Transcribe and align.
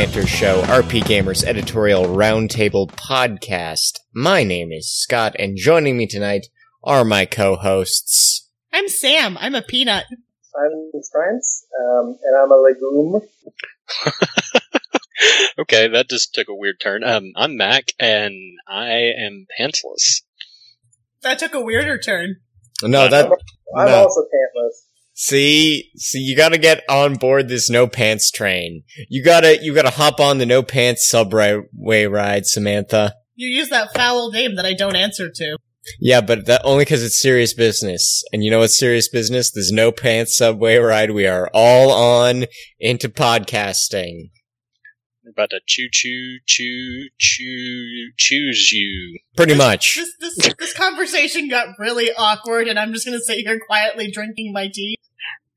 the 0.00 0.06
Banter 0.06 0.26
Show, 0.26 0.62
RPGamer's 0.62 1.44
Editorial 1.44 2.04
Roundtable 2.04 2.88
Podcast. 2.88 3.98
My 4.14 4.44
name 4.44 4.72
is 4.72 4.90
Scott, 4.90 5.36
and 5.38 5.58
joining 5.58 5.98
me 5.98 6.06
tonight 6.06 6.46
are 6.82 7.04
my 7.04 7.26
co-hosts. 7.26 8.48
I'm 8.72 8.88
Sam. 8.88 9.36
I'm 9.38 9.54
a 9.54 9.60
peanut. 9.60 10.06
I'm 10.56 11.02
France, 11.12 11.66
um, 11.78 12.16
and 12.22 12.36
I'm 12.42 12.50
a 12.50 12.56
legume. 12.56 13.20
okay, 15.60 15.88
that 15.88 16.08
just 16.08 16.32
took 16.32 16.48
a 16.48 16.54
weird 16.54 16.80
turn. 16.80 17.04
Um, 17.04 17.32
I'm 17.36 17.58
Mac, 17.58 17.92
and 17.98 18.34
I 18.66 19.12
am 19.18 19.46
pantsless. 19.60 20.22
That 21.22 21.38
took 21.38 21.52
a 21.52 21.60
weirder 21.60 21.98
turn. 21.98 22.36
No, 22.82 23.06
that 23.06 23.26
I'm 23.26 23.86
No. 23.86 23.94
also 23.96 24.22
pantless. 24.22 24.86
See, 25.20 25.90
see, 25.96 26.18
you 26.18 26.36
gotta 26.36 26.58
get 26.58 26.82
on 26.88 27.14
board 27.14 27.48
this 27.48 27.68
no 27.68 27.86
pants 27.86 28.30
train. 28.30 28.82
You 29.08 29.22
gotta, 29.22 29.62
you 29.62 29.74
gotta 29.74 29.90
hop 29.90 30.18
on 30.18 30.38
the 30.38 30.46
no 30.46 30.62
pants 30.62 31.08
subway 31.08 32.06
ride, 32.06 32.46
Samantha. 32.46 33.14
You 33.34 33.48
use 33.48 33.68
that 33.68 33.94
foul 33.94 34.30
name 34.30 34.56
that 34.56 34.66
I 34.66 34.74
don't 34.74 34.96
answer 34.96 35.30
to. 35.34 35.56
Yeah, 35.98 36.20
but 36.20 36.46
that 36.46 36.62
only 36.64 36.84
because 36.84 37.02
it's 37.02 37.20
serious 37.20 37.54
business. 37.54 38.22
And 38.32 38.44
you 38.44 38.50
know 38.50 38.60
what's 38.60 38.78
serious 38.78 39.08
business? 39.08 39.50
There's 39.50 39.72
no 39.72 39.92
pants 39.92 40.36
subway 40.36 40.76
ride. 40.76 41.10
We 41.10 41.26
are 41.26 41.50
all 41.54 41.90
on 41.90 42.44
into 42.78 43.08
podcasting. 43.08 44.30
We're 45.24 45.30
about 45.30 45.50
to 45.50 45.60
choo 45.66 45.88
choo 45.92 46.38
choo 46.46 47.08
choo 47.18 48.12
choose 48.16 48.72
you. 48.72 49.18
Pretty 49.36 49.54
much. 49.54 49.96
This 49.96 50.10
this 50.20 50.54
this 50.58 50.72
conversation 50.74 51.48
got 51.48 51.68
really 51.78 52.10
awkward, 52.16 52.68
and 52.68 52.78
I'm 52.78 52.92
just 52.92 53.06
gonna 53.06 53.20
sit 53.20 53.38
here 53.38 53.58
quietly 53.66 54.10
drinking 54.10 54.52
my 54.52 54.68
tea. 54.72 54.96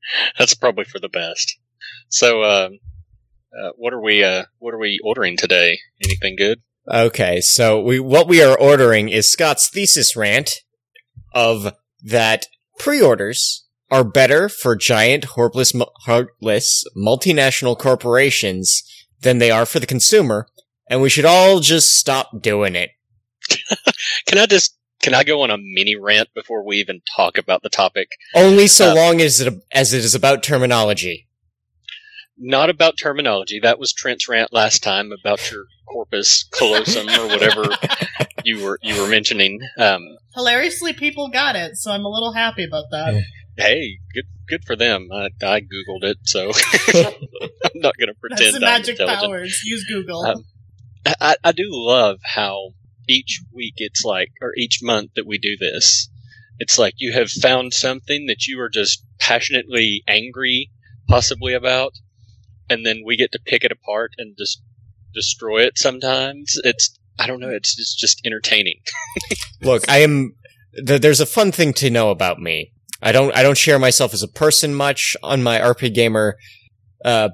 That's 0.38 0.54
probably 0.54 0.84
for 0.84 0.98
the 0.98 1.08
best. 1.08 1.58
So, 2.08 2.42
um, 2.44 2.78
uh, 3.56 3.70
what 3.76 3.92
are 3.92 4.00
we? 4.00 4.24
Uh, 4.24 4.44
what 4.58 4.74
are 4.74 4.78
we 4.78 4.98
ordering 5.04 5.36
today? 5.36 5.78
Anything 6.02 6.36
good? 6.36 6.60
Okay, 6.90 7.40
so 7.40 7.80
we 7.80 7.98
what 8.00 8.28
we 8.28 8.42
are 8.42 8.58
ordering 8.58 9.08
is 9.08 9.30
Scott's 9.30 9.70
thesis 9.70 10.16
rant 10.16 10.50
of 11.32 11.72
that 12.02 12.46
pre-orders 12.78 13.64
are 13.90 14.04
better 14.04 14.48
for 14.48 14.76
giant, 14.76 15.24
heartless, 15.24 15.72
heartless 16.00 16.84
multinational 16.96 17.78
corporations 17.78 18.82
than 19.22 19.38
they 19.38 19.50
are 19.50 19.66
for 19.66 19.78
the 19.78 19.86
consumer, 19.86 20.46
and 20.88 21.00
we 21.00 21.08
should 21.08 21.24
all 21.24 21.60
just 21.60 21.94
stop 21.94 22.42
doing 22.42 22.74
it. 22.74 22.90
Can 24.26 24.38
I 24.38 24.46
just? 24.46 24.76
Can 25.04 25.12
I 25.12 25.22
go 25.22 25.42
on 25.42 25.50
a 25.50 25.58
mini 25.58 25.96
rant 25.96 26.30
before 26.34 26.64
we 26.66 26.78
even 26.78 27.02
talk 27.14 27.36
about 27.36 27.62
the 27.62 27.68
topic? 27.68 28.08
Only 28.34 28.66
so 28.66 28.90
Uh, 28.92 28.94
long 28.94 29.20
as 29.20 29.38
it 29.38 29.52
as 29.70 29.92
it 29.92 30.02
is 30.02 30.14
about 30.14 30.42
terminology. 30.42 31.26
Not 32.38 32.70
about 32.70 32.96
terminology. 32.98 33.60
That 33.60 33.78
was 33.78 33.92
Trent's 33.92 34.26
rant 34.30 34.50
last 34.50 34.82
time 34.82 35.12
about 35.12 35.50
your 35.50 35.66
corpus 35.86 36.48
callosum 36.52 37.06
or 37.10 37.26
whatever 37.28 37.64
you 38.44 38.64
were 38.64 38.78
you 38.82 38.98
were 39.00 39.06
mentioning. 39.06 39.60
Um, 39.76 40.00
Hilariously, 40.34 40.94
people 40.94 41.28
got 41.28 41.54
it, 41.54 41.76
so 41.76 41.90
I'm 41.92 42.06
a 42.06 42.08
little 42.08 42.32
happy 42.32 42.64
about 42.64 42.86
that. 42.90 43.22
hey, 43.58 43.98
good 44.14 44.24
good 44.48 44.64
for 44.64 44.74
them. 44.74 45.10
I, 45.12 45.28
I 45.42 45.60
googled 45.60 46.04
it, 46.04 46.16
so 46.22 46.50
I'm 46.94 47.72
not 47.74 47.94
going 47.98 48.08
to 48.08 48.14
That's 48.14 48.40
pretend 48.40 48.54
the 48.54 48.56
I'm 48.56 48.60
magic 48.62 48.98
powers. 48.98 49.60
Use 49.66 49.84
Google. 49.84 50.24
Um, 50.24 50.44
I, 51.20 51.36
I 51.44 51.52
do 51.52 51.66
love 51.68 52.20
how 52.24 52.70
each 53.08 53.42
week 53.52 53.74
it's 53.76 54.04
like, 54.04 54.30
or 54.40 54.52
each 54.56 54.80
month 54.82 55.12
that 55.16 55.26
we 55.26 55.38
do 55.38 55.56
this, 55.58 56.08
it's 56.58 56.78
like 56.78 56.94
you 56.98 57.12
have 57.12 57.30
found 57.30 57.74
something 57.74 58.26
that 58.26 58.46
you 58.46 58.60
are 58.60 58.68
just 58.68 59.04
passionately 59.18 60.02
angry, 60.06 60.70
possibly 61.08 61.54
about, 61.54 61.92
and 62.70 62.84
then 62.84 63.02
we 63.04 63.16
get 63.16 63.32
to 63.32 63.40
pick 63.44 63.64
it 63.64 63.72
apart 63.72 64.12
and 64.18 64.36
just 64.38 64.62
destroy 65.14 65.62
it. 65.62 65.78
Sometimes 65.78 66.54
it's, 66.64 66.98
I 67.18 67.26
don't 67.26 67.40
know, 67.40 67.50
it's 67.50 67.74
just, 67.74 67.98
just 67.98 68.20
entertaining. 68.24 68.80
Look, 69.62 69.88
I 69.88 69.98
am. 69.98 70.34
Th- 70.86 71.00
there's 71.00 71.20
a 71.20 71.26
fun 71.26 71.52
thing 71.52 71.72
to 71.74 71.90
know 71.90 72.10
about 72.10 72.38
me. 72.38 72.72
I 73.02 73.12
don't. 73.12 73.34
I 73.36 73.42
don't 73.42 73.58
share 73.58 73.78
myself 73.78 74.14
as 74.14 74.22
a 74.22 74.28
person 74.28 74.74
much 74.74 75.16
on 75.22 75.42
my 75.42 75.58
RPGamer 75.58 76.34
uh, 77.04 77.30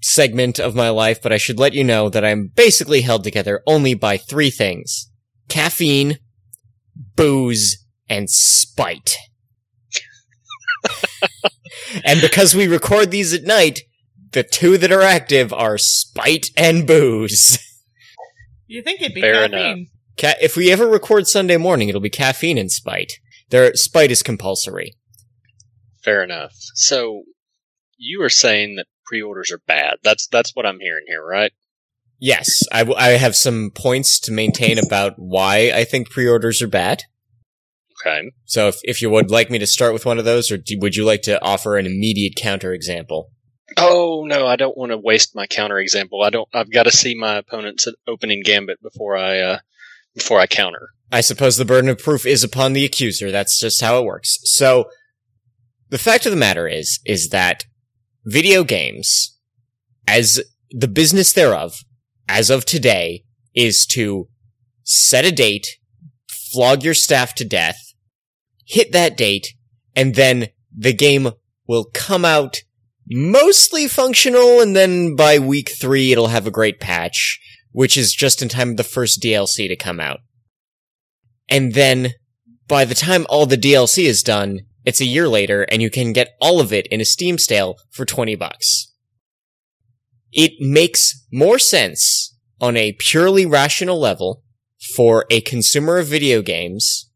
segment 0.00 0.58
of 0.58 0.74
my 0.74 0.90
life, 0.90 1.20
but 1.22 1.32
I 1.32 1.38
should 1.38 1.58
let 1.58 1.74
you 1.74 1.84
know 1.84 2.08
that 2.08 2.24
I'm 2.24 2.50
basically 2.54 3.02
held 3.02 3.24
together 3.24 3.62
only 3.66 3.94
by 3.94 4.16
three 4.16 4.50
things: 4.50 5.10
caffeine, 5.52 6.18
booze, 7.14 7.84
and 8.08 8.30
spite. 8.30 9.16
and 12.04 12.22
because 12.22 12.54
we 12.54 12.66
record 12.66 13.10
these 13.10 13.34
at 13.34 13.44
night, 13.44 13.80
the 14.32 14.42
two 14.42 14.78
that 14.78 14.90
are 14.90 15.02
active 15.02 15.52
are 15.52 15.76
spite 15.76 16.46
and 16.56 16.86
booze. 16.86 17.58
you 18.66 18.82
think 18.82 19.02
it'd 19.02 19.14
be 19.14 19.20
fair 19.20 19.46
caffeine? 19.46 19.88
Ca- 20.18 20.36
if 20.40 20.56
we 20.56 20.72
ever 20.72 20.86
record 20.86 21.26
Sunday 21.26 21.58
morning, 21.58 21.90
it'll 21.90 22.00
be 22.00 22.08
caffeine 22.08 22.56
and 22.56 22.72
spite. 22.72 23.12
Their 23.50 23.74
spite 23.74 24.10
is 24.10 24.22
compulsory. 24.22 24.94
Fair 26.02 26.24
enough. 26.24 26.54
So 26.74 27.24
you 27.98 28.22
are 28.22 28.30
saying 28.30 28.76
that 28.76 28.86
pre-orders 29.04 29.50
are 29.50 29.60
bad. 29.66 29.96
That's, 30.02 30.26
that's 30.28 30.56
what 30.56 30.64
I'm 30.64 30.80
hearing 30.80 31.04
here, 31.06 31.22
right? 31.22 31.52
Yes, 32.24 32.60
I, 32.70 32.84
w- 32.84 32.96
I 32.96 33.16
have 33.18 33.34
some 33.34 33.72
points 33.74 34.20
to 34.20 34.32
maintain 34.32 34.78
about 34.78 35.14
why 35.16 35.72
I 35.74 35.82
think 35.82 36.08
pre-orders 36.08 36.62
are 36.62 36.68
bad. 36.68 37.02
Okay. 38.00 38.30
So 38.44 38.68
if, 38.68 38.76
if 38.84 39.02
you 39.02 39.10
would 39.10 39.28
like 39.32 39.50
me 39.50 39.58
to 39.58 39.66
start 39.66 39.92
with 39.92 40.06
one 40.06 40.20
of 40.20 40.24
those, 40.24 40.48
or 40.48 40.56
do, 40.56 40.78
would 40.78 40.94
you 40.94 41.04
like 41.04 41.22
to 41.22 41.42
offer 41.42 41.76
an 41.76 41.84
immediate 41.84 42.34
counterexample? 42.40 43.24
Oh 43.76 44.24
no, 44.24 44.46
I 44.46 44.54
don't 44.54 44.78
want 44.78 44.92
to 44.92 44.98
waste 44.98 45.34
my 45.34 45.48
counter 45.48 45.78
example. 45.78 46.22
I 46.22 46.30
don't. 46.30 46.48
I've 46.54 46.70
got 46.70 46.84
to 46.84 46.92
see 46.92 47.16
my 47.16 47.38
opponent's 47.38 47.88
opening 48.06 48.42
gambit 48.44 48.80
before 48.80 49.16
I 49.16 49.40
uh, 49.40 49.58
before 50.14 50.38
I 50.38 50.46
counter. 50.46 50.90
I 51.10 51.22
suppose 51.22 51.56
the 51.56 51.64
burden 51.64 51.90
of 51.90 51.98
proof 51.98 52.24
is 52.24 52.44
upon 52.44 52.72
the 52.72 52.84
accuser. 52.84 53.32
That's 53.32 53.58
just 53.58 53.80
how 53.80 53.98
it 53.98 54.04
works. 54.04 54.38
So, 54.44 54.84
the 55.88 55.98
fact 55.98 56.24
of 56.24 56.30
the 56.30 56.38
matter 56.38 56.68
is, 56.68 57.00
is 57.04 57.30
that 57.30 57.64
video 58.24 58.62
games, 58.62 59.36
as 60.06 60.40
the 60.70 60.88
business 60.88 61.32
thereof, 61.32 61.74
as 62.28 62.50
of 62.50 62.64
today, 62.64 63.24
is 63.54 63.86
to 63.86 64.28
set 64.84 65.24
a 65.24 65.32
date, 65.32 65.66
flog 66.52 66.84
your 66.84 66.94
staff 66.94 67.34
to 67.34 67.44
death, 67.44 67.78
hit 68.66 68.92
that 68.92 69.16
date, 69.16 69.54
and 69.94 70.14
then 70.14 70.48
the 70.76 70.92
game 70.92 71.30
will 71.66 71.84
come 71.92 72.24
out 72.24 72.62
mostly 73.08 73.88
functional, 73.88 74.60
and 74.60 74.74
then 74.74 75.16
by 75.16 75.38
week 75.38 75.70
three 75.80 76.12
it'll 76.12 76.28
have 76.28 76.46
a 76.46 76.50
great 76.50 76.80
patch, 76.80 77.40
which 77.72 77.96
is 77.96 78.12
just 78.12 78.42
in 78.42 78.48
time 78.48 78.70
for 78.70 78.76
the 78.76 78.84
first 78.84 79.22
DLC 79.22 79.68
to 79.68 79.76
come 79.76 80.00
out. 80.00 80.20
And 81.48 81.74
then, 81.74 82.14
by 82.68 82.84
the 82.84 82.94
time 82.94 83.26
all 83.28 83.46
the 83.46 83.56
DLC 83.56 84.04
is 84.04 84.22
done, 84.22 84.60
it's 84.84 85.00
a 85.00 85.06
year 85.06 85.28
later, 85.28 85.62
and 85.62 85.82
you 85.82 85.90
can 85.90 86.12
get 86.12 86.34
all 86.40 86.60
of 86.60 86.72
it 86.72 86.86
in 86.88 87.00
a 87.00 87.04
Steam 87.04 87.38
sale 87.38 87.76
for 87.90 88.04
20 88.04 88.34
bucks. 88.36 88.91
It 90.32 90.52
makes 90.60 91.26
more 91.32 91.58
sense 91.58 92.36
on 92.60 92.76
a 92.76 92.96
purely 92.98 93.44
rational 93.46 93.98
level 93.98 94.42
for 94.94 95.26
a 95.30 95.40
consumer 95.40 95.98
of 95.98 96.06
video 96.06 96.42
games 96.42 97.10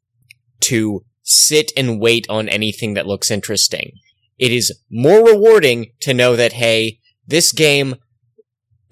to 0.61 1.05
sit 1.23 1.73
and 1.77 2.01
wait 2.01 2.27
on 2.29 2.49
anything 2.49 2.95
that 2.95 3.07
looks 3.07 3.31
interesting. 3.31 3.93
It 4.39 4.53
is 4.53 4.81
more 4.91 5.27
rewarding 5.27 5.93
to 6.01 6.15
know 6.15 6.37
that, 6.37 6.55
hey, 6.55 7.01
this 7.27 7.53
game, 7.53 7.97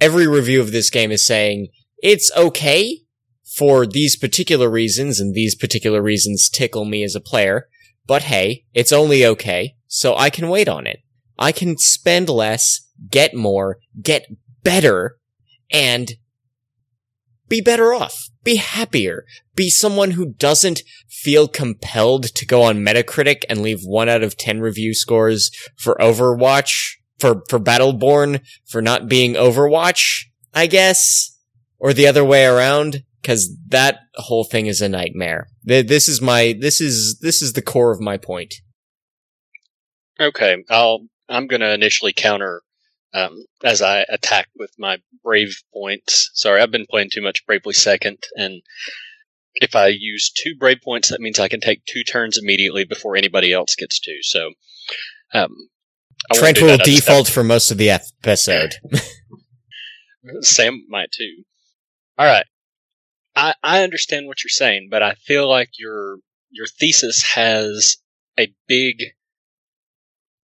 every 0.01 0.27
review 0.27 0.61
of 0.61 0.73
this 0.73 0.91
game 0.91 1.13
is 1.13 1.27
saying, 1.27 1.69
it's 1.99 2.31
okay 2.37 3.01
for 3.57 3.87
these 3.87 4.17
particular 4.17 4.69
reasons, 4.69 5.21
and 5.21 5.35
these 5.35 5.55
particular 5.55 6.03
reasons 6.03 6.49
tickle 6.49 6.85
me 6.85 7.05
as 7.05 7.15
a 7.15 7.21
player, 7.21 7.69
but 8.07 8.23
hey, 8.25 8.65
it's 8.75 8.93
only 8.93 9.25
okay, 9.25 9.77
so 9.87 10.17
I 10.17 10.29
can 10.29 10.49
wait 10.49 10.69
on 10.69 10.87
it. 10.87 11.01
I 11.39 11.53
can 11.53 11.79
spend 11.79 12.29
less, 12.29 12.84
get 13.09 13.35
more, 13.35 13.79
get 14.01 14.27
better, 14.63 15.17
and 15.71 16.13
be 17.49 17.61
better 17.61 17.93
off, 17.93 18.31
be 18.43 18.57
happier, 18.57 19.25
be 19.55 19.71
someone 19.71 20.13
who 20.13 20.33
doesn't 20.33 20.83
feel 21.09 21.47
compelled 21.47 22.25
to 22.35 22.47
go 22.47 22.63
on 22.63 22.85
Metacritic 22.85 23.45
and 23.49 23.61
leave 23.61 23.81
one 23.85 24.09
out 24.09 24.23
of 24.23 24.37
10 24.37 24.61
review 24.61 24.95
scores 24.95 25.51
for 25.77 25.97
Overwatch, 26.01 26.97
for, 27.19 27.43
for 27.49 27.59
Battleborn, 27.59 28.41
for 28.67 28.83
not 28.83 29.09
being 29.09 29.35
Overwatch, 29.35 30.25
I 30.53 30.67
guess, 30.67 31.39
or 31.79 31.93
the 31.93 32.07
other 32.07 32.25
way 32.25 32.45
around, 32.45 33.05
cause 33.23 33.57
that 33.69 33.99
whole 34.15 34.45
thing 34.45 34.67
is 34.67 34.81
a 34.81 34.89
nightmare. 34.89 35.49
This 35.63 36.09
is 36.09 36.21
my, 36.21 36.57
this 36.59 36.81
is, 36.81 37.19
this 37.21 37.43
is 37.43 37.53
the 37.53 37.63
core 37.63 37.93
of 37.93 38.01
my 38.01 38.17
point. 38.17 38.55
Okay, 40.21 40.65
I'll. 40.71 41.07
I'm 41.29 41.49
to 41.49 41.73
initially 41.73 42.13
counter 42.13 42.63
um, 43.15 43.45
as 43.63 43.81
I 43.81 44.05
attack 44.09 44.49
with 44.57 44.73
my 44.79 44.99
brave 45.23 45.63
points. 45.73 46.31
Sorry, 46.35 46.61
I've 46.61 46.73
been 46.73 46.87
playing 46.91 47.11
too 47.13 47.23
much 47.23 47.47
Bravely 47.47 47.73
Second, 47.73 48.19
and 48.37 48.61
if 49.55 49.77
I 49.77 49.87
use 49.87 50.33
two 50.33 50.55
brave 50.59 50.79
points, 50.83 51.11
that 51.11 51.21
means 51.21 51.39
I 51.39 51.49
can 51.49 51.61
take 51.61 51.85
two 51.85 52.03
turns 52.03 52.37
immediately 52.37 52.85
before 52.85 53.17
anybody 53.17 53.53
else 53.53 53.77
gets 53.77 54.01
to. 54.01 54.19
So, 54.23 54.51
um, 55.33 55.55
Trent 56.33 56.61
will 56.61 56.69
that. 56.69 56.81
I 56.81 56.85
just- 56.85 57.07
default 57.07 57.29
for 57.29 57.45
most 57.45 57.71
of 57.71 57.79
the 57.79 57.91
episode. 57.91 58.75
Sam 60.41 60.85
might 60.89 61.13
too. 61.13 61.45
All 62.19 62.27
right. 62.27 62.47
I, 63.37 63.55
I 63.63 63.83
understand 63.83 64.27
what 64.27 64.43
you're 64.43 64.49
saying, 64.49 64.89
but 64.91 65.03
I 65.03 65.15
feel 65.15 65.49
like 65.49 65.71
your 65.79 66.19
your 66.51 66.67
thesis 66.67 67.23
has 67.35 67.97
a 68.39 68.53
big 68.69 69.03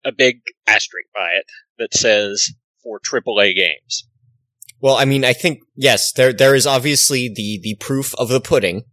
a 0.04 0.12
big 0.12 0.40
asterisk 0.66 1.08
by 1.14 1.32
it 1.32 1.44
that 1.78 1.94
says 1.94 2.52
for 2.82 3.00
AAA 3.00 3.54
games. 3.54 4.08
Well, 4.80 4.96
I 4.96 5.04
mean, 5.04 5.24
I 5.24 5.32
think 5.32 5.60
yes, 5.74 6.12
there 6.12 6.32
there 6.32 6.54
is 6.54 6.66
obviously 6.66 7.28
the 7.28 7.60
the 7.62 7.76
proof 7.80 8.14
of 8.14 8.28
the 8.28 8.40
pudding 8.40 8.84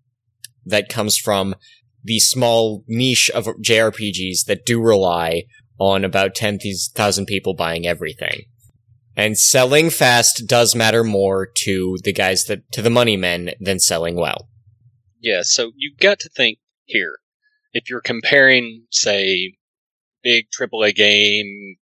that 0.65 0.89
comes 0.89 1.17
from 1.17 1.55
the 2.03 2.19
small 2.19 2.83
niche 2.87 3.29
of 3.31 3.45
JRPGs 3.45 4.45
that 4.45 4.65
do 4.65 4.81
rely 4.81 5.43
on 5.79 6.05
about 6.05 6.35
10,000 6.35 7.25
people 7.25 7.53
buying 7.53 7.85
everything. 7.85 8.43
And 9.17 9.37
selling 9.37 9.89
fast 9.89 10.43
does 10.47 10.75
matter 10.75 11.03
more 11.03 11.47
to 11.63 11.97
the 12.03 12.13
guys 12.13 12.45
that, 12.45 12.71
to 12.73 12.81
the 12.81 12.89
money 12.89 13.17
men 13.17 13.51
than 13.59 13.79
selling 13.79 14.15
well. 14.15 14.49
Yeah, 15.19 15.41
so 15.43 15.71
you've 15.75 15.97
got 15.97 16.19
to 16.19 16.29
think 16.29 16.59
here. 16.83 17.15
If 17.73 17.89
you're 17.89 18.01
comparing, 18.01 18.85
say, 18.91 19.55
big 20.23 20.45
AAA 20.57 20.95
game, 20.95 21.77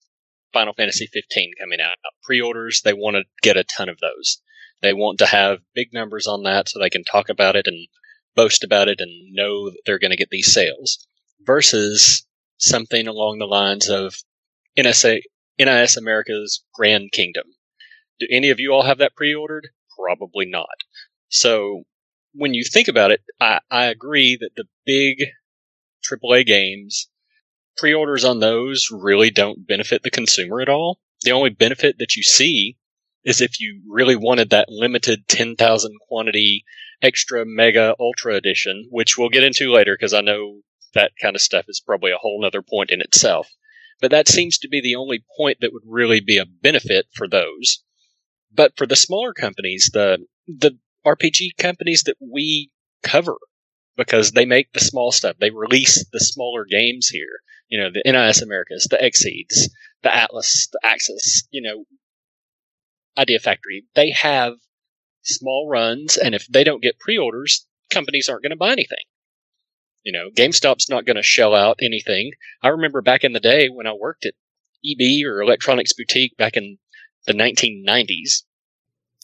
Final 0.53 0.73
Fantasy 0.73 1.07
15 1.11 1.53
coming 1.59 1.81
out, 1.81 1.95
pre-orders, 2.23 2.81
they 2.83 2.93
want 2.93 3.15
to 3.15 3.23
get 3.41 3.57
a 3.57 3.63
ton 3.63 3.89
of 3.89 3.99
those. 3.99 4.41
They 4.81 4.93
want 4.93 5.19
to 5.19 5.25
have 5.25 5.59
big 5.73 5.93
numbers 5.93 6.27
on 6.27 6.43
that 6.43 6.69
so 6.69 6.79
they 6.79 6.89
can 6.89 7.03
talk 7.03 7.29
about 7.29 7.55
it 7.55 7.67
and 7.67 7.87
boast 8.35 8.63
about 8.63 8.87
it 8.87 8.99
and 8.99 9.33
know 9.33 9.69
that 9.69 9.81
they're 9.85 9.99
going 9.99 10.11
to 10.11 10.17
get 10.17 10.29
these 10.29 10.53
sales. 10.53 11.05
Versus 11.41 12.25
something 12.57 13.07
along 13.07 13.39
the 13.39 13.45
lines 13.45 13.89
of 13.89 14.15
NSA, 14.77 15.21
NIS 15.59 15.97
America's 15.97 16.63
Grand 16.73 17.11
Kingdom. 17.11 17.45
Do 18.19 18.27
any 18.29 18.49
of 18.49 18.59
you 18.59 18.71
all 18.71 18.83
have 18.83 18.99
that 18.99 19.15
pre-ordered? 19.15 19.69
Probably 19.97 20.45
not. 20.45 20.67
So 21.29 21.83
when 22.33 22.53
you 22.53 22.63
think 22.63 22.87
about 22.87 23.11
it, 23.11 23.21
I, 23.39 23.59
I 23.69 23.85
agree 23.85 24.37
that 24.39 24.51
the 24.55 24.65
big 24.85 25.23
AAA 26.09 26.45
games, 26.45 27.09
pre-orders 27.77 28.23
on 28.23 28.39
those 28.39 28.87
really 28.91 29.31
don't 29.31 29.67
benefit 29.67 30.03
the 30.03 30.11
consumer 30.11 30.61
at 30.61 30.69
all. 30.69 30.99
The 31.23 31.31
only 31.31 31.49
benefit 31.49 31.97
that 31.99 32.15
you 32.15 32.23
see 32.23 32.77
is 33.23 33.41
if 33.41 33.59
you 33.59 33.81
really 33.89 34.15
wanted 34.15 34.49
that 34.49 34.69
limited 34.69 35.27
10,000 35.27 35.91
quantity 36.07 36.65
extra 37.01 37.43
mega 37.45 37.95
ultra 37.99 38.35
edition, 38.35 38.87
which 38.89 39.17
we'll 39.17 39.29
get 39.29 39.43
into 39.43 39.71
later 39.71 39.95
because 39.97 40.13
I 40.13 40.21
know 40.21 40.61
that 40.93 41.11
kind 41.21 41.35
of 41.35 41.41
stuff 41.41 41.65
is 41.67 41.81
probably 41.85 42.11
a 42.11 42.17
whole 42.17 42.43
other 42.45 42.61
point 42.61 42.91
in 42.91 43.01
itself. 43.01 43.49
But 44.01 44.11
that 44.11 44.27
seems 44.27 44.57
to 44.59 44.67
be 44.67 44.81
the 44.81 44.95
only 44.95 45.23
point 45.37 45.59
that 45.61 45.71
would 45.73 45.83
really 45.85 46.19
be 46.19 46.37
a 46.37 46.45
benefit 46.45 47.07
for 47.13 47.27
those. 47.27 47.83
But 48.51 48.75
for 48.77 48.85
the 48.85 48.95
smaller 48.95 49.33
companies, 49.33 49.89
the 49.93 50.25
the 50.47 50.77
RPG 51.05 51.57
companies 51.57 52.03
that 52.03 52.17
we 52.19 52.71
cover, 53.01 53.37
because 53.95 54.31
they 54.31 54.45
make 54.45 54.73
the 54.73 54.79
small 54.79 55.11
stuff, 55.11 55.37
they 55.39 55.49
release 55.49 56.05
the 56.11 56.19
smaller 56.19 56.65
games 56.65 57.07
here. 57.07 57.41
You 57.73 57.79
know, 57.79 57.89
the 57.91 58.03
NIS 58.05 58.43
Americas, 58.43 58.87
the 58.87 58.97
Xseeds, 58.97 59.67
the 60.03 60.09
Atlus, 60.09 60.69
the 60.71 60.79
Aksys, 60.85 61.47
you 61.49 61.59
know, 61.59 61.85
Idea 63.17 63.39
Factory. 63.39 63.83
They 63.95 64.11
have 64.11 64.53
small 65.23 65.67
runs, 65.67 66.15
and 66.15 66.35
if 66.35 66.45
they 66.45 66.63
don't 66.63 66.83
get 66.83 66.99
pre-orders, 66.99 67.65
companies 67.89 68.29
aren't 68.29 68.43
going 68.43 68.51
to 68.51 68.57
buy 68.57 68.73
anything. 68.73 68.99
You 70.03 70.11
know, 70.11 70.29
GameStop's 70.29 70.87
not 70.87 71.07
going 71.07 71.15
to 71.15 71.23
shell 71.23 71.55
out 71.55 71.79
anything. 71.81 72.33
I 72.61 72.67
remember 72.67 73.01
back 73.01 73.23
in 73.23 73.33
the 73.33 73.39
day 73.39 73.69
when 73.69 73.87
I 73.87 73.93
worked 73.93 74.27
at 74.27 74.35
EB 74.85 75.25
or 75.25 75.41
Electronics 75.41 75.93
Boutique 75.93 76.37
back 76.37 76.55
in 76.55 76.77
the 77.25 77.33
1990s. 77.33 78.43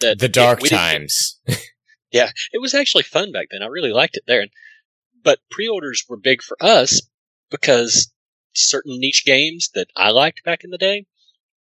That 0.01 0.17
the 0.17 0.27
dark 0.27 0.61
times. 0.61 1.39
yeah, 2.11 2.31
it 2.51 2.59
was 2.59 2.73
actually 2.73 3.03
fun 3.03 3.31
back 3.31 3.49
then. 3.51 3.61
I 3.61 3.67
really 3.67 3.93
liked 3.93 4.17
it 4.17 4.23
there. 4.25 4.47
But 5.23 5.37
pre-orders 5.51 6.03
were 6.09 6.17
big 6.17 6.41
for 6.41 6.57
us 6.59 7.03
because 7.51 8.11
certain 8.53 8.99
niche 8.99 9.23
games 9.25 9.69
that 9.73 9.87
I 9.95 10.11
liked 10.11 10.43
back 10.43 10.63
in 10.63 10.69
the 10.69 10.77
day, 10.77 11.05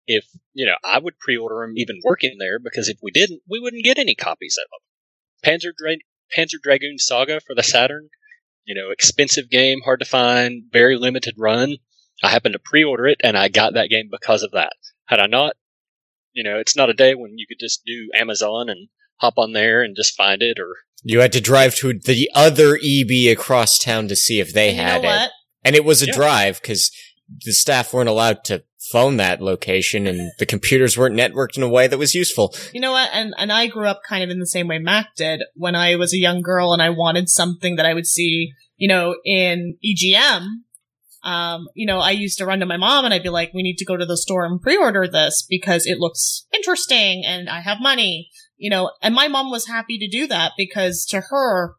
if, 0.06 0.26
you 0.54 0.66
know, 0.66 0.76
I 0.84 0.98
would 0.98 1.18
pre-order 1.18 1.66
them 1.66 1.74
even 1.76 2.00
working 2.04 2.36
there 2.38 2.58
because 2.58 2.88
if 2.88 2.98
we 3.02 3.10
didn't, 3.10 3.42
we 3.48 3.58
wouldn't 3.58 3.84
get 3.84 3.98
any 3.98 4.14
copies 4.14 4.56
of 4.62 4.68
them. 4.70 5.58
Panzer, 5.58 5.72
Dra- 5.76 5.96
Panzer 6.36 6.60
Dragoon 6.62 6.98
Saga 6.98 7.40
for 7.40 7.54
the 7.54 7.62
Saturn, 7.62 8.08
you 8.64 8.74
know, 8.74 8.90
expensive 8.90 9.50
game, 9.50 9.80
hard 9.84 10.00
to 10.00 10.06
find, 10.06 10.64
very 10.72 10.96
limited 10.96 11.34
run. 11.38 11.76
I 12.22 12.30
happened 12.30 12.54
to 12.54 12.58
pre-order 12.58 13.06
it 13.06 13.20
and 13.22 13.36
I 13.36 13.48
got 13.48 13.74
that 13.74 13.90
game 13.90 14.08
because 14.10 14.42
of 14.42 14.52
that. 14.52 14.72
Had 15.06 15.20
I 15.20 15.26
not, 15.26 15.54
you 16.32 16.44
know, 16.44 16.58
it's 16.58 16.76
not 16.76 16.90
a 16.90 16.94
day 16.94 17.14
when 17.14 17.36
you 17.36 17.46
could 17.46 17.60
just 17.60 17.84
do 17.84 18.10
Amazon 18.14 18.68
and 18.68 18.88
hop 19.16 19.34
on 19.38 19.52
there 19.52 19.82
and 19.82 19.96
just 19.96 20.16
find 20.16 20.42
it 20.42 20.58
or 20.58 20.76
you 21.02 21.20
had 21.20 21.32
to 21.32 21.40
drive 21.40 21.74
to 21.76 21.92
the 21.92 22.30
other 22.34 22.78
EB 22.82 23.30
across 23.30 23.78
town 23.78 24.08
to 24.08 24.16
see 24.16 24.40
if 24.40 24.52
they 24.52 24.70
And 24.70 24.76
you 24.76 24.82
had 24.82 25.02
know 25.02 25.24
it. 25.24 25.30
And 25.66 25.76
it 25.76 25.84
was 25.84 26.02
a 26.02 26.06
Yeah. 26.06 26.14
drive 26.14 26.60
because 26.62 26.90
the 27.44 27.52
staff 27.52 27.92
weren't 27.92 28.08
allowed 28.08 28.44
to 28.44 28.62
phone 28.90 29.16
that 29.16 29.42
location 29.42 30.06
and 30.06 30.30
the 30.38 30.46
computers 30.46 30.96
weren't 30.96 31.16
networked 31.16 31.56
in 31.56 31.62
a 31.64 31.68
way 31.68 31.88
that 31.88 31.98
was 31.98 32.14
useful. 32.14 32.54
You 32.72 32.80
know 32.80 32.92
what? 32.92 33.10
And 33.12 33.34
and 33.36 33.52
I 33.52 33.66
grew 33.66 33.86
up 33.86 34.02
kind 34.08 34.22
of 34.22 34.30
in 34.30 34.38
the 34.38 34.46
same 34.46 34.68
way 34.68 34.78
Mac 34.78 35.16
did 35.16 35.42
when 35.54 35.74
I 35.74 35.96
was 35.96 36.14
a 36.14 36.18
young 36.18 36.40
girl 36.40 36.72
and 36.72 36.80
I 36.80 36.90
wanted 36.90 37.28
something 37.28 37.74
that 37.76 37.86
I 37.86 37.94
would 37.94 38.06
see, 38.06 38.52
you 38.76 38.86
know, 38.86 39.16
in 39.24 39.76
EGM. 39.84 40.46
Um, 41.24 41.66
you 41.74 41.84
know, 41.86 41.98
I 41.98 42.12
used 42.12 42.38
to 42.38 42.46
run 42.46 42.60
to 42.60 42.66
my 42.66 42.76
mom 42.76 43.04
and 43.04 43.12
I'd 43.12 43.24
be 43.24 43.28
like, 43.30 43.52
"We 43.52 43.64
need 43.64 43.78
to 43.78 43.84
go 43.84 43.96
to 43.96 44.06
the 44.06 44.16
store 44.16 44.44
and 44.44 44.62
pre-order 44.62 45.08
this 45.08 45.44
because 45.48 45.84
it 45.84 45.98
looks 45.98 46.46
interesting 46.54 47.24
and 47.26 47.48
I 47.50 47.60
have 47.62 47.78
money." 47.80 48.30
You 48.56 48.70
know, 48.70 48.92
and 49.02 49.14
my 49.16 49.26
mom 49.26 49.50
was 49.50 49.66
happy 49.66 49.98
to 49.98 50.08
do 50.08 50.28
that 50.28 50.52
because 50.56 51.04
to 51.06 51.22
her, 51.30 51.74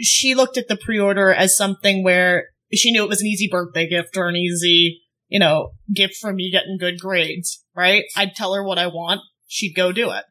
she 0.00 0.34
looked 0.34 0.56
at 0.56 0.68
the 0.68 0.76
pre-order 0.76 1.30
as 1.34 1.54
something 1.54 2.02
where 2.02 2.46
she 2.78 2.92
knew 2.92 3.04
it 3.04 3.08
was 3.08 3.20
an 3.20 3.26
easy 3.26 3.48
birthday 3.50 3.88
gift 3.88 4.16
or 4.16 4.28
an 4.28 4.36
easy, 4.36 5.02
you 5.28 5.38
know, 5.38 5.70
gift 5.94 6.16
for 6.20 6.32
me 6.32 6.50
getting 6.50 6.78
good 6.78 7.00
grades, 7.00 7.64
right? 7.74 8.04
I'd 8.16 8.34
tell 8.34 8.54
her 8.54 8.64
what 8.64 8.78
I 8.78 8.86
want. 8.86 9.20
She'd 9.46 9.74
go 9.74 9.92
do 9.92 10.10
it. 10.10 10.24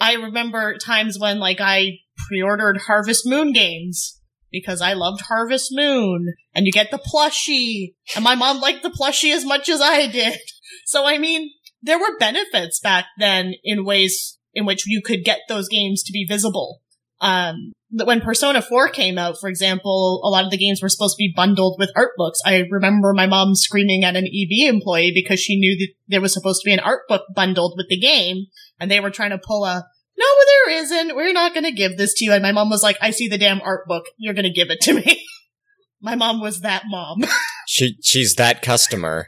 I 0.00 0.14
remember 0.14 0.76
times 0.76 1.18
when 1.18 1.38
like 1.38 1.60
I 1.60 1.98
pre-ordered 2.28 2.78
Harvest 2.86 3.26
Moon 3.26 3.52
games 3.52 4.20
because 4.50 4.80
I 4.80 4.94
loved 4.94 5.22
Harvest 5.22 5.70
Moon 5.72 6.34
and 6.54 6.66
you 6.66 6.72
get 6.72 6.90
the 6.90 6.98
plushie 6.98 7.94
and 8.14 8.24
my 8.24 8.34
mom 8.34 8.60
liked 8.60 8.82
the 8.82 8.90
plushie 8.90 9.34
as 9.34 9.44
much 9.44 9.68
as 9.68 9.80
I 9.80 10.06
did. 10.06 10.38
So 10.86 11.06
I 11.06 11.18
mean, 11.18 11.50
there 11.82 11.98
were 11.98 12.18
benefits 12.18 12.80
back 12.80 13.06
then 13.16 13.54
in 13.62 13.84
ways 13.84 14.38
in 14.54 14.66
which 14.66 14.86
you 14.86 15.00
could 15.00 15.24
get 15.24 15.40
those 15.48 15.68
games 15.68 16.02
to 16.02 16.12
be 16.12 16.26
visible. 16.28 16.82
Um, 17.24 17.72
that 17.92 18.06
when 18.06 18.20
Persona 18.20 18.60
4 18.60 18.88
came 18.90 19.16
out, 19.16 19.36
for 19.40 19.48
example, 19.48 20.20
a 20.24 20.28
lot 20.28 20.44
of 20.44 20.50
the 20.50 20.58
games 20.58 20.82
were 20.82 20.90
supposed 20.90 21.14
to 21.14 21.22
be 21.22 21.32
bundled 21.34 21.76
with 21.78 21.90
art 21.96 22.10
books. 22.18 22.38
I 22.44 22.64
remember 22.70 23.14
my 23.14 23.26
mom 23.26 23.54
screaming 23.54 24.04
at 24.04 24.14
an 24.14 24.26
EB 24.26 24.68
employee 24.68 25.12
because 25.14 25.40
she 25.40 25.58
knew 25.58 25.74
that 25.78 25.88
there 26.06 26.20
was 26.20 26.34
supposed 26.34 26.60
to 26.60 26.66
be 26.66 26.74
an 26.74 26.80
art 26.80 27.02
book 27.08 27.22
bundled 27.34 27.74
with 27.78 27.86
the 27.88 27.98
game, 27.98 28.46
and 28.78 28.90
they 28.90 29.00
were 29.00 29.10
trying 29.10 29.30
to 29.30 29.38
pull 29.38 29.64
a, 29.64 29.86
no, 30.18 30.26
there 30.46 30.76
isn't. 30.82 31.16
We're 31.16 31.32
not 31.32 31.54
going 31.54 31.64
to 31.64 31.72
give 31.72 31.96
this 31.96 32.12
to 32.14 32.26
you. 32.26 32.32
And 32.32 32.42
my 32.42 32.52
mom 32.52 32.68
was 32.68 32.82
like, 32.82 32.98
I 33.00 33.10
see 33.10 33.26
the 33.26 33.38
damn 33.38 33.62
art 33.62 33.86
book. 33.86 34.04
You're 34.18 34.34
going 34.34 34.44
to 34.44 34.50
give 34.50 34.70
it 34.70 34.80
to 34.82 34.94
me. 34.94 35.24
my 36.02 36.14
mom 36.14 36.40
was 36.40 36.60
that 36.60 36.84
mom. 36.86 37.24
She 37.66 37.96
she's 38.02 38.34
that 38.34 38.60
customer. 38.60 39.26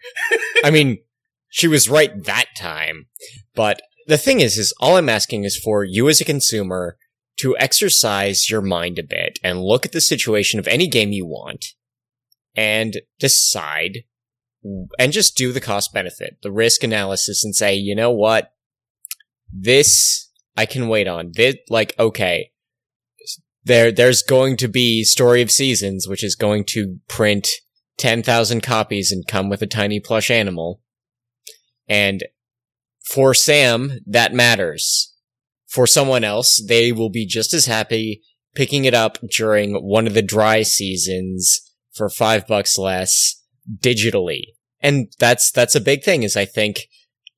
I 0.62 0.70
mean, 0.70 0.98
she 1.48 1.68
was 1.68 1.88
right 1.88 2.12
that 2.24 2.48
time. 2.54 3.06
But 3.54 3.80
the 4.06 4.18
thing 4.18 4.40
is, 4.40 4.58
is 4.58 4.74
all 4.78 4.98
I'm 4.98 5.08
asking 5.08 5.44
is 5.44 5.56
for 5.56 5.84
you 5.84 6.06
as 6.10 6.20
a 6.20 6.24
consumer 6.26 6.98
to 7.38 7.56
exercise 7.58 8.50
your 8.50 8.62
mind 8.62 8.98
a 8.98 9.02
bit 9.02 9.38
and 9.42 9.62
look 9.62 9.84
at 9.84 9.92
the 9.92 10.00
situation 10.00 10.58
of 10.58 10.66
any 10.66 10.88
game 10.88 11.12
you 11.12 11.26
want 11.26 11.66
and 12.54 13.00
decide 13.18 14.04
and 14.98 15.12
just 15.12 15.36
do 15.36 15.52
the 15.52 15.60
cost 15.60 15.92
benefit, 15.92 16.38
the 16.42 16.50
risk 16.50 16.82
analysis 16.82 17.44
and 17.44 17.54
say, 17.54 17.74
you 17.74 17.94
know 17.94 18.10
what? 18.10 18.52
This 19.52 20.26
I 20.56 20.66
can 20.66 20.88
wait 20.88 21.06
on. 21.06 21.32
This, 21.34 21.56
like, 21.68 21.94
okay. 21.98 22.50
There, 23.64 23.92
there's 23.92 24.22
going 24.22 24.56
to 24.58 24.68
be 24.68 25.04
Story 25.04 25.42
of 25.42 25.50
Seasons, 25.50 26.08
which 26.08 26.24
is 26.24 26.34
going 26.34 26.64
to 26.68 26.98
print 27.08 27.48
10,000 27.98 28.62
copies 28.62 29.12
and 29.12 29.26
come 29.26 29.48
with 29.48 29.60
a 29.60 29.66
tiny 29.66 30.00
plush 30.00 30.30
animal. 30.30 30.80
And 31.88 32.24
for 33.04 33.34
Sam, 33.34 34.00
that 34.06 34.32
matters. 34.32 35.12
For 35.66 35.86
someone 35.86 36.24
else, 36.24 36.62
they 36.68 36.92
will 36.92 37.10
be 37.10 37.26
just 37.26 37.52
as 37.52 37.66
happy 37.66 38.22
picking 38.54 38.84
it 38.84 38.94
up 38.94 39.18
during 39.30 39.74
one 39.74 40.06
of 40.06 40.14
the 40.14 40.22
dry 40.22 40.62
seasons 40.62 41.60
for 41.92 42.08
five 42.08 42.46
bucks 42.46 42.78
less 42.78 43.42
digitally. 43.80 44.42
And 44.80 45.12
that's, 45.18 45.50
that's 45.50 45.74
a 45.74 45.80
big 45.80 46.04
thing 46.04 46.22
is 46.22 46.36
I 46.36 46.44
think 46.44 46.88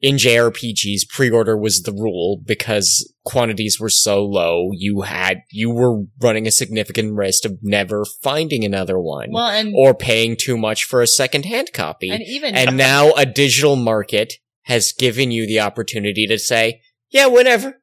in 0.00 0.16
JRPGs, 0.16 1.08
pre-order 1.08 1.56
was 1.56 1.82
the 1.82 1.92
rule 1.92 2.40
because 2.44 3.12
quantities 3.24 3.80
were 3.80 3.88
so 3.88 4.24
low. 4.24 4.70
You 4.72 5.02
had, 5.02 5.38
you 5.50 5.70
were 5.70 6.04
running 6.20 6.46
a 6.46 6.52
significant 6.52 7.16
risk 7.16 7.44
of 7.44 7.58
never 7.62 8.04
finding 8.04 8.64
another 8.64 8.98
one 9.00 9.30
well, 9.32 9.48
and, 9.48 9.74
or 9.76 9.94
paying 9.94 10.36
too 10.36 10.56
much 10.56 10.84
for 10.84 11.02
a 11.02 11.06
second-hand 11.06 11.72
copy. 11.72 12.10
and 12.10 12.22
even, 12.22 12.54
And 12.54 12.76
now 12.76 13.12
a 13.12 13.26
digital 13.26 13.74
market 13.74 14.34
has 14.62 14.92
given 14.92 15.30
you 15.32 15.46
the 15.46 15.60
opportunity 15.60 16.26
to 16.28 16.38
say, 16.38 16.80
yeah, 17.10 17.26
whenever. 17.26 17.77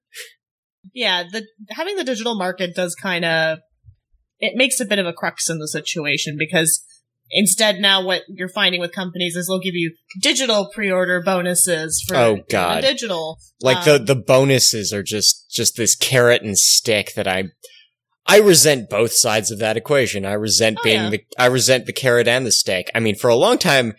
Yeah, 0.94 1.24
the 1.24 1.46
having 1.72 1.96
the 1.96 2.04
digital 2.04 2.36
market 2.38 2.76
does 2.76 2.96
kind 2.96 3.26
of 3.26 3.60
it 4.40 4.54
makes 4.56 4.80
a 4.80 4.86
bit 4.86 5.00
of 5.00 5.06
a 5.06 5.14
crux 5.14 5.50
in 5.50 5.60
the 5.60 5.68
situation 5.68 6.36
because 6.38 6.84
instead 7.32 7.78
now 7.80 8.04
what 8.04 8.22
you're 8.28 8.50
finding 8.50 8.80
with 8.82 8.92
companies 8.92 9.36
is 9.36 9.48
they'll 9.48 9.60
give 9.60 9.74
you 9.74 9.94
digital 10.22 10.70
pre-order 10.74 11.22
bonuses 11.22 12.04
for 12.08 12.16
Oh, 12.16 12.38
God. 12.52 12.82
digital 12.82 13.40
Like 13.62 13.88
Um, 13.88 14.06
the 14.06 14.14
the 14.14 14.22
bonuses 14.22 14.94
are 14.94 15.04
just 15.04 15.50
just 15.52 15.76
this 15.78 15.96
carrot 15.96 16.44
and 16.44 16.58
stick 16.58 17.14
that 17.16 17.28
I 17.28 17.46
I 18.28 18.40
resent 18.40 18.90
both 18.90 19.14
sides 19.14 19.52
of 19.52 19.60
that 19.60 19.78
equation. 19.78 20.26
I 20.26 20.34
resent 20.34 20.78
Oh, 20.80 20.84
being 20.84 21.04
yeah. 21.04 21.10
the 21.12 21.22
I 21.40 21.46
resent 21.48 21.86
the 21.86 21.94
carrot 21.94 22.28
and 22.28 22.46
the 22.46 22.52
stick. 22.52 22.92
I 22.94 23.00
mean, 23.00 23.16
for 23.16 23.30
a 23.30 23.36
long 23.36 23.58
time 23.58 23.94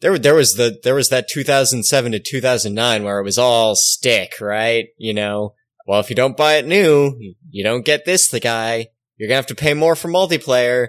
there 0.00 0.18
there 0.18 0.34
was 0.34 0.54
the 0.54 0.78
there 0.82 0.94
was 0.94 1.10
that 1.10 1.28
2007 1.28 2.12
to 2.12 2.18
2009 2.20 3.04
where 3.04 3.18
it 3.20 3.24
was 3.24 3.38
all 3.38 3.74
stick, 3.74 4.32
right? 4.40 4.86
You 4.98 5.14
know, 5.14 5.54
well 5.92 6.00
if 6.00 6.08
you 6.08 6.16
don't 6.16 6.38
buy 6.38 6.54
it 6.54 6.66
new, 6.66 7.18
you 7.50 7.62
don't 7.62 7.84
get 7.84 8.06
this 8.06 8.28
the 8.28 8.40
guy. 8.40 8.86
You're 9.18 9.28
going 9.28 9.34
to 9.34 9.42
have 9.42 9.46
to 9.48 9.54
pay 9.54 9.74
more 9.74 9.94
for 9.94 10.08
multiplayer. 10.08 10.88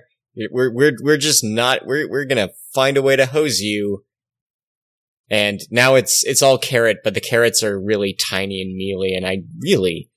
We're 0.50 0.74
we're 0.74 0.94
we're 1.02 1.18
just 1.18 1.44
not 1.44 1.86
we're 1.86 2.10
we're 2.10 2.24
going 2.24 2.48
to 2.48 2.54
find 2.74 2.96
a 2.96 3.02
way 3.02 3.18
to 3.18 3.26
hose 3.26 3.60
you. 3.60 4.06
And 5.30 5.60
now 5.70 5.96
it's 5.96 6.24
it's 6.24 6.42
all 6.42 6.58
carrot, 6.58 7.00
but 7.04 7.16
the 7.16 7.20
carrots 7.20 7.62
are 7.64 7.78
really 7.78 8.16
tiny 8.30 8.62
and 8.62 8.78
mealy, 8.78 9.14
and 9.14 9.28
I 9.28 9.40
really 9.60 10.10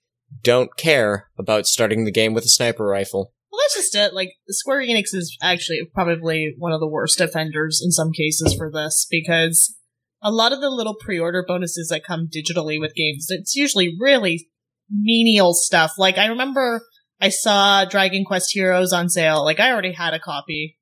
don't 0.45 0.71
care 0.77 1.31
about 1.37 1.67
starting 1.67 2.05
the 2.05 2.13
game 2.13 2.33
with 2.33 2.45
a 2.45 2.49
sniper 2.49 2.87
rifle. 2.87 3.33
Well, 3.51 3.61
that's 3.65 3.75
just 3.75 3.95
it. 3.97 4.15
Like, 4.15 4.35
Square 4.49 4.83
Enix 4.83 5.15
is 5.15 5.37
actually 5.43 5.81
probably 5.93 6.55
one 6.59 6.73
of 6.73 6.79
the 6.79 6.87
worst 6.87 7.21
offenders 7.21 7.83
in 7.85 7.91
some 7.91 8.13
cases 8.13 8.55
for 8.57 8.71
this 8.71 9.05
because 9.11 9.77
a 10.23 10.31
lot 10.31 10.53
of 10.53 10.61
the 10.61 10.71
little 10.71 10.95
pre-order 10.95 11.45
bonuses 11.47 11.89
that 11.89 12.05
come 12.05 12.29
digitally 12.29 12.79
with 12.79 12.95
games, 12.95 13.27
it's 13.31 13.57
usually 13.57 13.97
really 13.99 14.49
menial 14.91 15.55
stuff. 15.55 15.93
Like, 15.99 16.19
I 16.19 16.27
remember 16.27 16.83
I 17.21 17.29
saw 17.31 17.85
Dragon 17.85 18.25
Quest 18.25 18.51
Heroes 18.53 18.93
on 18.93 19.09
sale. 19.09 19.45
Like, 19.45 19.61
I 19.61 19.71
already 19.73 19.93
had 19.93 20.15
a 20.15 20.21
copy. 20.21 20.79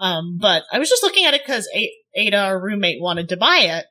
Um, 0.00 0.38
but 0.40 0.64
I 0.72 0.78
was 0.78 0.88
just 0.88 1.02
looking 1.02 1.24
at 1.24 1.34
it 1.34 1.42
because 1.46 1.68
Ada, 2.14 2.36
our 2.36 2.60
roommate, 2.60 3.00
wanted 3.00 3.28
to 3.28 3.36
buy 3.36 3.60
it. 3.62 3.86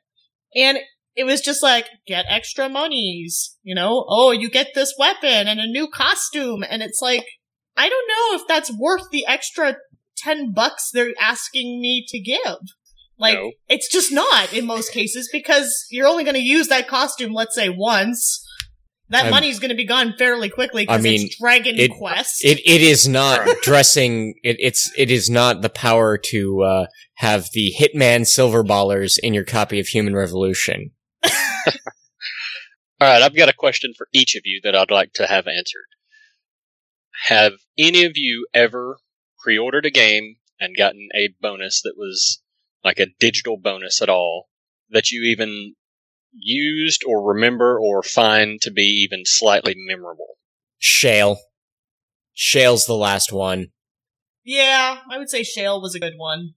And 0.54 0.78
it 1.16 1.24
was 1.24 1.40
just 1.40 1.62
like, 1.62 1.86
get 2.06 2.26
extra 2.28 2.68
monies, 2.68 3.56
you 3.62 3.74
know? 3.74 4.04
Oh, 4.08 4.30
you 4.32 4.50
get 4.50 4.68
this 4.74 4.94
weapon 4.98 5.48
and 5.48 5.60
a 5.60 5.66
new 5.66 5.88
costume. 5.88 6.64
And 6.68 6.82
it's 6.82 7.00
like, 7.00 7.24
I 7.76 7.88
don't 7.88 8.08
know 8.08 8.40
if 8.42 8.46
that's 8.48 8.72
worth 8.76 9.10
the 9.10 9.26
extra 9.26 9.76
10 10.18 10.52
bucks 10.52 10.90
they're 10.92 11.12
asking 11.20 11.80
me 11.80 12.04
to 12.08 12.20
give. 12.20 12.58
Like, 13.18 13.36
No. 13.38 13.52
it's 13.68 13.90
just 13.90 14.12
not 14.12 14.52
in 14.52 14.66
most 14.66 14.92
cases 14.92 15.28
because 15.32 15.86
you're 15.90 16.08
only 16.08 16.24
going 16.24 16.34
to 16.34 16.40
use 16.40 16.68
that 16.68 16.88
costume, 16.88 17.32
let's 17.32 17.54
say 17.54 17.68
once. 17.68 18.44
That 19.10 19.24
I'm- 19.24 19.30
money's 19.30 19.58
going 19.58 19.68
to 19.70 19.74
be 19.76 19.84
gone 19.84 20.14
fairly 20.16 20.48
quickly 20.48 20.88
I 20.88 20.96
because 20.96 21.02
mean, 21.04 21.26
it's 21.26 21.38
Dragon 21.38 21.78
it- 21.78 21.90
Quest. 21.90 22.44
It 22.44 22.60
it 22.64 22.80
is 22.80 23.06
not 23.06 23.46
dressing. 23.62 24.34
It, 24.42 24.56
it's 24.58 24.90
it 24.96 25.10
is 25.10 25.28
not 25.28 25.60
the 25.62 25.68
power 25.68 26.18
to 26.30 26.62
uh, 26.62 26.86
have 27.16 27.48
the 27.52 27.74
Hitman 27.78 28.26
silver 28.26 28.64
ballers 28.64 29.18
in 29.22 29.34
your 29.34 29.44
copy 29.44 29.78
of 29.78 29.88
Human 29.88 30.14
Revolution. 30.14 30.92
All 33.00 33.08
right, 33.10 33.22
I've 33.22 33.36
got 33.36 33.48
a 33.48 33.54
question 33.54 33.92
for 33.96 34.08
each 34.12 34.34
of 34.36 34.42
you 34.44 34.60
that 34.64 34.74
I'd 34.76 34.90
like 34.90 35.12
to 35.14 35.26
have 35.26 35.46
answered. 35.46 35.86
Have 37.26 37.54
any 37.76 38.04
of 38.04 38.12
you 38.16 38.46
ever 38.54 38.98
pre-ordered 39.42 39.84
a 39.86 39.90
game 39.90 40.36
and 40.60 40.76
gotten 40.76 41.08
a 41.14 41.34
bonus 41.40 41.82
that 41.82 41.94
was 41.96 42.40
like 42.84 42.98
a 42.98 43.08
digital 43.18 43.56
bonus 43.58 44.00
at 44.00 44.08
all 44.08 44.48
that 44.90 45.10
you 45.10 45.22
even 45.24 45.74
used 46.36 47.02
or 47.06 47.22
remember 47.22 47.78
or 47.78 48.02
find 48.02 48.60
to 48.62 48.70
be 48.70 49.06
even 49.08 49.22
slightly 49.24 49.74
memorable? 49.76 50.36
Shale. 50.78 51.38
Shale's 52.32 52.86
the 52.86 52.94
last 52.94 53.32
one. 53.32 53.68
yeah, 54.44 54.98
I 55.10 55.18
would 55.18 55.30
say 55.30 55.42
Shale 55.42 55.80
was 55.80 55.94
a 55.94 56.00
good 56.00 56.14
one. 56.16 56.54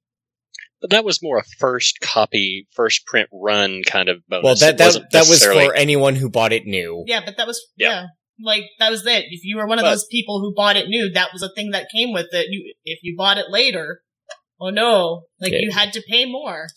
But 0.82 0.92
that 0.92 1.06
was 1.06 1.24
more 1.24 1.38
a 1.40 1.44
first 1.60 2.00
copy, 2.02 2.68
first 2.72 3.06
print 3.06 3.30
run 3.34 3.82
kind 3.86 4.10
of 4.10 4.18
bonus. 4.28 4.44
Well, 4.44 4.56
that 4.56 4.74
It 4.76 4.78
that 4.78 4.86
wasn't 4.86 5.12
that 5.12 5.28
was 5.28 5.44
for 5.44 5.74
anyone 5.74 6.16
who 6.16 6.30
bought 6.30 6.54
it 6.54 6.66
new. 6.66 7.04
Yeah, 7.08 7.22
but 7.26 7.38
that 7.38 7.48
was, 7.48 7.60
Yeah. 7.78 7.90
yeah. 7.90 8.06
Like, 8.40 8.64
that 8.78 8.92
was 8.92 9.04
it. 9.08 9.26
If 9.30 9.44
you 9.44 9.58
were 9.58 9.66
one 9.68 9.80
of 9.80 9.84
But- 9.84 9.92
those 9.92 10.06
people 10.12 10.40
who 10.40 10.54
bought 10.54 10.76
it 10.78 10.88
new, 10.88 11.10
that 11.14 11.34
was 11.34 11.42
a 11.42 11.50
thing 11.56 11.72
that 11.72 11.88
came 11.92 12.14
with 12.14 12.28
it. 12.32 12.48
You, 12.52 12.74
if 12.86 13.00
you 13.02 13.16
bought 13.18 13.40
it 13.40 13.50
later, 13.50 14.02
oh 14.60 14.70
no, 14.70 15.24
like 15.40 15.52
Yeah. 15.54 15.60
you 15.62 15.72
had 15.72 15.94
to 15.94 16.04
pay 16.08 16.26
more. 16.26 16.68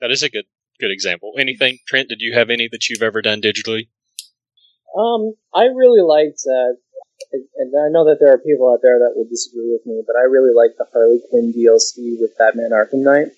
that 0.00 0.10
is 0.10 0.22
a 0.24 0.28
good 0.28 0.44
good 0.82 0.90
example. 0.90 1.32
Anything, 1.38 1.78
Trent? 1.86 2.08
Did 2.08 2.20
you 2.20 2.34
have 2.34 2.50
any 2.50 2.68
that 2.70 2.90
you've 2.90 3.06
ever 3.06 3.22
done 3.22 3.40
digitally? 3.40 3.86
Um, 4.98 5.32
I 5.54 5.70
really 5.70 6.02
liked, 6.02 6.42
uh, 6.44 6.74
and 7.32 7.70
I 7.72 7.88
know 7.88 8.04
that 8.10 8.18
there 8.18 8.34
are 8.34 8.38
people 8.38 8.68
out 8.68 8.80
there 8.82 8.98
that 8.98 9.14
will 9.14 9.30
disagree 9.30 9.70
with 9.70 9.86
me, 9.86 10.02
but 10.04 10.18
I 10.18 10.26
really 10.26 10.52
liked 10.52 10.76
the 10.76 10.90
Harley 10.92 11.22
Quinn 11.30 11.54
DLC 11.54 12.20
with 12.20 12.36
Batman 12.36 12.74
Arkham 12.74 13.06
Knight. 13.06 13.28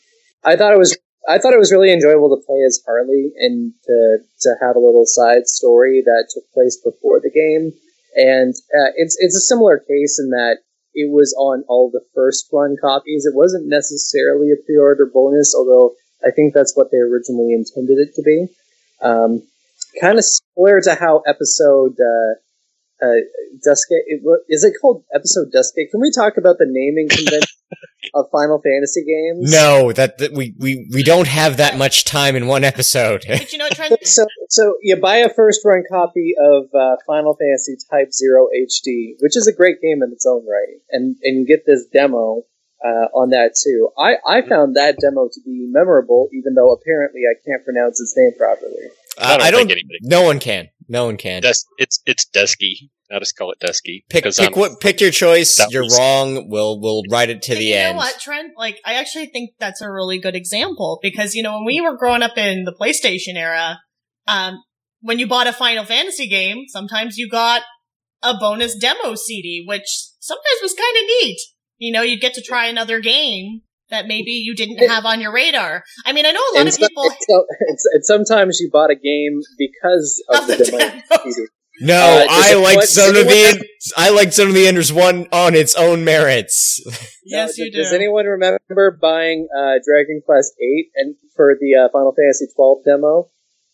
I 0.43 0.57
thought 0.57 0.73
it 0.73 0.79
was, 0.79 0.97
I 1.29 1.39
thought 1.39 1.53
it 1.53 1.61
was 1.61 1.71
really 1.71 1.93
enjoyable 1.93 2.35
to 2.35 2.45
play 2.45 2.65
as 2.67 2.83
Harley 2.85 3.33
and 3.37 3.73
to 3.85 4.19
to 4.41 4.51
have 4.61 4.77
a 4.77 4.81
little 4.81 5.07
side 5.07 5.47
story 5.47 6.03
that 6.05 6.29
took 6.33 6.45
place 6.53 6.77
before 6.83 7.21
the 7.21 7.31
game. 7.31 7.73
And 8.17 8.55
uh, 8.73 8.93
it's 8.97 9.17
it's 9.21 9.37
a 9.37 9.41
similar 9.41 9.79
case 9.79 10.19
in 10.19 10.31
that 10.31 10.59
it 10.93 11.11
was 11.11 11.35
on 11.39 11.65
all 11.69 11.91
the 11.91 12.05
first 12.15 12.49
run 12.53 12.77
copies. 12.81 13.27
It 13.27 13.35
wasn't 13.35 13.69
necessarily 13.69 14.51
a 14.53 14.63
pre-order 14.65 15.11
bonus, 15.13 15.55
although 15.57 15.95
I 16.25 16.31
think 16.31 16.55
that's 16.55 16.77
what 16.77 16.91
they 16.91 16.99
originally 16.99 17.53
intended 17.53 17.99
it 17.99 18.15
to 18.15 18.23
be. 18.23 18.47
Um, 19.03 19.43
kind 20.01 20.19
of 20.19 20.25
similar 20.25 20.81
to 20.83 20.95
how 20.95 21.23
episode 21.27 21.97
uh, 22.01 23.05
uh, 23.05 23.21
Duscae 23.67 24.01
it, 24.07 24.21
wa- 24.23 24.39
is 24.49 24.65
it 24.65 24.75
called 24.81 25.05
episode 25.15 25.49
Duscae? 25.55 25.91
Can 25.91 26.01
we 26.01 26.11
talk 26.11 26.37
about 26.37 26.59
the 26.59 26.67
naming 26.69 27.09
convention 27.09 27.57
of 28.15 28.27
Final 28.33 28.61
Fantasy 28.63 29.05
games? 29.05 29.53
No, 29.53 29.93
that, 29.93 30.19
that 30.19 30.33
we, 30.33 30.55
we 30.59 30.89
we 30.93 31.03
don't 31.03 31.29
have 31.29 31.57
that 31.59 31.77
much 31.77 32.05
time 32.05 32.37
in 32.37 32.47
one 32.47 32.65
episode. 32.65 33.25
But 33.29 33.53
you 33.53 33.59
know, 33.59 33.67
what, 33.67 33.75
Trent, 33.77 34.07
So, 34.07 34.27
so 34.49 34.75
you 34.83 34.97
buy 34.97 35.17
a 35.17 35.29
first 35.29 35.61
run 35.65 35.83
copy 35.91 36.35
of 36.41 36.65
uh, 36.75 36.97
Final 37.07 37.37
Fantasy 37.37 37.77
Type 37.91 38.13
Zero 38.13 38.49
HD, 38.57 39.15
which 39.21 39.37
is 39.37 39.47
a 39.47 39.53
great 39.53 39.81
game 39.81 40.03
in 40.03 40.13
its 40.13 40.27
own 40.27 40.47
right, 40.47 40.81
and 40.91 41.17
and 41.23 41.41
you 41.41 41.47
get 41.47 41.67
this 41.67 41.87
demo 41.93 42.43
uh, 42.85 43.09
on 43.15 43.31
that 43.31 43.55
too. 43.63 43.89
I 43.99 44.17
I 44.27 44.43
found 44.43 44.77
that 44.77 44.97
demo 45.01 45.29
to 45.33 45.41
be 45.45 45.67
memorable, 45.71 46.29
even 46.33 46.55
though 46.55 46.73
apparently 46.73 47.23
I 47.31 47.35
can't 47.47 47.65
pronounce 47.65 48.01
its 48.01 48.15
name 48.17 48.33
properly. 48.37 48.89
I, 49.19 49.37
don't 49.37 49.47
I 49.47 49.51
don't. 49.51 49.59
think 49.61 49.71
anybody. 49.73 49.99
No 50.03 50.23
one 50.23 50.39
can. 50.41 50.69
No 50.89 51.07
one 51.07 51.17
can. 51.17 51.43
Des- 51.43 51.65
it's 51.79 52.01
it's 52.07 52.25
Dusky. 52.27 52.91
I 53.13 53.19
just 53.21 53.37
call 53.37 53.53
it 53.53 53.61
Dusky 53.61 54.05
Pick 54.09 54.25
pick 54.25 54.41
I'm- 54.41 54.53
what 54.55 54.81
pick 54.81 55.01
your 55.01 55.11
choice. 55.13 55.61
You're 55.71 55.87
wrong. 55.99 56.49
We'll 56.49 56.81
we'll 56.81 57.03
write 57.11 57.31
it 57.31 57.43
to 57.43 57.53
But 57.53 57.59
the 57.59 57.65
you 57.67 57.75
end. 57.77 57.95
know 57.95 57.99
what, 57.99 58.19
Trent? 58.19 58.53
Like, 58.57 58.81
I 58.85 58.95
actually 58.95 59.27
think 59.27 59.51
that's 59.61 59.81
a 59.83 59.91
really 59.91 60.19
good 60.19 60.35
example 60.35 60.99
because, 61.03 61.35
you 61.35 61.43
know, 61.43 61.55
when 61.57 61.65
we 61.67 61.81
were 61.81 61.97
growing 61.97 62.23
up 62.23 62.37
in 62.39 62.65
the 62.65 62.73
PlayStation 62.73 63.37
era, 63.37 63.79
um, 64.27 64.63
when 65.01 65.19
you 65.19 65.27
bought 65.29 65.47
a 65.47 65.53
Final 65.53 65.85
Fantasy 65.85 66.27
game, 66.27 66.65
sometimes 66.69 67.17
you 67.19 67.29
got 67.29 67.63
a 68.23 68.35
bonus 68.41 68.75
demo 68.77 69.15
CD, 69.15 69.65
which 69.67 69.87
sometimes 70.19 70.59
was 70.63 70.73
kind 70.75 70.97
of 70.97 71.03
neat. 71.23 71.39
You 71.85 71.93
know, 71.93 72.03
you'd 72.03 72.21
get 72.21 72.35
to 72.35 72.43
try 72.43 72.67
another 72.67 73.01
game 73.01 73.63
that 73.91 74.07
maybe 74.07 74.31
you 74.33 74.55
didn't 74.55 74.79
have 74.89 75.05
on 75.05 75.21
your 75.21 75.33
radar. 75.33 75.85
I 76.07 76.13
mean, 76.13 76.25
I 76.27 76.31
know 76.33 76.41
a 76.41 76.53
lot 76.55 76.61
And 76.61 76.69
of 76.69 76.75
so- 76.75 76.89
people. 76.89 77.05
and 77.05 77.17
so, 77.29 77.45
and, 77.69 77.79
and 77.93 78.05
sometimes 78.05 78.59
you 78.61 78.71
bought 78.73 78.91
a 78.91 78.95
game 78.97 79.41
because 79.59 80.23
of 80.31 80.41
Of 80.41 80.47
the, 80.47 80.57
the 80.57 80.65
demo. 80.65 80.79
demos. 81.25 81.41
No, 81.81 81.95
Uh, 81.97 82.27
I 82.29 82.55
like 82.55 82.77
what- 82.77 82.89
Son 82.89 83.13
does 83.15 83.23
of 83.25 83.29
the 83.29 83.35
anyone 83.37 83.67
I 83.97 84.09
like 84.11 84.33
Zone 84.33 84.49
of 84.49 84.55
the 84.55 84.67
Enders 84.67 84.93
one 84.93 85.27
on 85.33 85.55
its 85.55 85.75
own 85.75 86.05
merits. 86.05 86.81
yes, 87.25 87.59
Now, 87.59 87.65
you 87.65 87.71
Does 87.71 87.77
do. 87.79 87.83
Does 87.83 87.93
anyone 87.93 88.25
remember 88.27 88.99
buying 89.01 89.49
uh, 89.55 89.75
Dragon 89.87 90.23
Quest 90.25 90.53
VIII 90.59 90.89
and 90.97 91.17
for 91.37 91.55
the 91.61 91.75
uh, 91.85 91.89
Final 91.93 92.15
Fantasy 92.17 92.47
twelve 92.57 92.79
demo? 92.85 93.29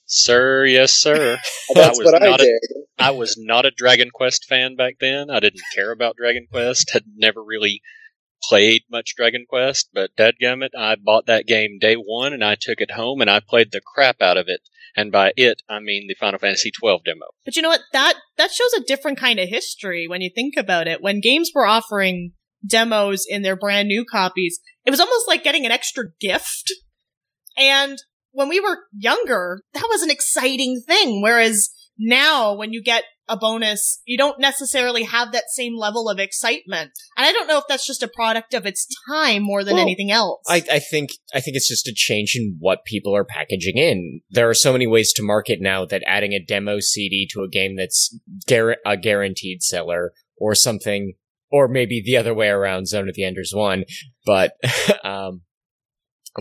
Sir, 0.06 0.64
yes, 0.66 0.92
sir. 0.92 1.38
That's 1.74 1.98
was 1.98 2.06
what 2.06 2.20
I 2.22 2.26
not 2.30 2.40
a- 2.40 2.44
did. 2.44 2.60
I 2.98 3.10
was 3.12 3.36
not 3.38 3.64
a 3.66 3.70
Dragon 3.70 4.10
Quest 4.12 4.46
fan 4.48 4.76
back 4.76 4.96
then. 5.00 5.30
I 5.30 5.38
didn't 5.40 5.62
care 5.74 5.92
about 5.92 6.16
Dragon 6.16 6.46
Quest. 6.50 6.90
Had 6.92 7.04
never 7.16 7.42
really 7.44 7.80
played 8.42 8.82
much 8.90 9.14
Dragon 9.16 9.44
Quest, 9.48 9.90
but 9.92 10.16
dadgummit, 10.16 10.70
I 10.76 10.96
bought 10.96 11.26
that 11.26 11.46
game 11.46 11.78
day 11.80 11.94
one 11.94 12.32
and 12.32 12.44
I 12.44 12.56
took 12.60 12.80
it 12.80 12.92
home 12.92 13.20
and 13.20 13.30
I 13.30 13.40
played 13.40 13.72
the 13.72 13.80
crap 13.80 14.20
out 14.20 14.36
of 14.36 14.46
it. 14.48 14.60
And 14.96 15.12
by 15.12 15.32
it, 15.36 15.62
I 15.68 15.78
mean 15.78 16.06
the 16.08 16.16
Final 16.18 16.40
Fantasy 16.40 16.72
twelve 16.72 17.04
demo. 17.04 17.26
But 17.44 17.54
you 17.54 17.62
know 17.62 17.68
what? 17.68 17.82
That 17.92 18.14
that 18.36 18.50
shows 18.50 18.72
a 18.72 18.84
different 18.84 19.18
kind 19.18 19.38
of 19.38 19.48
history 19.48 20.08
when 20.08 20.20
you 20.20 20.30
think 20.34 20.54
about 20.56 20.88
it. 20.88 21.00
When 21.00 21.20
games 21.20 21.52
were 21.54 21.66
offering 21.66 22.32
demos 22.66 23.24
in 23.28 23.42
their 23.42 23.56
brand 23.56 23.88
new 23.88 24.04
copies, 24.04 24.58
it 24.84 24.90
was 24.90 25.00
almost 25.00 25.28
like 25.28 25.44
getting 25.44 25.64
an 25.64 25.72
extra 25.72 26.04
gift. 26.20 26.72
And 27.56 27.98
when 28.32 28.48
we 28.48 28.60
were 28.60 28.78
younger, 28.92 29.62
that 29.74 29.86
was 29.88 30.02
an 30.02 30.10
exciting 30.10 30.82
thing. 30.84 31.22
Whereas 31.22 31.70
now 32.00 32.54
when 32.54 32.72
you 32.72 32.82
get 32.82 33.04
a 33.28 33.36
bonus, 33.36 34.02
you 34.04 34.18
don't 34.18 34.40
necessarily 34.40 35.04
have 35.04 35.32
that 35.32 35.44
same 35.50 35.76
level 35.76 36.08
of 36.08 36.18
excitement. 36.18 36.90
And 37.16 37.26
I 37.26 37.32
don't 37.32 37.46
know 37.46 37.58
if 37.58 37.64
that's 37.68 37.86
just 37.86 38.02
a 38.02 38.08
product 38.08 38.54
of 38.54 38.66
its 38.66 38.88
time 39.08 39.42
more 39.42 39.62
than 39.62 39.74
Well, 39.74 39.82
anything 39.82 40.10
else. 40.10 40.42
I, 40.48 40.64
I 40.70 40.78
think 40.80 41.10
I 41.32 41.40
think 41.40 41.56
it's 41.56 41.68
just 41.68 41.86
a 41.86 41.94
change 41.94 42.34
in 42.34 42.56
what 42.58 42.84
people 42.84 43.14
are 43.14 43.24
packaging 43.24 43.76
in. 43.76 44.20
There 44.30 44.48
are 44.48 44.54
so 44.54 44.72
many 44.72 44.86
ways 44.86 45.12
to 45.14 45.22
market 45.22 45.60
now 45.60 45.84
that 45.86 46.02
adding 46.06 46.32
a 46.32 46.44
demo 46.44 46.80
CD 46.80 47.28
to 47.32 47.42
a 47.42 47.48
game 47.48 47.76
that's 47.76 48.18
gar- 48.48 48.78
a 48.84 48.96
guaranteed 48.96 49.62
seller 49.62 50.12
or 50.36 50.54
something, 50.54 51.14
or 51.52 51.68
maybe 51.68 52.02
the 52.04 52.16
other 52.16 52.34
way 52.34 52.48
around, 52.48 52.88
Zone 52.88 53.08
of 53.08 53.14
the 53.14 53.24
Enders 53.24 53.52
one, 53.54 53.84
but 54.26 54.54
um, 55.04 55.42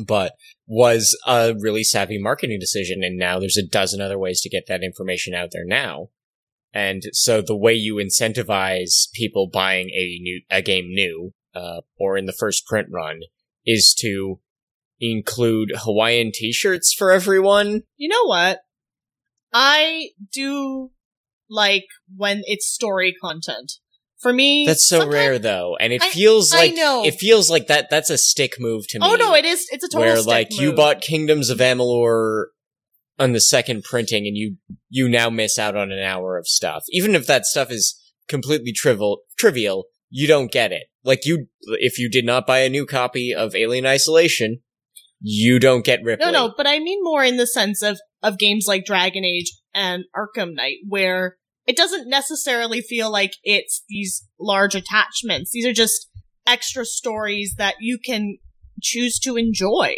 but 0.06 0.34
was 0.68 1.18
a 1.26 1.56
really 1.60 1.84
savvy 1.84 2.20
marketing 2.22 2.60
decision. 2.60 3.04
And 3.04 3.18
now 3.18 3.40
there's 3.40 3.58
a 3.58 3.66
dozen 3.66 4.02
other 4.02 4.20
ways 4.20 4.42
to 4.42 4.50
get 4.50 4.66
that 4.68 4.84
information 4.84 5.34
out 5.34 5.50
there 5.52 5.66
now. 5.66 6.10
And 6.74 7.04
so 7.14 7.42
the 7.42 7.58
way 7.58 7.74
you 7.74 7.96
incentivize 7.96 9.12
people 9.14 9.50
buying 9.52 9.90
a 9.90 10.20
new 10.22 10.42
a 10.50 10.62
game 10.62 10.90
new, 10.90 11.34
uh, 11.56 11.82
or 11.98 12.18
in 12.18 12.26
the 12.26 12.34
first 12.34 12.68
print 12.68 12.88
run, 12.92 13.22
is 13.66 13.96
to 14.02 14.40
include 15.00 15.72
Hawaiian 15.76 16.32
t-shirts 16.34 16.94
for 16.94 17.12
everyone. 17.12 17.84
you 17.98 18.10
know 18.10 18.26
what? 18.26 18.60
I 19.52 20.10
do 20.32 20.92
like 21.50 21.86
when 22.16 22.42
it's 22.46 22.68
story 22.68 23.16
content. 23.20 23.74
For 24.22 24.34
me, 24.34 24.66
That's 24.68 24.86
so 24.86 25.08
rare 25.08 25.40
though, 25.40 25.78
and 25.80 25.94
it 25.94 26.04
I- 26.04 26.10
feels 26.10 26.54
I 26.54 26.58
like 26.58 26.76
know. 26.76 27.06
it 27.06 27.16
feels 27.16 27.50
like 27.50 27.68
that 27.68 27.90
that's 27.90 28.10
a 28.10 28.18
stick 28.18 28.56
move 28.60 28.86
to 28.90 29.00
oh, 29.02 29.08
me. 29.08 29.14
Oh 29.14 29.16
no, 29.16 29.34
it 29.34 29.46
is. 29.46 29.66
It's 29.72 29.84
a 29.84 29.88
total 29.88 30.02
where 30.02 30.22
like 30.22 30.60
you 30.60 30.74
bought 30.74 31.00
Kingdoms 31.00 31.50
of 31.50 31.60
Amalur 31.60 32.48
on 33.18 33.32
the 33.32 33.40
second 33.40 33.84
printing 33.84 34.28
and 34.28 34.36
you 34.36 34.58
you 34.90 35.08
now 35.08 35.30
miss 35.30 35.58
out 35.58 35.76
on 35.76 35.92
an 35.92 36.00
hour 36.00 36.38
of 36.38 36.48
stuff. 36.48 36.84
Even 36.90 37.16
if 37.16 37.28
that 37.28 37.46
stuff 37.46 37.72
is 37.72 37.98
completely 38.28 38.74
trivial 38.74 39.22
trivial, 39.38 39.86
you 40.10 40.28
don't 40.28 40.52
get 40.52 40.72
it. 40.72 40.88
Like 41.04 41.26
you 41.26 41.48
if 41.80 41.98
you 41.98 42.10
did 42.10 42.26
not 42.26 42.46
buy 42.46 42.60
a 42.60 42.70
new 42.70 42.86
copy 42.86 43.34
of 43.34 43.56
Alien 43.56 43.86
Isolation, 43.86 44.60
you 45.22 45.60
don't 45.60 45.86
get 45.86 46.04
Ripley. 46.04 46.26
No, 46.26 46.32
no, 46.32 46.54
but 46.56 46.68
I 46.68 46.80
mean 46.80 47.00
more 47.04 47.24
in 47.24 47.38
the 47.38 47.48
sense 47.48 47.82
of 47.82 48.00
of 48.22 48.38
games 48.38 48.66
like 48.68 48.86
Dragon 48.86 49.24
Age 49.24 49.54
and 49.74 50.04
Arkham 50.16 50.56
Knight, 50.56 50.78
where 50.88 51.38
it 51.70 51.78
doesn't 51.78 52.10
necessarily 52.10 52.82
feel 52.82 53.12
like 53.12 53.34
it's 53.44 53.84
these 53.88 54.26
large 54.40 54.74
attachments. 54.74 55.52
These 55.52 55.68
are 55.68 55.72
just 55.72 56.10
extra 56.48 56.84
stories 56.84 57.54
that 57.60 57.76
you 57.80 58.00
can 58.04 58.40
choose 58.82 59.20
to 59.20 59.38
enjoy. 59.38 59.94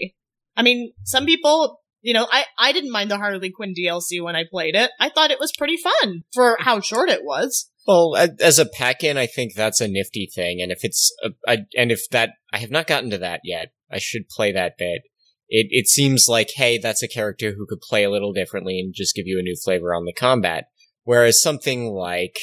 I 0.57 0.63
mean, 0.63 0.91
some 1.05 1.25
people, 1.25 1.79
you 2.01 2.13
know, 2.13 2.27
I 2.29 2.43
I 2.59 2.73
didn't 2.73 2.91
mind 2.91 3.09
the 3.09 3.15
Harley 3.15 3.51
Quinn 3.51 3.73
DLC 3.73 4.21
when 4.21 4.35
I 4.35 4.43
played 4.51 4.75
it. 4.75 4.91
I 4.99 5.07
thought 5.07 5.31
it 5.31 5.39
was 5.39 5.53
pretty 5.57 5.77
fun 5.77 6.23
for 6.33 6.57
how 6.59 6.81
short 6.81 7.07
it 7.07 7.23
was. 7.23 7.71
Well, 7.87 8.17
as 8.41 8.59
a 8.59 8.65
pack-in, 8.65 9.17
I 9.17 9.25
think 9.25 9.53
that's 9.55 9.79
a 9.79 9.87
nifty 9.87 10.29
thing, 10.35 10.61
and 10.61 10.73
if 10.73 10.83
it's 10.83 11.09
a, 11.23 11.29
a, 11.47 11.57
and 11.77 11.89
if 11.89 12.01
that 12.09 12.31
I 12.51 12.57
have 12.57 12.69
not 12.69 12.85
gotten 12.85 13.11
to 13.11 13.17
that 13.19 13.39
yet, 13.45 13.71
I 13.89 13.99
should 13.99 14.27
play 14.27 14.51
that 14.51 14.77
bit. 14.77 15.03
It 15.47 15.67
it 15.69 15.87
seems 15.87 16.25
like 16.27 16.49
hey, 16.53 16.79
that's 16.79 17.01
a 17.01 17.07
character 17.07 17.53
who 17.57 17.65
could 17.65 17.79
play 17.79 18.03
a 18.03 18.11
little 18.11 18.33
differently 18.33 18.77
and 18.77 18.93
just 18.93 19.15
give 19.15 19.25
you 19.25 19.39
a 19.39 19.41
new 19.41 19.55
flavor 19.55 19.95
on 19.95 20.03
the 20.03 20.11
combat. 20.11 20.65
Whereas 21.03 21.41
something 21.41 21.87
like 21.91 22.37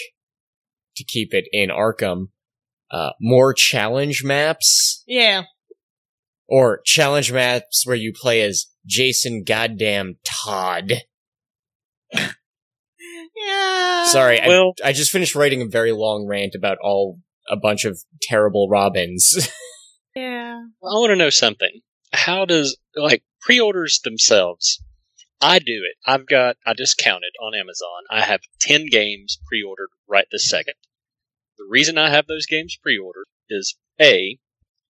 to 0.96 1.04
keep 1.04 1.32
it 1.32 1.44
in 1.52 1.70
Arkham, 1.70 2.26
uh, 2.90 3.10
more 3.20 3.54
challenge 3.54 4.22
maps 4.24 5.04
Yeah. 5.06 5.44
or 6.48 6.80
challenge 6.84 7.30
maps 7.32 7.86
where 7.86 7.96
you 7.96 8.12
play 8.14 8.40
as 8.42 8.66
Jason 8.86 9.44
Goddamn 9.44 10.16
Todd. 10.24 10.92
Yeah. 13.36 14.04
Sorry, 14.06 14.40
I, 14.40 14.72
I 14.84 14.92
just 14.92 15.12
finished 15.12 15.34
writing 15.36 15.62
a 15.62 15.66
very 15.66 15.92
long 15.92 16.26
rant 16.26 16.54
about 16.56 16.78
all 16.82 17.20
a 17.48 17.56
bunch 17.56 17.84
of 17.84 17.98
terrible 18.22 18.68
Robins. 18.68 19.48
Yeah. 20.16 20.56
I 20.82 20.86
want 20.96 21.10
to 21.10 21.16
know 21.16 21.30
something. 21.30 21.70
How 22.12 22.44
does 22.44 22.76
like 22.96 23.22
pre-orders 23.40 24.00
themselves? 24.02 24.82
I 25.40 25.58
do 25.60 25.84
it. 25.84 25.96
I've 26.04 26.26
got. 26.26 26.56
I 26.66 26.74
just 26.74 26.98
counted 26.98 27.32
on 27.40 27.54
Amazon. 27.54 28.04
I 28.10 28.22
have 28.22 28.40
ten 28.60 28.86
games 28.86 29.38
pre-ordered 29.46 29.90
right 30.08 30.26
this 30.32 30.48
second. 30.48 30.74
The 31.56 31.66
reason 31.68 31.96
I 31.98 32.10
have 32.10 32.26
those 32.26 32.46
games 32.46 32.76
pre-ordered 32.82 33.26
is 33.48 33.76
a. 34.00 34.38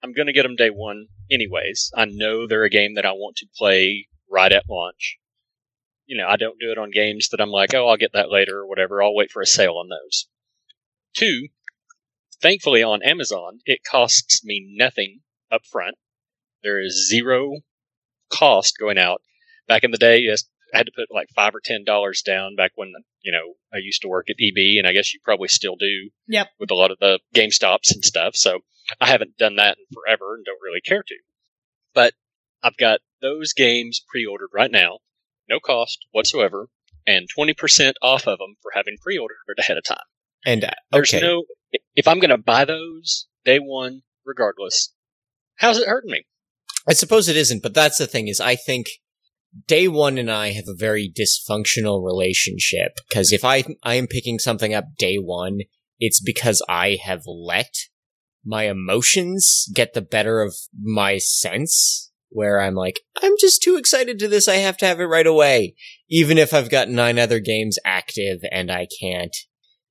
I'm 0.03 0.13
going 0.13 0.27
to 0.27 0.33
get 0.33 0.45
them 0.45 0.57
day 0.57 0.71
one 0.71 1.09
anyways. 1.31 1.91
I 1.95 2.05
know 2.05 2.47
they're 2.47 2.65
a 2.65 2.71
game 2.71 2.95
that 2.95 3.05
I 3.05 3.13
want 3.13 3.37
to 3.37 3.47
play 3.57 4.07
right 4.31 4.53
at 4.53 4.69
launch. 4.69 5.17
You 6.07 6.17
know, 6.17 6.29
I 6.29 6.37
don't 6.37 6.61
do 6.61 6.71
it 6.71 6.79
on 6.79 6.91
games 6.91 7.29
that 7.31 7.41
I'm 7.41 7.51
like, 7.51 7.75
oh, 7.75 7.89
I'll 7.89 7.97
get 7.97 8.13
that 8.15 8.31
later 8.31 8.61
or 8.61 8.67
whatever. 8.67 9.03
I'll 9.03 9.15
wait 9.15 9.31
for 9.31 9.43
a 9.43 9.47
sale 9.47 9.75
on 9.75 9.89
those. 9.89 10.29
Two, 11.15 11.49
thankfully 12.41 12.83
on 12.83 13.03
Amazon, 13.03 13.59
it 13.67 13.81
costs 13.85 14.45
me 14.45 14.75
nothing 14.77 15.21
up 15.51 15.63
front. 15.71 15.97
There 16.63 16.81
is 16.81 17.09
zero 17.09 17.57
cost 18.31 18.77
going 18.79 18.99
out. 18.99 19.21
Back 19.69 19.85
in 19.85 19.91
the 19.91 19.99
day, 19.99 20.19
yes, 20.19 20.45
I 20.75 20.79
had 20.79 20.87
to 20.87 20.93
put 20.95 21.15
like 21.15 21.29
five 21.35 21.55
or 21.55 21.61
ten 21.63 21.85
dollars 21.85 22.23
down 22.23 22.57
back 22.57 22.73
when 22.75 22.93
you 23.23 23.33
know 23.33 23.55
I 23.73 23.79
used 23.79 24.03
to 24.03 24.09
work 24.09 24.27
at 24.31 24.37
EB, 24.41 24.79
and 24.79 24.87
I 24.87 24.93
guess 24.93 25.13
you 25.15 25.21
probably 25.23 25.49
still 25.49 25.77
do. 25.77 26.11
Yep. 26.27 26.49
With 26.59 26.71
a 26.71 26.75
lot 26.75 26.91
of 26.91 26.99
the 27.01 27.21
Game 27.35 27.51
Stops 27.51 27.93
and 27.93 28.05
stuff, 28.05 28.35
so 28.35 28.61
I 29.01 29.07
haven't 29.09 29.37
done 29.37 29.57
that 29.57 29.79
in 29.79 29.85
forever 29.93 30.35
and 30.35 30.45
don't 30.45 30.59
really 30.63 30.81
care 30.81 31.03
to. 31.03 31.15
But 31.95 32.15
I've 32.63 32.77
got 32.77 33.01
those 33.21 33.53
games 33.53 34.01
pre-ordered 34.09 34.51
right 34.53 34.71
now, 34.71 34.99
no 35.49 35.61
cost 35.61 36.07
whatsoever, 36.13 36.69
and 37.07 37.29
twenty 37.35 37.55
percent 37.55 37.97
off 38.03 38.27
of 38.27 38.39
them 38.39 38.57
for 38.63 38.73
having 38.75 38.97
pre-ordered 39.01 39.37
ahead 39.59 39.77
of 39.79 39.85
time. 39.85 39.99
and 40.45 40.65
uh, 40.65 40.71
There's 40.93 41.13
okay, 41.15 41.25
no 41.25 41.45
if 41.95 42.09
I'm 42.09 42.19
going 42.21 42.31
to 42.31 42.39
buy 42.39 42.65
those 42.65 43.27
day 43.45 43.59
one, 43.59 44.03
regardless. 44.25 44.95
How's 45.57 45.79
it 45.79 45.89
hurting 45.89 46.11
me? 46.13 46.25
I 46.89 46.93
suppose 46.93 47.29
it 47.29 47.37
isn't, 47.37 47.63
but 47.63 47.75
that's 47.75 47.99
the 47.99 48.07
thing 48.07 48.29
is 48.29 48.41
I 48.41 48.55
think 48.57 48.87
day 49.67 49.89
one 49.89 50.19
and 50.19 50.31
I 50.31 50.53
have 50.53 50.69
a 50.69 50.75
very 50.75 51.11
dysfunctional 51.11 52.05
relationship 52.05 52.99
because 53.09 53.33
if 53.33 53.45
I 53.45 53.65
I 53.83 53.95
am 53.95 54.07
picking 54.07 54.39
something 54.39 54.75
up 54.75 54.85
day 54.99 55.17
one, 55.17 55.61
it's 55.99 56.21
because 56.21 56.63
I 56.69 56.99
have 57.03 57.23
let 57.27 57.75
my 58.45 58.65
emotions 58.65 59.69
get 59.75 59.95
the 59.95 60.03
better 60.03 60.41
of 60.41 60.55
my 60.81 61.19
sense 61.19 62.11
where 62.31 62.61
I'm 62.61 62.75
like, 62.75 63.01
I'm 63.23 63.35
just 63.39 63.63
too 63.63 63.77
excited 63.77 64.19
to 64.19 64.29
this. 64.29 64.49
I 64.49 64.57
have 64.57 64.77
to 64.79 64.87
have 64.87 65.01
it 65.01 65.05
right 65.05 65.27
away. 65.27 65.75
Even 66.09 66.39
if 66.39 66.53
I've 66.53 66.71
got 66.71 66.89
nine 66.89 67.19
other 67.19 67.41
games 67.41 67.79
active 67.85 68.41
and 68.53 68.71
I 68.71 68.87
can't 69.01 69.37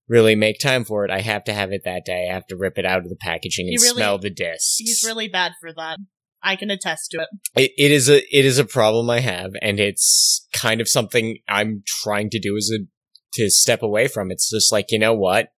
really 0.07 0.35
make 0.35 0.59
time 0.59 0.85
for 0.85 1.03
it, 1.03 1.11
I 1.11 1.21
have 1.21 1.43
to 1.45 1.53
have 1.53 1.71
it 1.71 1.81
that 1.85 2.05
day. 2.05 2.27
I 2.29 2.33
have 2.33 2.47
to 2.47 2.55
rip 2.55 2.77
it 2.77 2.85
out 2.85 2.99
of 2.99 3.09
the 3.09 3.15
packaging 3.15 3.67
and 3.67 3.81
really- 3.81 3.95
smell 3.95 4.17
the 4.17 4.29
discs. 4.29 4.77
He's 4.77 5.03
really 5.05 5.27
bad 5.27 5.53
for 5.59 5.73
that. 5.73 5.97
I 6.47 6.55
can 6.55 6.71
attest 6.71 7.11
to 7.11 7.17
it. 7.17 7.27
it, 7.55 7.71
it 7.77 7.91
is 7.91 8.09
a 8.09 8.17
it 8.35 8.45
is 8.45 8.57
a 8.57 8.65
problem 8.65 9.09
I 9.09 9.19
have, 9.19 9.51
and 9.61 9.79
it's 9.79 10.47
kind 10.53 10.79
of 10.79 10.87
something 10.87 11.39
I'm 11.47 11.83
trying 11.85 12.29
to 12.29 12.39
do 12.39 12.55
as 12.55 12.71
a 12.73 12.85
to 13.33 13.49
step 13.49 13.83
away 13.83 14.07
from. 14.07 14.31
It's 14.31 14.49
just 14.49 14.71
like 14.71 14.91
you 14.91 14.99
know 14.99 15.13
what, 15.13 15.49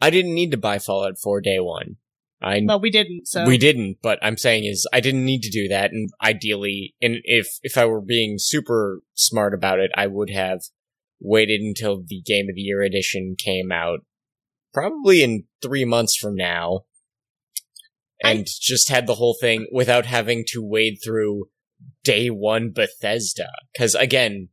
I 0.00 0.08
didn't 0.08 0.34
need 0.34 0.50
to 0.52 0.56
buy 0.56 0.78
Fallout 0.78 1.18
4 1.22 1.42
day 1.42 1.60
one. 1.60 1.96
I 2.42 2.62
Well, 2.64 2.80
we 2.80 2.90
didn't, 2.90 3.26
so. 3.26 3.46
we 3.46 3.56
didn't, 3.58 3.98
but 4.02 4.18
I'm 4.22 4.36
saying 4.36 4.64
is 4.64 4.86
I 4.92 5.00
didn't 5.00 5.24
need 5.24 5.42
to 5.42 5.50
do 5.50 5.68
that, 5.68 5.92
and 5.92 6.10
ideally, 6.22 6.94
and 7.02 7.16
if 7.24 7.58
if 7.62 7.76
I 7.76 7.84
were 7.84 8.02
being 8.02 8.36
super 8.38 9.02
smart 9.14 9.54
about 9.54 9.78
it, 9.78 9.90
I 9.94 10.06
would 10.06 10.30
have 10.30 10.60
waited 11.20 11.60
until 11.60 12.02
the 12.06 12.22
Game 12.24 12.48
of 12.48 12.54
the 12.54 12.62
Year 12.62 12.82
edition 12.82 13.36
came 13.38 13.70
out, 13.70 14.00
probably 14.72 15.22
in 15.22 15.44
three 15.62 15.84
months 15.84 16.16
from 16.16 16.34
now, 16.34 16.84
and 18.24 18.46
just 18.46 18.88
had 18.88 19.06
the 19.06 19.14
whole 19.14 19.36
thing 19.40 19.66
without 19.72 20.06
having 20.06 20.44
to 20.48 20.62
wade 20.62 20.98
through 21.04 21.46
day 22.02 22.28
one 22.28 22.70
Bethesda. 22.70 23.48
Because 23.72 23.94
again, 23.94 24.48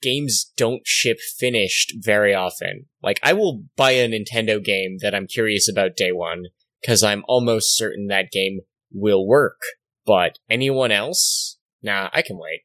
games 0.00 0.52
don't 0.56 0.82
ship 0.84 1.18
finished 1.38 1.94
very 1.98 2.34
often. 2.34 2.86
Like 3.02 3.20
I 3.22 3.32
will 3.32 3.64
buy 3.76 3.92
a 3.92 4.08
Nintendo 4.08 4.62
game 4.62 4.98
that 5.00 5.14
I'm 5.14 5.26
curious 5.26 5.68
about 5.68 5.96
day 5.96 6.12
one 6.12 6.44
because 6.80 7.02
I'm 7.02 7.24
almost 7.28 7.76
certain 7.76 8.08
that 8.08 8.30
game 8.30 8.60
will 8.92 9.26
work. 9.26 9.60
But 10.04 10.38
anyone 10.50 10.90
else? 10.90 11.58
Nah, 11.82 12.10
I 12.12 12.22
can 12.22 12.36
wait. 12.36 12.62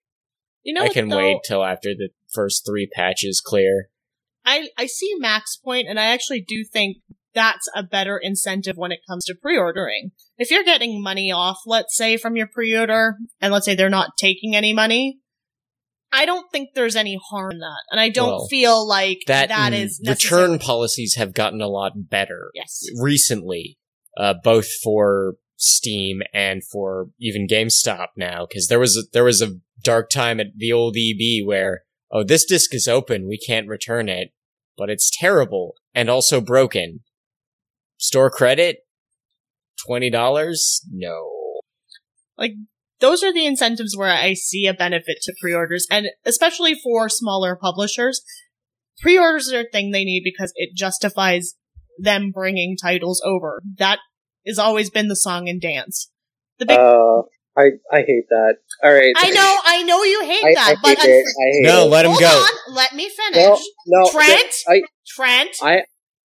You 0.64 0.74
know 0.74 0.84
I 0.84 0.90
can 0.90 1.08
though? 1.08 1.18
wait 1.18 1.38
till 1.46 1.64
after 1.64 1.94
the 1.94 2.10
first 2.34 2.66
three 2.66 2.88
patches 2.88 3.42
clear. 3.42 3.90
I, 4.46 4.70
I 4.78 4.86
see 4.86 5.14
Mac's 5.18 5.58
point, 5.58 5.88
and 5.90 6.00
I 6.00 6.08
actually 6.08 6.42
do 6.42 6.64
think 6.64 6.98
that's 7.34 7.68
a 7.76 7.84
better 7.84 8.18
incentive 8.18 8.78
when 8.78 8.92
it 8.92 9.02
comes 9.08 9.26
to 9.26 9.36
pre-ordering. 9.36 10.12
If 10.38 10.52
you're 10.52 10.64
getting 10.64 11.02
money 11.02 11.32
off, 11.32 11.60
let's 11.66 11.96
say, 11.96 12.18
from 12.18 12.36
your 12.36 12.48
pre-order, 12.48 13.16
and 13.42 13.52
let's 13.52 13.66
say 13.66 13.76
they're 13.76 13.90
not 13.90 14.18
taking 14.18 14.56
any 14.56 14.74
money, 14.74 15.20
I 16.12 16.26
don't 16.26 16.50
think 16.52 16.70
there's 16.74 16.96
any 16.96 17.20
harm 17.30 17.54
in 17.54 17.60
that. 17.60 17.84
And 17.92 18.00
I 18.00 18.10
don't 18.10 18.30
Well, 18.30 18.48
feel 18.48 18.88
like 18.88 19.20
That, 19.28 19.50
that 19.50 19.74
is 19.74 20.00
is 20.02 20.10
return 20.10 20.60
policies 20.60 21.16
have 21.16 21.34
gotten 21.34 21.62
a 21.62 21.68
lot 21.68 21.94
better. 22.10 22.52
Yes. 22.54 22.84
recently, 23.02 23.78
uh, 24.18 24.36
both 24.44 24.68
for 24.84 25.36
Steam 25.58 26.22
and 26.34 26.64
for 26.64 27.10
even 27.20 27.48
GameStop 27.48 28.08
now, 28.16 28.46
because 28.48 28.68
there 28.68 28.80
was 28.80 28.96
a, 28.96 29.02
there 29.12 29.24
was 29.24 29.42
a 29.42 29.56
dark 29.82 30.10
time 30.10 30.40
at 30.40 30.48
the 30.56 30.72
old 30.72 30.96
EB 30.98 31.46
where 31.46 31.84
oh 32.12 32.24
this 32.24 32.46
disc 32.46 32.74
is 32.74 32.88
open, 32.88 33.28
we 33.28 33.38
can't 33.40 33.68
return 33.68 34.08
it, 34.08 34.30
but 34.78 34.90
it's 34.90 35.12
terrible 35.20 35.74
and 35.94 36.10
also 36.10 36.40
broken. 36.40 37.02
Store 37.98 38.30
credit? 38.30 38.78
$20? 39.90 40.80
No. 40.92 41.30
Like, 42.38 42.54
those 43.00 43.24
are 43.24 43.34
the 43.34 43.46
incentives 43.46 43.96
where 43.96 44.12
I 44.12 44.34
see 44.34 44.66
a 44.68 44.74
benefit 44.74 45.18
to 45.24 45.34
pre-orders, 45.40 45.86
and 45.92 46.08
especially 46.26 46.76
for 46.76 47.10
smaller 47.10 47.56
publishers. 47.56 48.22
Pre-orders 49.02 49.52
are 49.54 49.60
a 49.62 49.70
thing 49.72 49.92
they 49.92 50.04
need 50.04 50.24
because 50.24 50.52
it 50.56 50.76
justifies 50.76 51.54
them 52.00 52.32
bringing 52.34 52.76
titles 52.82 53.22
over. 53.24 53.62
That 53.78 54.00
has 54.48 54.58
always 54.58 54.90
been 54.90 55.08
the 55.08 55.16
song 55.16 55.48
and 55.48 55.62
dance. 55.62 56.10
The 56.58 56.66
big, 56.66 56.78
Uh, 56.80 57.22
I 57.56 57.66
I 57.92 57.98
hate 58.02 58.26
that. 58.30 58.56
All 58.84 58.92
right. 58.94 59.14
I 59.16 59.30
know, 59.30 59.58
I 59.66 59.84
know 59.84 60.04
you 60.04 60.24
hate 60.24 60.44
I, 60.44 60.54
that, 60.56 60.76
I 60.78 60.82
but 60.82 60.98
hate 61.00 61.10
it. 61.10 61.26
I 61.26 61.46
hate 61.54 61.64
No, 61.68 61.86
it. 61.86 61.90
let 61.90 62.06
him 62.06 62.12
hold 62.12 62.22
go. 62.22 62.28
on, 62.28 62.76
let 62.76 62.94
me 62.96 63.10
finish. 63.10 63.46
No, 63.46 63.60
no. 63.88 64.10
Trent, 64.10 64.54
I 64.68 64.82
Trent, 65.08 65.56
I 65.62 65.82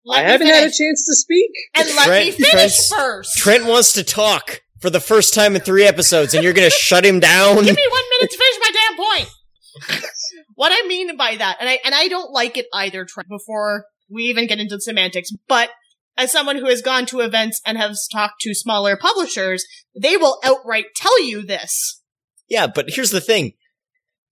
let 0.05 0.19
I 0.19 0.23
me 0.23 0.31
haven't 0.31 0.47
had 0.47 0.63
a 0.63 0.71
chance 0.71 1.05
to 1.05 1.15
speak. 1.15 1.51
and 1.75 1.87
let 1.95 2.05
Trent- 2.05 2.25
me 2.25 2.31
finish 2.31 2.51
Trent's- 2.51 2.93
first. 2.93 3.37
Trent 3.37 3.65
wants 3.65 3.93
to 3.93 4.03
talk 4.03 4.61
for 4.81 4.89
the 4.89 4.99
first 4.99 5.33
time 5.33 5.55
in 5.55 5.61
three 5.61 5.85
episodes, 5.85 6.33
and 6.33 6.43
you're 6.43 6.53
gonna 6.53 6.69
shut 6.69 7.05
him 7.05 7.19
down? 7.19 7.55
Give 7.63 7.75
me 7.75 7.87
one 7.89 8.03
minute 8.19 8.31
to 8.31 8.37
finish 8.37 8.59
my 8.59 8.71
damn 8.73 8.97
point. 8.97 10.03
what 10.55 10.71
I 10.73 10.87
mean 10.87 11.15
by 11.15 11.35
that, 11.35 11.57
and 11.59 11.69
I 11.69 11.79
and 11.85 11.95
I 11.95 12.07
don't 12.07 12.31
like 12.31 12.57
it 12.57 12.65
either. 12.73 13.05
Trent, 13.05 13.29
before 13.29 13.85
we 14.09 14.23
even 14.23 14.47
get 14.47 14.59
into 14.59 14.75
the 14.75 14.81
semantics, 14.81 15.29
but 15.47 15.69
as 16.17 16.31
someone 16.31 16.57
who 16.57 16.65
has 16.65 16.81
gone 16.81 17.05
to 17.07 17.21
events 17.21 17.61
and 17.65 17.77
has 17.77 18.07
talked 18.11 18.41
to 18.41 18.53
smaller 18.53 18.97
publishers, 18.97 19.65
they 19.99 20.17
will 20.17 20.39
outright 20.43 20.85
tell 20.95 21.23
you 21.23 21.45
this. 21.45 22.01
Yeah, 22.49 22.67
but 22.67 22.89
here's 22.89 23.11
the 23.11 23.21
thing. 23.21 23.53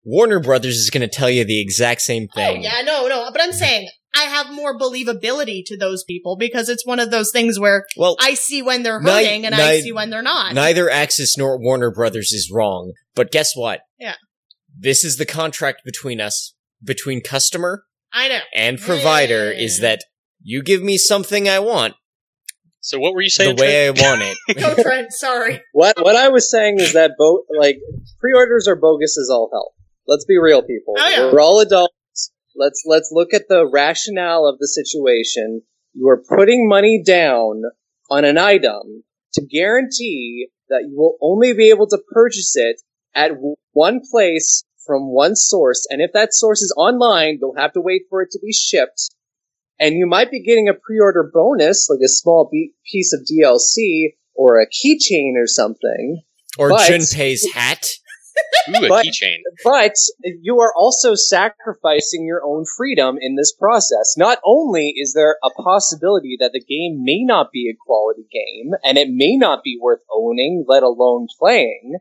Warner 0.04 0.40
Brothers 0.40 0.78
is 0.78 0.90
gonna 0.90 1.08
tell 1.08 1.30
you 1.30 1.46
the 1.46 1.62
exact 1.62 2.02
same 2.02 2.28
thing. 2.28 2.50
Oh 2.50 2.54
thing. 2.54 2.64
yeah, 2.64 2.82
no, 2.84 3.08
no, 3.08 3.30
but 3.32 3.42
I'm 3.42 3.50
mm-hmm. 3.50 3.58
saying 3.58 3.90
I 4.16 4.24
have 4.24 4.52
more 4.52 4.78
believability 4.78 5.62
to 5.68 5.78
those 5.78 6.04
people 6.04 6.36
because 6.36 6.68
it's 6.70 6.86
one 6.86 7.00
of 7.00 7.12
those 7.12 7.32
things 7.32 7.60
where 7.60 7.86
Well, 7.96 8.16
I 8.20 8.34
see 8.34 8.62
when 8.62 8.84
they're 8.84 9.00
Ni- 9.00 9.10
hurting 9.10 9.46
and 9.46 9.54
I 9.56 9.82
see 9.82 9.92
when 9.92 10.10
they're 10.10 10.22
not. 10.24 10.54
neither 10.54 10.88
Aksys 10.88 11.38
nor 11.38 11.60
Warner 11.60 11.92
Brothers 11.92 12.32
is 12.34 12.50
wrong, 12.54 12.94
but 13.16 13.32
guess 13.32 13.56
what? 13.56 13.82
Yeah. 14.00 14.16
This 14.78 15.04
is 15.04 15.18
the 15.18 15.26
contract 15.26 15.82
between 15.86 16.20
us, 16.20 16.54
between 16.84 17.22
customer 17.22 17.84
I 18.12 18.28
know. 18.30 18.40
and 18.56 18.80
provider, 18.80 19.52
is 19.52 19.78
Mm. 19.78 19.82
that 19.82 20.00
you 20.42 20.64
give 20.64 20.82
me 20.82 20.98
something 20.98 21.48
I 21.48 21.60
want, 21.60 21.94
So 22.82 22.98
what 22.98 23.14
were 23.14 23.22
you 23.22 23.30
saying? 23.30 23.58
the 23.58 23.62
way 23.62 23.92
Trent? 23.92 24.00
I 24.02 24.10
want 24.10 24.22
it. 24.48 24.58
Go 24.60 24.82
Trent. 24.82 25.12
Sorry. 25.12 25.62
What 25.74 26.02
what 26.04 26.16
I 26.16 26.30
was 26.30 26.50
saying 26.50 26.80
is 26.80 26.94
that 26.94 27.12
bo- 27.18 27.44
like 27.60 27.78
pre-orders 28.20 28.68
are 28.68 28.76
bogus 28.76 29.18
as 29.20 29.30
all 29.30 29.50
hell. 29.54 29.74
Let's 30.08 30.26
be 30.26 30.38
real, 30.40 30.62
people. 30.64 30.96
Oh, 30.98 31.08
yeah. 31.10 31.32
We're 31.32 31.42
all 31.42 31.60
adults. 31.60 31.94
Let's 32.56 32.84
let's 32.86 33.10
look 33.12 33.34
at 33.34 33.48
the 33.48 33.70
rationale 33.72 34.46
of 34.48 34.58
the 34.60 34.68
situation. 34.68 35.62
You 35.94 36.08
are 36.10 36.24
putting 36.28 36.68
money 36.68 37.02
down 37.06 37.62
on 38.10 38.26
an 38.26 38.38
item 38.38 39.04
to 39.34 39.46
guarantee 39.46 40.50
that 40.70 40.86
you 40.90 40.98
will 40.98 41.18
only 41.22 41.54
be 41.54 41.70
able 41.70 41.88
to 41.88 42.00
purchase 42.12 42.56
it 42.56 42.82
at 43.16 43.32
one 43.74 44.02
place 44.12 44.64
from 44.86 45.14
one 45.14 45.36
source, 45.36 45.86
and 45.90 46.02
if 46.02 46.12
that 46.14 46.34
source 46.34 46.62
is 46.62 46.74
online, 46.76 47.38
you'll 47.40 47.56
have 47.56 47.74
to 47.74 47.82
wait 47.82 48.04
for 48.10 48.22
it 48.22 48.30
to 48.32 48.40
be 48.40 48.52
shipped. 48.52 49.10
And 49.80 49.96
you 49.96 50.08
might 50.08 50.32
be 50.32 50.44
getting 50.44 50.68
a 50.68 50.74
pre-order 50.74 51.30
bonus, 51.32 51.88
like 51.90 52.04
a 52.04 52.10
small 52.10 52.50
be- 52.52 52.74
piece 52.92 53.14
of 53.14 53.22
DLC 53.22 54.16
or 54.34 54.60
a 54.60 54.66
keychain 54.66 55.34
or 55.38 55.48
something. 55.48 56.24
Or 56.58 56.70
But- 56.70 56.90
Junpei's 56.90 57.52
hat. 57.54 57.88
Ooh, 58.70 58.86
a 58.86 58.88
But- 58.90 59.06
keychain. 59.06 59.38
But 59.64 59.96
you 60.42 60.60
are 60.60 60.74
also 60.76 61.16
sacrificing 61.16 62.26
your 62.26 62.42
own 62.46 62.66
freedom 62.78 63.18
in 63.20 63.36
this 63.36 63.54
process. 63.54 64.16
Not 64.18 64.40
only 64.46 64.94
is 64.96 65.14
there 65.14 65.38
a 65.44 65.50
possibility 65.50 66.38
that 66.40 66.52
the 66.54 66.64
game 66.64 67.04
may 67.04 67.24
not 67.24 67.52
be 67.52 67.70
a 67.70 67.78
quality 67.86 68.26
game 68.32 68.74
and 68.84 68.98
it 68.98 69.10
may 69.10 69.38
not 69.38 69.64
be 69.64 69.80
worth 69.82 70.02
owning, 70.14 70.66
let 70.68 70.84
alone 70.84 71.28
playing, 71.40 71.96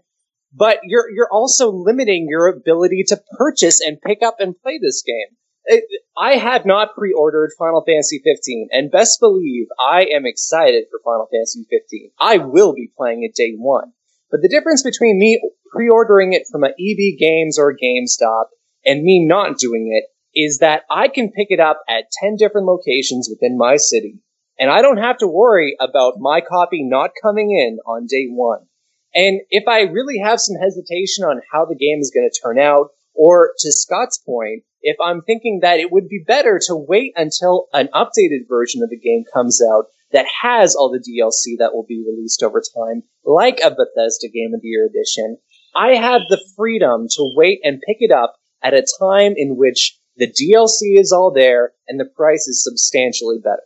but 0.53 0.81
you're 0.85 1.11
you're 1.11 1.33
also 1.33 1.70
limiting 1.70 2.27
your 2.29 2.48
ability 2.48 3.05
to 3.09 3.20
purchase 3.37 3.81
and 3.81 4.01
pick 4.01 4.22
up 4.22 4.37
and 4.40 4.61
play 4.62 4.79
this 4.81 5.03
game. 5.03 5.37
It- 5.64 5.85
I 6.16 6.37
have 6.37 6.64
not 6.64 6.94
pre-ordered 6.94 7.51
Final 7.59 7.83
Fantasy 7.85 8.20
15, 8.24 8.68
and 8.72 8.90
best 8.90 9.20
believe 9.20 9.66
I 9.79 10.05
am 10.05 10.24
excited 10.27 10.87
for 10.90 11.01
Final 11.05 11.29
Fantasy 11.31 11.64
15. 11.70 12.11
I 12.18 12.38
will 12.38 12.72
be 12.72 12.90
playing 12.96 13.22
it 13.22 13.35
day 13.35 13.53
one. 13.57 13.92
But 14.30 14.42
the 14.42 14.48
difference 14.48 14.82
between 14.82 15.18
me 15.18 15.40
pre-ordering 15.72 16.32
it 16.32 16.44
from 16.50 16.64
an 16.64 16.74
EB 16.78 17.18
Games 17.18 17.58
or 17.58 17.76
GameStop 17.76 18.46
and 18.84 19.02
me 19.02 19.24
not 19.26 19.58
doing 19.58 19.90
it 19.92 20.08
is 20.38 20.58
that 20.58 20.82
I 20.90 21.08
can 21.08 21.32
pick 21.32 21.48
it 21.50 21.60
up 21.60 21.80
at 21.88 22.04
10 22.22 22.36
different 22.36 22.66
locations 22.66 23.28
within 23.30 23.56
my 23.56 23.76
city. 23.76 24.20
And 24.58 24.70
I 24.70 24.82
don't 24.82 24.98
have 24.98 25.18
to 25.18 25.28
worry 25.28 25.76
about 25.80 26.18
my 26.18 26.40
copy 26.40 26.82
not 26.82 27.10
coming 27.22 27.50
in 27.50 27.78
on 27.86 28.06
day 28.06 28.26
one. 28.28 28.66
And 29.14 29.40
if 29.50 29.64
I 29.66 29.82
really 29.82 30.18
have 30.18 30.40
some 30.40 30.56
hesitation 30.60 31.24
on 31.24 31.40
how 31.52 31.64
the 31.64 31.76
game 31.76 32.00
is 32.00 32.12
going 32.14 32.28
to 32.30 32.40
turn 32.40 32.58
out, 32.58 32.88
or 33.14 33.52
to 33.58 33.72
Scott's 33.72 34.18
point, 34.18 34.62
if 34.80 34.96
I'm 35.02 35.22
thinking 35.22 35.60
that 35.62 35.80
it 35.80 35.90
would 35.90 36.08
be 36.08 36.22
better 36.24 36.60
to 36.66 36.76
wait 36.76 37.12
until 37.16 37.66
an 37.72 37.88
updated 37.94 38.48
version 38.48 38.82
of 38.82 38.90
the 38.90 38.98
game 38.98 39.24
comes 39.32 39.60
out 39.60 39.86
that 40.12 40.27
has 40.42 40.75
all 40.75 40.90
the 40.90 40.99
DLC 40.99 41.59
that 41.59 41.75
will 41.75 41.85
be 41.87 42.05
released 42.07 42.42
over 42.42 42.61
time, 42.61 43.03
like 43.25 43.61
a 43.61 43.71
Bethesda 43.71 44.29
Game 44.29 44.53
of 44.55 44.62
the 44.62 44.68
Year 44.68 44.87
edition, 44.87 45.38
I 45.75 45.97
have 45.97 46.23
the 46.29 46.42
freedom 46.57 47.07
to 47.11 47.33
wait 47.37 47.61
and 47.62 47.83
pick 47.87 47.99
it 48.01 48.11
up 48.11 48.37
at 48.62 48.75
a 48.75 48.87
time 49.01 49.35
in 49.37 49.57
which 49.57 49.99
the 50.16 50.27
DLC 50.27 50.99
is 50.99 51.12
all 51.12 51.33
there 51.33 51.73
and 51.87 52.01
the 52.01 52.05
price 52.05 52.49
is 52.49 52.64
substantially 52.64 53.38
better. 53.42 53.62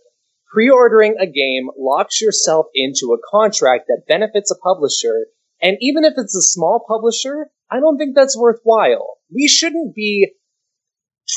Pre-ordering 0.52 1.16
a 1.18 1.26
game 1.26 1.70
locks 1.78 2.20
yourself 2.20 2.66
into 2.74 3.14
a 3.14 3.30
contract 3.30 3.84
that 3.88 4.02
benefits 4.06 4.50
a 4.50 4.58
publisher, 4.58 5.28
and 5.62 5.78
even 5.80 6.04
if 6.04 6.12
it's 6.18 6.36
a 6.36 6.42
small 6.42 6.84
publisher, 6.86 7.46
I 7.70 7.80
don't 7.80 7.96
think 7.96 8.14
that's 8.14 8.36
worthwhile. 8.36 9.16
We 9.34 9.48
shouldn't 9.48 9.94
be 9.94 10.32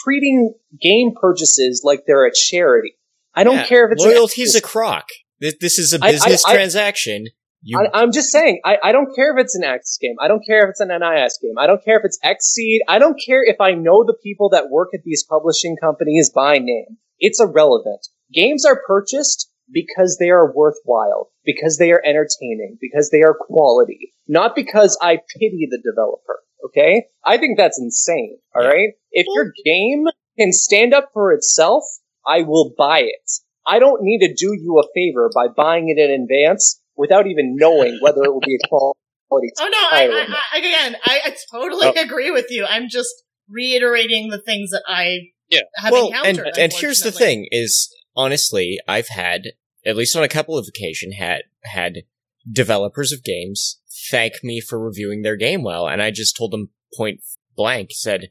treating 0.03 0.55
game 0.81 1.13
purchases 1.19 1.81
like 1.85 2.01
they're 2.05 2.25
a 2.25 2.33
charity. 2.33 2.95
I 3.35 3.43
don't 3.43 3.55
Yeah, 3.57 3.65
care 3.65 3.85
if 3.85 3.91
it's 3.93 4.03
loyalty's 4.03 4.55
a 4.55 4.61
crock. 4.61 5.07
This, 5.39 5.55
this 5.59 5.77
is 5.79 5.93
a 5.93 5.99
business 5.99 6.43
I- 6.45 6.53
transaction. 6.53 7.27
You 7.67 7.79
I, 7.79 8.01
I'm 8.01 8.11
just 8.11 8.29
saying, 8.31 8.61
I, 8.63 8.77
I 8.83 8.91
don't 8.91 9.13
care 9.15 9.35
if 9.35 9.43
it's 9.43 9.55
an 9.55 9.63
X 9.63 9.97
game. 9.99 10.15
I 10.21 10.27
don't 10.27 10.43
care 10.45 10.65
if 10.65 10.69
it's 10.69 10.79
an 10.81 10.89
NIS 10.89 11.39
game. 11.41 11.55
I 11.57 11.65
don't 11.65 11.83
care 11.83 11.97
if 11.97 12.05
it's 12.05 12.19
Xseed. 12.23 12.79
I 12.87 12.99
don't 12.99 13.19
care 13.25 13.41
if 13.43 13.59
I 13.59 13.71
know 13.71 14.03
the 14.03 14.15
people 14.23 14.49
that 14.49 14.69
work 14.69 14.89
at 14.93 14.99
these 15.03 15.25
publishing 15.27 15.75
companies 15.81 16.31
by 16.33 16.59
name. 16.59 16.97
It's 17.17 17.39
irrelevant. 17.41 18.07
Games 18.31 18.65
are 18.65 18.79
purchased 18.85 19.49
because 19.71 20.17
they 20.19 20.29
are 20.29 20.53
worthwhile, 20.53 21.31
because 21.43 21.79
they 21.79 21.91
are 21.91 22.03
entertaining, 22.05 22.77
because 22.79 23.09
they 23.09 23.23
are 23.23 23.33
quality, 23.39 24.13
not 24.27 24.55
because 24.55 24.95
I 25.01 25.17
pity 25.39 25.67
the 25.67 25.81
developer. 25.83 26.41
Okay? 26.67 27.05
I 27.25 27.37
think 27.37 27.57
that's 27.57 27.79
insane. 27.79 28.37
All 28.55 28.61
Yeah. 28.61 28.69
right? 28.69 28.89
If 29.11 29.25
your 29.33 29.51
game 29.65 30.05
can 30.37 30.51
stand 30.53 30.93
up 30.93 31.09
for 31.13 31.33
itself, 31.33 31.83
I 32.27 32.41
will 32.41 32.73
buy 32.77 33.01
it. 33.01 33.31
I 33.67 33.79
don't 33.79 34.01
need 34.01 34.19
to 34.19 34.33
do 34.33 34.53
you 34.53 34.79
a 34.79 34.87
favor 34.93 35.29
by 35.33 35.47
buying 35.47 35.89
it 35.89 35.99
in 35.99 36.11
advance 36.11 36.81
without 36.95 37.27
even 37.27 37.55
knowing 37.55 37.99
whether 38.01 38.23
it 38.23 38.31
will 38.33 38.41
be 38.41 38.55
a 38.55 38.67
quality. 38.67 39.51
Oh 39.59 39.67
no! 39.67 39.77
I. 39.91 40.07
I, 40.07 40.35
I 40.53 40.57
again, 40.57 40.95
I, 41.03 41.19
I 41.25 41.35
totally 41.51 41.87
oh. 41.87 42.01
agree 42.01 42.31
with 42.31 42.47
you. 42.49 42.65
I'm 42.65 42.87
just 42.89 43.23
reiterating 43.49 44.29
the 44.29 44.41
things 44.41 44.71
that 44.71 44.83
I 44.87 45.31
Yeah. 45.49 45.61
have 45.77 45.91
well, 45.91 46.11
and 46.13 46.37
encountered. 46.37 46.57
and 46.57 46.73
here's 46.73 47.01
the 47.01 47.11
thing: 47.11 47.47
is 47.51 47.93
honestly, 48.15 48.79
I've 48.87 49.09
had 49.09 49.47
at 49.85 49.95
least 49.95 50.15
on 50.15 50.23
a 50.23 50.27
couple 50.27 50.57
of 50.57 50.67
occasion 50.67 51.13
had 51.13 51.43
had 51.63 52.03
developers 52.51 53.11
of 53.11 53.23
games 53.23 53.79
thank 54.11 54.43
me 54.43 54.59
for 54.59 54.79
reviewing 54.79 55.21
their 55.21 55.35
game 55.35 55.63
well, 55.63 55.87
and 55.87 56.01
I 56.01 56.11
just 56.11 56.37
told 56.37 56.51
them 56.51 56.69
point 56.95 57.21
blank, 57.55 57.89
said, 57.91 58.29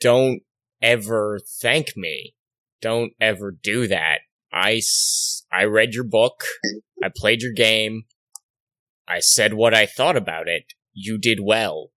"Don't 0.00 0.42
ever 0.82 1.40
thank 1.60 1.96
me. 1.96 2.34
Don't 2.80 3.12
ever 3.20 3.50
do 3.52 3.86
that. 3.88 4.20
I 4.52 4.74
s- 4.76 5.44
I 5.52 5.64
read 5.64 5.94
your 5.94 6.04
book. 6.04 6.44
I 7.02 7.10
played 7.14 7.42
your 7.42 7.52
game. 7.52 8.04
I 9.08 9.20
said 9.20 9.54
what 9.54 9.74
I 9.74 9.86
thought 9.86 10.16
about 10.16 10.48
it. 10.48 10.72
You 10.92 11.18
did 11.18 11.40
well." 11.40 11.90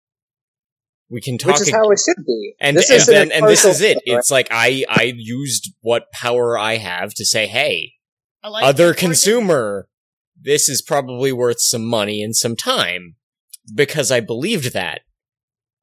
We 1.08 1.22
can 1.22 1.38
talk 1.38 1.54
Which 1.54 1.62
is 1.62 1.68
ag- 1.70 1.74
how 1.76 1.92
it 1.92 2.00
should 2.04 2.26
be. 2.26 2.56
and 2.60 2.76
this 2.76 2.90
and, 2.90 2.98
isn't 3.02 3.32
and 3.32 3.48
this 3.48 3.64
is 3.64 3.80
it. 3.82 3.94
commercial, 4.06 4.14
right? 4.14 4.20
It's 4.20 4.32
like 4.32 4.48
I 4.52 4.86
I 4.90 5.14
used 5.16 5.72
what 5.82 6.12
power 6.12 6.58
I 6.58 6.78
have 6.78 7.14
to 7.16 7.26
say, 7.26 7.46
hey, 7.46 7.94
like 8.44 8.64
other 8.64 8.92
it. 8.92 8.98
consumer, 8.98 9.88
this 10.40 10.68
is 10.68 10.82
probably 10.82 11.32
worth 11.32 11.62
some 11.62 11.86
money 11.86 12.24
and 12.24 12.36
some 12.36 12.56
time 12.56 13.16
because 13.74 14.12
I 14.12 14.20
believed 14.20 14.74
that, 14.74 15.02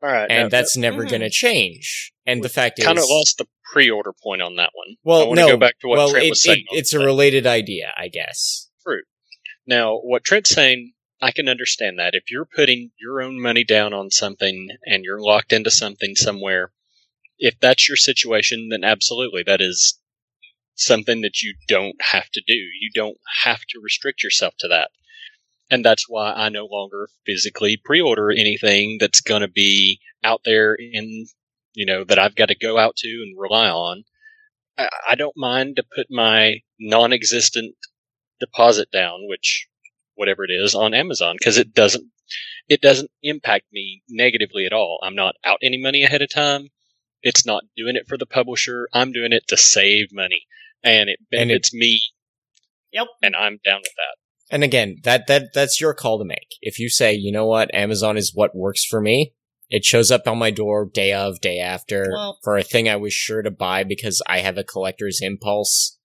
All 0.03 0.11
right. 0.11 0.31
and 0.31 0.45
now, 0.45 0.49
that's 0.49 0.77
never 0.77 1.05
Mhm. 1.05 1.11
going 1.11 1.21
to 1.23 1.31
change. 1.31 2.13
And 2.27 2.43
the 2.43 2.49
fact 2.49 2.79
is, 2.79 2.85
kind 2.85 2.99
of 2.99 3.05
lost 3.09 3.39
the 3.39 3.47
pre-order 3.73 4.13
point 4.23 4.43
on 4.43 4.57
that 4.57 4.71
one. 4.75 4.89
I 4.91 4.97
well, 5.05 5.29
want 5.29 5.39
to 5.39 5.47
no, 5.47 5.53
go 5.53 5.57
back 5.57 5.79
to 5.81 5.89
what 5.89 5.99
well, 5.99 6.11
Trent 6.11 6.27
it, 6.27 6.31
was 6.31 6.43
saying. 6.43 6.65
it- 6.71 6.79
it's 6.79 6.93
a 6.95 6.99
that. 6.99 7.05
related 7.05 7.47
idea, 7.47 7.93
I 7.97 8.09
guess. 8.09 8.69
True. 8.85 9.03
Now, 9.67 9.97
what 9.99 10.25
Trent's 10.25 10.51
saying, 10.51 10.93
I 11.21 11.31
can 11.31 11.49
understand 11.49 11.99
that. 11.99 12.15
If 12.15 12.31
you're 12.31 12.45
putting 12.47 12.91
your 13.01 13.23
own 13.23 13.41
money 13.41 13.63
down 13.65 13.93
on 13.95 14.11
something 14.11 14.69
and 14.85 15.05
you're 15.05 15.21
locked 15.21 15.53
into 15.53 15.71
something 15.71 16.17
somewhere, 16.17 16.73
if 17.39 17.59
that's 17.61 17.89
your 17.89 17.97
situation, 17.97 18.69
then 18.71 18.83
absolutely, 18.85 19.43
that 19.45 19.61
is 19.61 20.01
something 20.75 21.21
that 21.21 21.43
you 21.43 21.55
don't 21.69 21.97
have 22.01 22.29
to 22.31 22.43
do. 22.45 22.55
You 22.55 22.91
don't 22.95 23.19
have 23.45 23.61
to 23.71 23.81
restrict 23.81 24.23
yourself 24.25 24.55
to 24.59 24.69
that. 24.69 24.91
And 25.73 25.85
that's 25.85 26.07
why 26.09 26.33
I 26.35 26.51
no 26.51 26.67
longer 26.67 27.09
physically 27.27 27.79
pre-order 27.83 28.31
anything 28.31 28.99
that's 29.01 29.23
going 29.23 29.41
to 29.43 29.49
be 29.49 30.01
out 30.23 30.43
there 30.45 30.75
in, 30.77 31.27
you 31.75 31.87
know, 31.87 32.05
that 32.05 32.19
I've 32.21 32.37
got 32.37 32.51
to 32.51 32.55
go 32.59 32.79
out 32.79 32.97
to 32.99 33.09
and 33.09 33.41
rely 33.41 33.71
on. 33.71 34.05
I, 34.79 34.91
I 35.11 35.15
don't 35.17 35.37
mind 35.37 35.77
to 35.77 35.85
put 35.97 36.09
my 36.11 36.61
non-existent 36.79 37.75
deposit 38.39 38.91
down, 38.93 39.21
which 39.29 39.67
whatever 40.15 40.45
it 40.45 40.51
is 40.53 40.75
on 40.75 40.95
Amazon 40.95 41.37
because 41.39 41.59
it 41.59 41.75
doesn't 41.75 42.07
it 42.69 42.83
doesn't 42.83 43.11
impact 43.23 43.67
me 43.73 44.03
negatively 44.11 44.67
at 44.67 44.75
all. 44.75 45.01
I'm 45.03 45.17
not 45.17 45.37
out 45.45 45.59
any 45.63 45.79
money 45.79 46.05
ahead 46.05 46.23
of 46.23 46.31
time. 46.31 46.69
It's 47.23 47.47
not 47.47 47.65
doing 47.77 47.97
it 47.97 48.09
for 48.09 48.19
the 48.19 48.27
publisher. 48.27 48.89
I'm 48.93 49.13
doing 49.13 49.33
it 49.33 49.49
to 49.49 49.57
save 49.57 50.09
money, 50.13 50.47
and 50.85 51.11
it 51.11 51.19
And 51.33 51.51
it- 51.51 51.65
benefits 51.65 51.75
me, 51.75 52.03
Yep. 52.93 53.09
and 53.23 53.37
I'm 53.37 53.59
down 53.65 53.81
with 53.81 53.95
that. 53.97 54.17
And 54.53 54.63
again, 54.63 54.99
that 55.03 55.27
that 55.27 55.53
that's 55.55 55.81
your 55.81 55.95
call 55.95 56.19
to 56.19 56.25
make. 56.25 56.57
If 56.61 56.79
you 56.79 56.89
say, 56.91 57.15
you 57.15 57.33
know 57.33 57.47
what, 57.47 57.75
Amazon 57.75 58.17
is 58.17 58.33
what 58.35 58.55
works 58.55 58.85
for 58.85 59.01
me, 59.01 59.33
it 59.71 59.85
shows 59.85 60.11
up 60.11 60.29
on 60.29 60.37
my 60.39 60.51
door 60.51 60.89
day 60.93 61.13
of, 61.15 61.41
day 61.41 61.59
after 61.59 62.09
Well- 62.13 62.39
for 62.45 62.57
a 62.59 62.63
thing 62.63 62.89
I 62.89 62.97
was 62.97 63.15
sure 63.15 63.41
to 63.43 63.51
buy 63.51 63.83
because 63.83 64.23
I 64.29 64.41
have 64.41 64.59
a 64.59 64.63
collector's 64.65 65.21
impulse, 65.23 65.99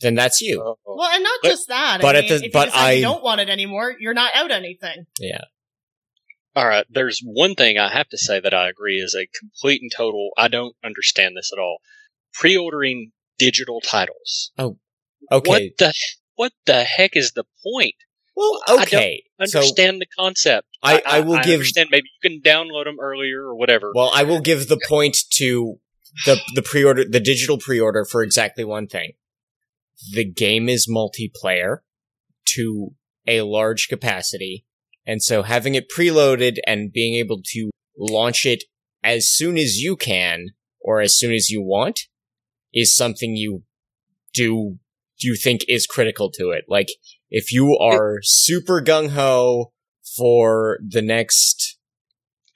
then 0.00 0.14
that's 0.14 0.40
you. 0.40 0.62
Oh. 0.64 0.78
Well, 0.86 1.10
and 1.10 1.22
not 1.22 1.40
But- 1.42 1.48
just 1.50 1.68
that. 1.68 1.98
but 2.00 2.16
I 2.16 2.20
at 2.20 2.28
the- 2.28 2.34
if 2.36 2.42
you 2.44 2.50
but 2.50 2.64
decide 2.66 2.92
you 2.92 2.98
I- 2.98 3.02
don't 3.02 3.22
want 3.22 3.42
it 3.42 3.50
anymore, 3.50 3.94
you're 4.00 4.14
not 4.14 4.34
out 4.34 4.50
anything. 4.50 5.04
Yeah. 5.20 5.42
All 6.56 6.66
right, 6.66 6.86
there's 6.90 7.20
one 7.22 7.54
thing 7.54 7.78
I 7.78 7.92
have 7.92 8.08
to 8.08 8.18
say 8.18 8.40
that 8.40 8.52
I 8.54 8.68
agree 8.70 8.96
is 8.98 9.14
a 9.14 9.28
complete 9.38 9.82
and 9.82 9.92
total. 9.94 10.30
I 10.38 10.48
don't 10.48 10.74
understand 10.82 11.36
this 11.36 11.50
at 11.52 11.60
all. 11.60 11.78
Pre-ordering 12.34 13.12
digital 13.38 13.80
titles. 13.80 14.50
Oh, 14.58 14.78
okay. 15.30 15.48
What 15.48 15.62
the 15.78 15.94
what 16.40 16.52
the 16.64 16.84
heck 16.84 17.16
is 17.16 17.32
the 17.32 17.44
point? 17.62 17.94
well, 18.34 18.62
I 18.66 18.72
don't 18.72 18.82
okay. 18.84 19.22
So, 19.44 19.58
Understand 19.58 20.00
the 20.00 20.06
concept. 20.18 20.66
I- 20.82 21.02
I 21.04 21.20
will 21.20 21.40
give- 21.42 21.60
understand 21.60 21.88
maybe 21.90 22.08
you 22.22 22.30
can 22.30 22.40
download 22.40 22.84
them 22.84 22.98
earlier 22.98 23.42
or 23.42 23.54
whatever. 23.54 23.92
well, 23.94 24.10
I 24.14 24.22
will 24.22 24.40
give 24.40 24.68
the 24.68 24.80
point 24.88 25.16
to 25.34 25.78
the 26.24 26.40
the 26.54 26.62
pre-order, 26.62 27.04
the 27.04 27.20
digital 27.20 27.58
pre-order 27.58 28.06
for 28.06 28.22
exactly 28.22 28.64
one 28.64 28.86
thing. 28.86 29.12
The 30.14 30.24
game 30.24 30.68
is 30.70 30.88
multiplayer 30.88 31.78
to 32.54 32.94
a 33.26 33.42
large 33.42 33.88
capacity, 33.88 34.64
and 35.04 35.22
so 35.22 35.42
having 35.42 35.74
it 35.74 35.90
preloaded 35.94 36.56
and 36.66 36.90
being 36.90 37.14
able 37.16 37.42
to 37.52 37.70
launch 37.98 38.46
it 38.46 38.64
as 39.04 39.30
soon 39.30 39.58
as 39.58 39.76
you 39.78 39.96
can 39.96 40.46
or 40.80 41.02
as 41.02 41.18
soon 41.18 41.34
as 41.34 41.50
you 41.50 41.60
want 41.62 42.00
is 42.72 42.96
something 42.96 43.36
you 43.36 43.64
do 44.32 44.78
you 45.22 45.36
think 45.36 45.62
is 45.68 45.86
critical 45.86 46.30
to 46.32 46.50
it. 46.50 46.64
Like 46.68 46.88
if 47.30 47.52
you 47.52 47.76
are 47.80 48.18
super 48.22 48.82
gung 48.82 49.10
ho 49.10 49.72
for 50.16 50.78
the 50.86 51.02
next 51.02 51.78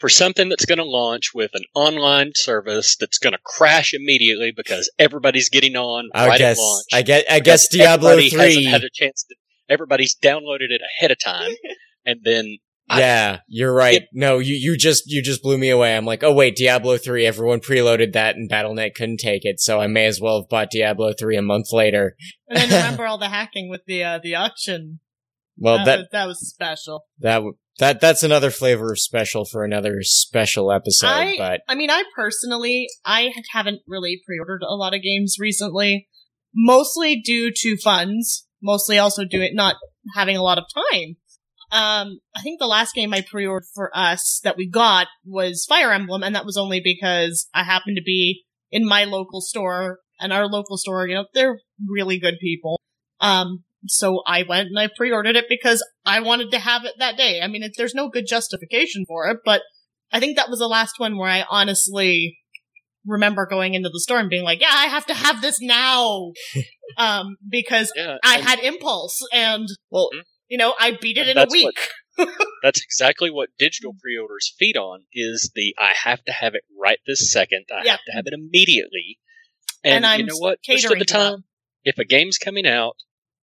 for 0.00 0.08
something 0.08 0.48
that's 0.48 0.66
going 0.66 0.78
to 0.78 0.84
launch 0.84 1.30
with 1.34 1.50
an 1.54 1.62
online 1.74 2.32
service 2.34 2.96
that's 2.98 3.18
going 3.18 3.32
to 3.32 3.38
crash 3.44 3.94
immediately 3.94 4.52
because 4.54 4.90
everybody's 4.98 5.48
getting 5.48 5.76
on 5.76 6.10
I 6.14 6.26
right 6.28 6.38
guess 6.38 6.58
at 6.58 6.62
launch. 6.62 6.84
I 6.92 7.02
guess 7.02 7.24
I 7.30 7.40
guess 7.40 7.68
Diablo 7.68 8.10
everybody 8.10 8.30
hasn't 8.36 8.54
three. 8.54 8.64
had 8.64 8.84
a 8.84 8.90
chance 8.92 9.24
to. 9.28 9.36
Everybody's 9.68 10.14
downloaded 10.14 10.68
it 10.70 10.82
ahead 10.98 11.10
of 11.10 11.16
time, 11.24 11.52
and 12.04 12.20
then 12.22 12.44
I- 12.44 12.58
Yeah, 12.90 13.38
you're 13.48 13.72
right. 13.74 14.02
No, 14.12 14.38
you 14.38 14.54
you 14.54 14.76
just 14.76 15.04
you 15.06 15.22
just 15.22 15.42
blew 15.42 15.56
me 15.58 15.70
away. 15.70 15.96
I'm 15.96 16.04
like, 16.04 16.22
oh 16.22 16.32
wait, 16.32 16.56
Diablo 16.56 16.98
three. 16.98 17.24
Everyone 17.26 17.60
preloaded 17.60 18.12
that, 18.12 18.36
and 18.36 18.48
Battle.net 18.48 18.94
couldn't 18.94 19.18
take 19.20 19.44
it, 19.44 19.58
so 19.60 19.80
I 19.80 19.86
may 19.86 20.04
as 20.06 20.20
well 20.20 20.40
have 20.42 20.48
bought 20.48 20.70
Diablo 20.70 21.12
three 21.18 21.36
a 21.36 21.42
month 21.42 21.72
later. 21.72 22.16
And 22.48 22.58
then 22.70 22.84
remember 22.84 23.06
all 23.08 23.18
the 23.18 23.28
hacking 23.30 23.68
with 23.70 23.80
the 23.86 24.04
uh, 24.04 24.18
the 24.22 24.34
auction. 24.34 25.00
Well, 25.56 25.78
that, 25.84 25.86
that 25.86 25.96
was, 25.96 26.06
that 26.10 26.26
was 26.26 26.48
special. 26.50 27.04
that 27.20 27.36
w- 27.36 27.54
that 27.78 28.00
that's 28.00 28.22
another 28.22 28.50
flavor 28.50 28.92
of 28.92 28.98
special 29.00 29.44
for 29.44 29.64
another 29.64 30.02
special 30.02 30.70
episode. 30.70 31.06
I- 31.06 31.34
but 31.38 31.60
I 31.68 31.74
mean, 31.74 31.90
I 31.90 32.02
personally, 32.14 32.88
I 33.04 33.32
haven't 33.52 33.80
really 33.88 34.20
pre-ordered 34.26 34.62
a 34.62 34.74
lot 34.74 34.94
of 34.94 35.02
games 35.02 35.36
recently, 35.38 36.08
mostly 36.54 37.20
due 37.20 37.50
to 37.54 37.76
funds, 37.82 38.46
mostly 38.62 38.98
also 38.98 39.24
due 39.24 39.42
it 39.42 39.52
not 39.54 39.76
having 40.14 40.36
a 40.36 40.42
lot 40.42 40.58
of 40.58 40.64
time. 40.92 41.16
Um, 41.74 42.20
I 42.36 42.40
think 42.42 42.60
the 42.60 42.68
last 42.68 42.94
game 42.94 43.12
I 43.12 43.24
pre-ordered 43.28 43.66
for 43.74 43.90
us 43.92 44.40
that 44.44 44.56
we 44.56 44.70
got 44.70 45.08
was 45.24 45.66
Fire 45.68 45.92
Emblem, 45.92 46.22
and 46.22 46.36
that 46.36 46.44
was 46.44 46.56
only 46.56 46.80
because 46.82 47.48
I 47.52 47.64
happened 47.64 47.96
to 47.96 48.02
be 48.04 48.44
in 48.70 48.86
my 48.86 49.02
local 49.02 49.40
store, 49.40 49.98
and 50.20 50.32
our 50.32 50.46
local 50.46 50.76
store, 50.76 51.08
you 51.08 51.16
know, 51.16 51.26
they're 51.34 51.58
really 51.84 52.20
good 52.20 52.36
people. 52.40 52.80
Um, 53.20 53.64
so 53.88 54.22
I 54.24 54.44
went 54.48 54.68
and 54.68 54.78
I 54.78 54.88
pre-ordered 54.96 55.34
it 55.34 55.46
because 55.48 55.84
I 56.06 56.20
wanted 56.20 56.52
to 56.52 56.60
have 56.60 56.84
it 56.84 56.94
that 57.00 57.16
day. 57.16 57.40
I 57.42 57.48
mean, 57.48 57.64
it, 57.64 57.72
there's 57.76 57.92
no 57.92 58.08
good 58.08 58.26
justification 58.28 59.04
for 59.08 59.26
it, 59.28 59.38
but 59.44 59.62
I 60.12 60.20
think 60.20 60.36
that 60.36 60.48
was 60.48 60.60
the 60.60 60.68
last 60.68 60.94
one 60.98 61.18
where 61.18 61.28
I 61.28 61.44
honestly 61.50 62.38
remember 63.04 63.46
going 63.46 63.74
into 63.74 63.88
the 63.88 64.00
store 64.00 64.20
and 64.20 64.30
being 64.30 64.44
like, 64.44 64.60
yeah, 64.60 64.70
I 64.70 64.86
have 64.86 65.06
to 65.06 65.14
have 65.14 65.42
this 65.42 65.60
now. 65.60 66.30
um, 66.98 67.36
because 67.50 67.92
yeah, 67.96 68.18
I 68.24 68.36
and 68.36 68.44
had 68.44 68.58
impulse 68.60 69.18
and, 69.32 69.66
well, 69.90 70.10
you 70.48 70.58
know, 70.58 70.74
I 70.78 70.96
beat 71.00 71.16
it 71.18 71.28
in 71.28 71.36
That's 71.36 71.52
a 71.52 71.56
week. 71.56 71.78
what- 72.16 72.28
that's 72.62 72.80
exactly 72.82 73.28
what 73.30 73.48
digital 73.58 73.92
pre-orders 74.00 74.54
feed 74.58 74.76
on. 74.76 75.00
Is 75.12 75.50
the 75.54 75.74
I 75.78 75.92
have 76.04 76.22
to 76.24 76.32
have 76.32 76.54
it 76.54 76.62
right 76.80 76.98
this 77.06 77.32
second. 77.32 77.64
I 77.74 77.82
Yeah. 77.84 77.90
have 77.92 78.04
to 78.06 78.12
have 78.12 78.26
it 78.26 78.32
immediately. 78.32 79.18
And 79.82 79.96
And, 79.96 80.06
I'm 80.06 80.20
you 80.20 80.26
know 80.26 80.36
what? 80.38 80.58
Most 80.68 80.84
of 80.84 80.98
the 80.98 81.04
time, 81.04 81.44
if 81.84 81.98
a 81.98 82.04
game's 82.04 82.38
coming 82.38 82.66
out, 82.66 82.96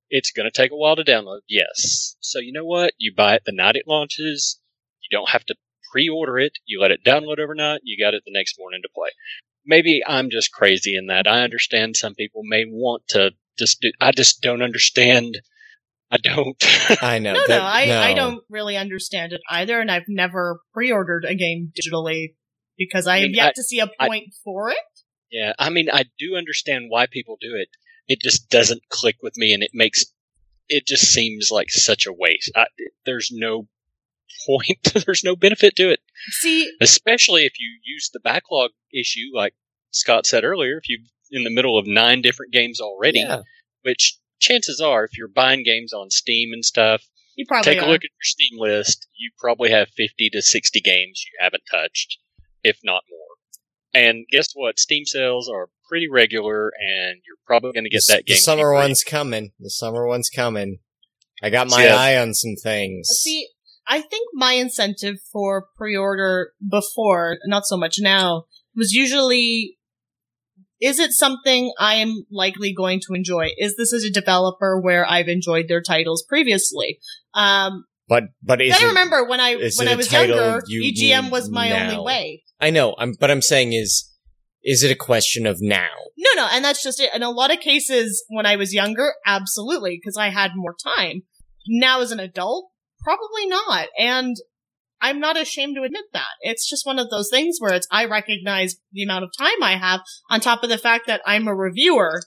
it's 0.09 0.31
going 0.31 0.49
to 0.49 0.51
take 0.51 0.71
a 0.71 0.75
while 0.77 0.95
to 0.95 1.03
download. 1.03 1.41
Yes. 1.49 2.15
So 2.21 2.39
you 2.39 2.51
know 2.53 2.65
what? 2.65 2.93
You 2.97 3.13
buy 3.15 3.35
it 3.35 3.43
the 3.45 3.51
night 3.51 3.75
it 3.75 3.87
launches. 3.87 4.59
You 5.03 5.15
don't 5.17 5.29
have 5.29 5.45
to 5.45 5.55
pre-order 5.91 6.39
it. 6.39 6.53
You 6.65 6.79
let 6.79 6.91
it 6.91 7.03
download 7.03 7.39
overnight. 7.39 7.81
You 7.83 8.01
got 8.03 8.13
it 8.13 8.23
the 8.25 8.31
next 8.33 8.55
morning 8.57 8.79
to 8.83 8.89
play. 8.95 9.09
Maybe 9.65 10.01
I'm 10.07 10.29
just 10.29 10.51
crazy 10.53 10.95
in 10.95 11.07
that. 11.07 11.27
I 11.27 11.41
understand 11.43 11.95
some 11.97 12.15
people 12.15 12.41
may 12.45 12.63
want 12.65 13.03
to 13.09 13.31
just 13.59 13.81
do. 13.81 13.91
I 13.99 14.11
just 14.11 14.41
don't 14.41 14.61
understand. 14.63 15.41
I 16.11 16.17
don't. 16.17 16.61
I 17.01 17.19
know. 17.19 17.33
No, 17.33 17.47
that- 17.47 17.57
no, 17.57 17.63
I, 17.63 18.09
I 18.09 18.13
don't 18.13 18.43
really 18.49 18.77
understand 18.77 19.33
it 19.33 19.41
either, 19.49 19.79
and 19.79 19.89
I've 19.89 20.07
never 20.09 20.59
pre-ordered 20.73 21.25
a 21.25 21.35
game 21.35 21.71
digitally 21.73 22.35
because 22.77 23.07
I, 23.07 23.17
I 23.17 23.19
have 23.21 23.31
yet 23.31 23.47
I- 23.49 23.53
to 23.55 23.63
see 23.63 23.79
a 23.79 23.87
point 23.99 24.33
for 24.43 24.69
it. 24.69 24.77
Yeah, 25.31 25.53
I 25.57 25.69
mean, 25.69 25.87
I 25.91 26.03
do 26.19 26.35
understand 26.35 26.85
why 26.89 27.05
people 27.09 27.37
do 27.39 27.55
it. 27.55 27.69
It 28.07 28.19
just 28.21 28.49
doesn't 28.49 28.81
click 28.89 29.15
with 29.23 29.37
me, 29.37 29.53
and 29.53 29.63
it 29.63 29.71
makes 29.73 30.03
it 30.67 30.85
just 30.85 31.05
seems 31.13 31.49
like 31.51 31.69
such 31.69 32.05
a 32.05 32.11
waste. 32.13 32.51
I, 32.55 32.65
there's 33.05 33.29
no 33.31 33.67
point. 34.45 34.93
there's 35.05 35.23
no 35.23 35.35
benefit 35.35 35.75
to 35.77 35.89
it, 35.89 35.99
See, 36.41 36.69
especially 36.81 37.43
if 37.45 37.53
you 37.59 37.79
use 37.85 38.09
the 38.11 38.19
backlog 38.19 38.71
issue, 38.93 39.27
like 39.33 39.53
Scott 39.91 40.25
said 40.25 40.43
earlier. 40.43 40.77
If 40.77 40.89
you're 40.89 40.99
in 41.31 41.43
the 41.45 41.49
middle 41.53 41.77
of 41.79 41.87
nine 41.87 42.21
different 42.21 42.51
games 42.51 42.81
already, 42.81 43.19
Yeah. 43.19 43.41
which 43.83 44.17
chances 44.41 44.81
are, 44.81 45.05
if 45.05 45.17
you're 45.17 45.27
buying 45.27 45.63
games 45.63 45.93
on 45.93 46.09
Steam 46.09 46.51
and 46.51 46.65
stuff, 46.65 47.03
you 47.35 47.45
probably 47.47 47.73
take 47.73 47.81
a 47.81 47.85
are. 47.85 47.89
look 47.89 48.03
at 48.03 48.11
your 48.11 48.23
Steam 48.23 48.59
list. 48.59 49.07
You 49.17 49.31
probably 49.39 49.71
have 49.71 49.87
50 49.95 50.29
to 50.31 50.41
60 50.41 50.81
games 50.81 51.23
you 51.25 51.39
haven't 51.43 51.63
touched, 51.71 52.17
if 52.63 52.77
not 52.83 53.03
more. 53.09 53.19
And 53.93 54.25
guess 54.29 54.49
what? 54.53 54.79
Steam 54.79 55.05
sales 55.05 55.49
are 55.49 55.69
pretty 55.87 56.07
regular, 56.09 56.71
and 56.79 57.21
you're 57.25 57.37
probably 57.45 57.73
going 57.73 57.83
to 57.83 57.89
get 57.89 58.03
the, 58.07 58.13
that 58.13 58.25
game. 58.25 58.35
the 58.35 58.39
summer 58.39 58.63
for 58.63 58.71
free. 58.71 58.87
one's 58.87 59.03
coming. 59.03 59.51
The 59.59 59.69
summer 59.69 60.07
one's 60.07 60.29
coming. 60.29 60.79
I 61.43 61.49
got 61.49 61.69
my 61.69 61.83
See, 61.83 61.87
uh, 61.87 61.97
eye 61.97 62.17
on 62.17 62.33
some 62.33 62.55
things. 62.61 63.07
See, 63.07 63.47
I 63.87 64.01
think 64.01 64.29
my 64.33 64.53
incentive 64.53 65.17
for 65.31 65.67
pre-order 65.75 66.53
before, 66.69 67.37
not 67.45 67.65
so 67.65 67.77
much 67.77 67.97
now, 67.99 68.45
was 68.75 68.93
usually, 68.93 69.77
is 70.81 70.99
it 70.99 71.11
something 71.11 71.71
I 71.79 71.95
am 71.95 72.25
likely 72.31 72.73
going 72.73 72.99
to 73.07 73.13
enjoy? 73.13 73.51
Is 73.57 73.75
this 73.77 73.93
as 73.93 74.03
a 74.03 74.11
developer 74.11 74.79
where 74.79 75.07
I've 75.07 75.27
enjoyed 75.27 75.67
their 75.67 75.81
titles 75.81 76.23
previously? 76.27 76.99
Um, 77.33 77.85
but 78.09 78.23
but 78.43 78.59
it, 78.59 78.81
remember 78.83 79.23
when 79.23 79.39
I 79.39 79.55
when 79.77 79.87
I 79.87 79.95
was 79.95 80.11
younger, 80.11 80.61
you 80.67 80.91
EGM 80.91 81.31
was 81.31 81.49
my 81.49 81.69
now? 81.69 81.83
only 81.83 82.03
way. 82.03 82.43
I 82.59 82.71
know. 82.71 82.95
I'm 82.97 83.13
but 83.17 83.31
I'm 83.31 83.41
saying 83.41 83.73
is 83.73 84.11
is 84.63 84.83
it 84.83 84.91
a 84.91 84.95
question 84.95 85.45
of 85.45 85.57
now? 85.61 85.89
No, 86.17 86.29
no, 86.35 86.47
and 86.51 86.63
that's 86.65 86.83
just 86.83 86.99
it. 86.99 87.13
In 87.15 87.23
a 87.23 87.31
lot 87.31 87.53
of 87.53 87.59
cases, 87.59 88.23
when 88.27 88.45
I 88.45 88.55
was 88.55 88.73
younger, 88.73 89.13
absolutely, 89.25 89.99
because 90.01 90.17
I 90.17 90.29
had 90.29 90.51
more 90.55 90.75
time. 90.75 91.21
Now, 91.67 92.01
as 92.01 92.11
an 92.11 92.19
adult, 92.19 92.69
probably 92.99 93.47
not. 93.47 93.87
And 93.97 94.35
I'm 95.01 95.19
not 95.19 95.39
ashamed 95.39 95.75
to 95.75 95.83
admit 95.83 96.05
that. 96.13 96.29
It's 96.41 96.69
just 96.69 96.85
one 96.85 96.99
of 96.99 97.09
those 97.09 97.29
things 97.31 97.57
where 97.59 97.73
it's, 97.73 97.87
I 97.91 98.05
recognize 98.05 98.75
the 98.91 99.03
amount 99.03 99.23
of 99.23 99.31
time 99.37 99.63
I 99.63 99.77
have 99.77 100.01
on 100.29 100.39
top 100.39 100.63
of 100.63 100.69
the 100.69 100.77
fact 100.77 101.07
that 101.07 101.21
I'm 101.25 101.47
a 101.47 101.55
reviewer 101.55 102.21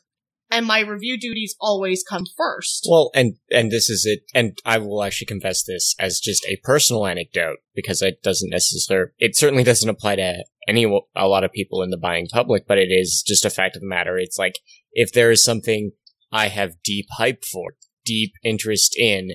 and 0.50 0.66
my 0.66 0.80
review 0.80 1.18
duties 1.18 1.56
always 1.60 2.04
come 2.08 2.24
first. 2.36 2.86
Well, 2.88 3.10
and 3.14 3.34
and 3.50 3.70
this 3.70 3.88
is 3.88 4.04
it, 4.06 4.20
and 4.34 4.56
I 4.64 4.78
will 4.78 5.02
actually 5.02 5.26
confess 5.26 5.64
this 5.64 5.94
as 5.98 6.20
just 6.20 6.44
a 6.46 6.60
personal 6.62 7.06
anecdote 7.06 7.58
because 7.74 8.02
it 8.02 8.22
doesn't 8.22 8.50
necessarily, 8.50 9.10
it 9.18 9.36
certainly 9.36 9.64
doesn't 9.64 9.88
apply 9.88 10.16
to 10.16 10.44
any 10.68 10.84
a 11.16 11.28
lot 11.28 11.44
of 11.44 11.52
people 11.52 11.82
in 11.82 11.90
the 11.90 11.96
buying 11.96 12.28
public, 12.30 12.66
but 12.66 12.78
it 12.78 12.90
is 12.90 13.22
just 13.26 13.44
a 13.44 13.50
fact 13.50 13.76
of 13.76 13.82
the 13.82 13.88
matter. 13.88 14.16
It's 14.18 14.38
like 14.38 14.58
if 14.92 15.12
there 15.12 15.30
is 15.30 15.42
something 15.42 15.92
I 16.30 16.48
have 16.48 16.82
deep 16.84 17.06
hype 17.16 17.44
for, 17.44 17.74
deep 18.04 18.32
interest 18.44 18.94
in, 18.98 19.32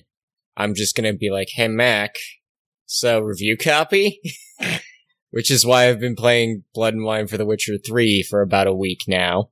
I'm 0.56 0.73
just 0.73 0.95
gonna 0.95 1.13
be 1.13 1.32
like, 1.32 1.49
"Hey, 1.54 1.67
Mac, 1.67 2.15
so 2.89 3.19
review 3.19 3.56
copy." 3.58 4.19
Which 5.32 5.52
is 5.52 5.63
why 5.63 5.88
I've 5.88 5.99
been 5.99 6.15
playing 6.15 6.63
Blood 6.73 6.95
and 6.95 7.04
Wine 7.04 7.28
for 7.28 7.38
The 7.38 7.45
Witcher 7.45 7.78
3 7.78 8.23
for 8.23 8.41
about 8.41 8.65
a 8.65 8.73
week 8.73 9.02
now. 9.08 9.52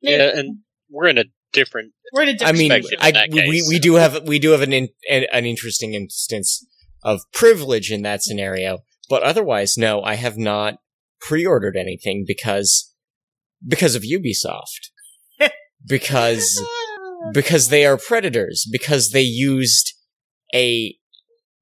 Yeah, 0.00 0.30
and 0.32 0.58
we're 0.88 1.08
in 1.08 1.18
a 1.18 1.24
different. 1.52 1.92
We're 2.12 2.22
in 2.22 2.28
a 2.28 2.32
I 2.32 2.52
different 2.52 2.58
mean, 2.58 2.72
I, 3.00 3.10
that 3.10 3.30
we, 3.30 3.40
we 3.40 3.50
case. 3.60 3.68
we 3.68 3.78
do 3.80 3.94
have 3.94 4.26
we 4.28 4.38
do 4.38 4.50
have 4.50 4.62
an 4.62 4.72
in, 4.72 4.88
an, 5.10 5.26
an 5.32 5.44
interesting 5.44 5.94
instance 5.94 6.64
of 7.02 7.20
privilege 7.32 7.90
in 7.90 8.02
that 8.02 8.22
scenario, 8.22 8.78
but 9.08 9.22
otherwise, 9.22 9.76
no, 9.76 10.02
I 10.02 10.14
have 10.14 10.38
not 10.38 10.76
pre-ordered 11.20 11.76
anything 11.76 12.24
because 12.26 12.94
because 13.66 13.94
of 13.94 14.02
Ubisoft, 14.02 14.90
because 15.86 16.62
because 17.32 17.68
they 17.68 17.86
are 17.86 17.96
predators, 17.96 18.68
because 18.70 19.10
they 19.10 19.22
used 19.22 19.94
a 20.54 20.96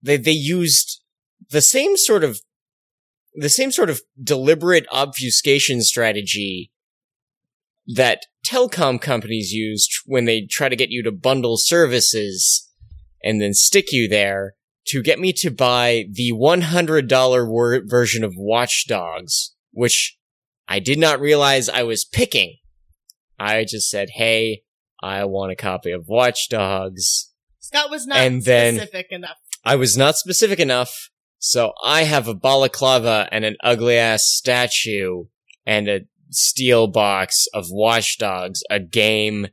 they 0.03 0.17
they 0.17 0.31
used 0.33 1.03
the 1.51 1.61
same 1.61 1.97
sort 1.97 2.25
of 2.25 2.41
the 3.35 3.49
same 3.49 3.71
sort 3.71 3.91
of 3.91 4.01
deliberate 4.23 4.87
obfuscation 4.91 5.83
strategy 5.83 6.71
that 7.87 8.27
telecom 8.47 9.01
companies 9.01 9.53
use 9.53 9.89
when 10.07 10.25
they 10.25 10.47
try 10.49 10.69
to 10.69 10.77
get 10.77 10.91
you 10.91 11.03
to 11.03 11.13
bundle 11.13 11.57
services 11.57 12.69
and 13.23 13.41
then 13.41 13.53
stick 13.53 13.93
you 13.93 14.09
there 14.09 14.55
to 14.87 15.03
get 15.03 15.19
me 15.19 15.33
to 15.33 15.51
buy 15.51 16.07
the 16.11 16.33
$100 16.33 17.49
wor- 17.49 17.83
version 17.85 18.25
of 18.25 18.35
Watch 18.37 18.87
Dogs, 18.89 19.55
which 19.73 20.17
I 20.67 20.79
did 20.79 20.99
not 20.99 21.21
realize 21.21 21.69
I 21.69 21.83
was 21.83 22.05
picking. 22.05 22.57
I 23.39 23.65
just 23.65 23.89
said, 23.89 24.11
hey, 24.15 24.63
I 25.03 25.25
want 25.25 25.53
a 25.53 25.57
copy 25.57 25.91
of 25.93 26.09
Watch 26.09 26.49
Dogs. 26.49 27.30
Scott 27.73 27.91
was 27.91 28.05
not 28.07 28.19
And 28.19 28.43
then- 28.45 28.75
specific 28.77 29.07
enough. 29.11 29.37
I 29.65 29.77
was 29.77 29.97
not 29.97 30.17
specific 30.17 30.59
enough, 30.59 31.11
so 31.39 31.73
I 31.85 32.03
have 32.03 32.27
a 32.27 32.35
balaclava 32.35 33.29
and 33.31 33.45
an 33.45 33.57
ugly 33.63 33.97
ass 33.97 34.25
statue 34.27 35.27
and 35.65 35.89
a 35.89 36.01
steel 36.31 36.89
box 36.89 37.47
of 37.55 37.67
Watch 37.71 38.19
Dogs, 38.19 38.63
a 38.71 38.81
game 38.81 39.49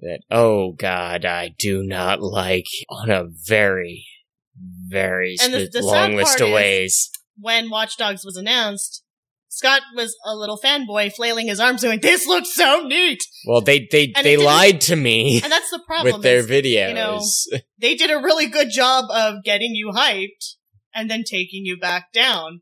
that, 0.00 0.20
oh 0.30 0.72
god, 0.72 1.24
I 1.24 1.54
do 1.58 1.82
not 1.82 2.20
like 2.20 2.66
on 2.90 3.10
a 3.10 3.24
very, 3.26 4.06
very 4.86 5.36
And 5.40 5.54
sp- 5.54 5.72
the 5.72 5.82
sad 5.82 5.84
long 5.84 6.16
list 6.16 6.40
of 6.40 6.50
ways. 6.50 7.10
When 7.38 7.70
Watch 7.70 7.96
Dogs 7.96 8.24
was 8.24 8.36
announced, 8.36 9.04
Scott 9.58 9.82
was 9.96 10.16
a 10.24 10.34
little 10.36 10.56
fanboy 10.56 11.12
flailing 11.12 11.48
his 11.48 11.58
arms 11.58 11.82
going, 11.82 12.00
this 12.00 12.26
looks 12.26 12.54
so 12.54 12.82
neat! 12.86 13.18
Well, 13.46 13.60
they, 13.60 13.88
they, 13.90 14.12
And 14.14 14.24
they 14.24 14.36
lied 14.36 14.80
to 14.82 14.94
me 14.96 15.42
And 15.42 15.50
that's 15.50 15.70
the 15.70 15.80
problem. 15.86 16.14
with 16.14 16.22
their 16.22 16.38
is 16.38 16.46
videos. 16.46 16.94
know, 16.94 17.58
they 17.78 17.96
did 17.96 18.10
a 18.10 18.18
really 18.22 18.46
good 18.46 18.70
job 18.70 19.06
of 19.10 19.42
getting 19.44 19.72
you 19.74 19.90
hyped 19.94 20.54
and 20.94 21.10
then 21.10 21.24
taking 21.24 21.64
you 21.64 21.76
back 21.76 22.12
down. 22.12 22.60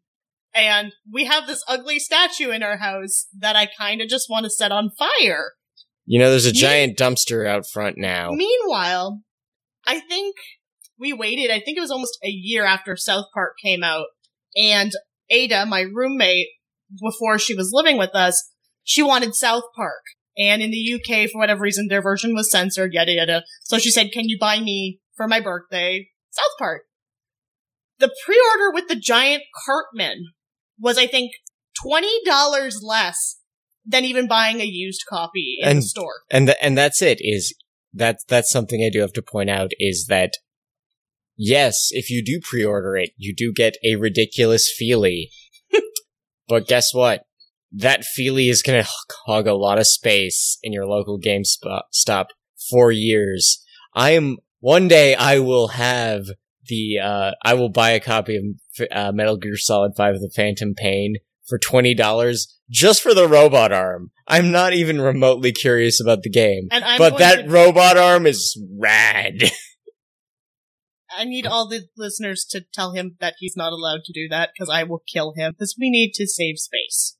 And 0.55 0.93
we 1.13 1.27
have 1.27 1.47
this 1.47 1.63
ugly 1.69 1.99
statue 1.99 2.51
in 2.51 2.63
our 2.63 2.79
house 2.79 3.27
that 3.39 3.57
I 3.57 3.69
kind 3.79 4.01
of 4.01 4.09
just 4.09 4.31
want 4.31 4.45
to 4.45 4.51
set 4.51 4.73
on 4.73 4.91
fire. 4.99 5.53
you 6.07 6.19
know, 6.19 6.31
there's 6.31 6.47
a 6.47 6.53
Me- 6.53 6.59
giant 6.59 6.97
dumpster 6.99 7.47
out 7.47 7.67
front 7.67 7.99
now. 7.99 8.31
Meanwhile, 8.31 9.21
I 9.87 10.01
think 10.01 10.35
we 10.99 11.13
waited, 11.13 11.51
I 11.51 11.61
think 11.61 11.77
it 11.77 11.83
was 11.83 11.91
almost 11.91 12.17
a 12.25 12.31
year 12.31 12.65
after 12.65 12.97
South 12.97 13.27
Park 13.35 13.53
came 13.63 13.85
out, 13.85 14.07
and 14.57 14.93
Ada, 15.29 15.67
my 15.67 15.83
roommate, 15.83 16.47
before 17.01 17.39
she 17.39 17.55
was 17.55 17.71
living 17.73 17.99
with 17.99 18.15
us, 18.15 18.51
she 18.85 19.03
wanted 19.03 19.35
South 19.35 19.65
Park. 19.75 20.03
And 20.39 20.61
in 20.63 20.71
the 20.71 20.95
UK, 20.95 21.31
for 21.31 21.39
whatever 21.39 21.63
reason, 21.63 21.89
their 21.89 22.03
version 22.03 22.35
was 22.35 22.51
censored, 22.51 22.93
yada 22.93 23.13
yada. 23.13 23.43
So 23.63 23.79
she 23.79 23.91
said, 23.91 24.13
can 24.13 24.29
you 24.29 24.37
buy 24.39 24.61
me 24.61 25.01
for 25.17 25.27
my 25.27 25.41
birthday 25.41 26.09
South 26.31 26.45
Park? 26.59 26.83
The 27.99 28.13
pre-order 28.25 28.71
with 28.75 28.89
the 28.89 28.97
giant 28.97 29.45
Cartman 29.65 30.25
was, 30.79 30.99
I 30.99 31.07
think, 31.07 31.33
$20 31.85 32.03
less 32.83 33.39
than 33.87 34.05
even 34.05 34.29
buying 34.29 34.61
a 34.61 34.65
used 34.65 35.05
copy 35.09 35.57
in 35.61 35.69
And- 35.69 35.79
the 35.79 35.83
store. 35.83 36.21
and 36.31 36.49
th- 36.49 36.59
and 36.61 36.77
that's 36.77 37.01
it 37.01 37.19
is 37.21 37.55
that's 37.95 38.25
that's 38.25 38.51
something 38.51 38.85
I 38.85 38.91
do 38.91 39.01
have 39.01 39.13
to 39.15 39.23
point 39.23 39.49
out 39.49 39.71
is 39.79 40.07
that 40.09 40.33
yes, 41.37 41.89
if 41.91 42.11
you 42.11 42.23
do 42.23 42.41
pre-order 42.43 42.97
it, 42.97 43.11
you 43.17 43.35
do 43.35 43.53
get 43.55 43.77
a 43.85 43.97
ridiculous 43.97 44.71
feely. 44.77 45.31
But 46.49 46.67
guess 46.67 46.95
what? 46.95 47.23
That 47.73 48.05
feely 48.05 48.49
is 48.49 48.63
going 48.63 48.83
to 48.83 48.91
hog 49.27 49.47
a 49.47 49.55
lot 49.55 49.79
of 49.79 49.87
space 49.87 50.59
in 50.63 50.73
your 50.73 50.87
local 50.87 51.21
GameStop 51.21 51.83
stop 51.91 52.29
for 52.71 52.91
years. 52.91 53.63
I 53.95 54.11
am 54.11 54.39
one 54.61 54.89
day 54.89 55.15
I 55.15 55.39
will 55.39 55.69
have 55.69 56.25
the 56.69 56.99
uh 56.99 57.31
I 57.45 57.55
will 57.55 57.69
buy 57.69 57.91
a 57.91 58.01
copy 58.01 58.37
of 58.37 58.87
uh, 58.91 59.13
Metal 59.13 59.37
Gear 59.37 59.57
Solid 59.57 59.93
5 59.97 60.15
The 60.21 60.31
Phantom 60.35 60.75
Pain 60.75 61.17
for 61.47 61.59
$20 61.59 62.47
just 62.69 63.03
for 63.03 63.15
the 63.15 63.29
robot 63.29 63.73
arm. 63.73 64.11
I'm 64.27 64.51
not 64.51 64.73
even 64.75 65.01
remotely 65.01 65.53
curious 65.53 66.01
about 66.01 66.23
the 66.23 66.31
game. 66.31 66.69
But 66.99 67.19
that 67.19 67.45
to- 67.45 67.49
robot 67.49 67.97
arm 67.97 68.27
is 68.27 68.61
rad. 68.79 69.43
I 71.17 71.25
need 71.25 71.47
all 71.47 71.69
the 71.69 71.83
listeners 71.97 72.45
to 72.51 72.65
tell 72.73 72.93
him 72.93 73.17
that 73.21 73.35
he's 73.39 73.57
not 73.57 73.73
allowed 73.73 74.01
to 74.05 74.13
do 74.13 74.29
that 74.29 74.51
because 74.55 74.71
I 74.73 74.83
will 74.85 75.03
kill 75.13 75.33
him 75.37 75.53
because 75.53 75.77
we 75.79 75.91
need 75.91 76.13
to 76.15 76.27
save 76.27 76.57
space. 76.59 77.17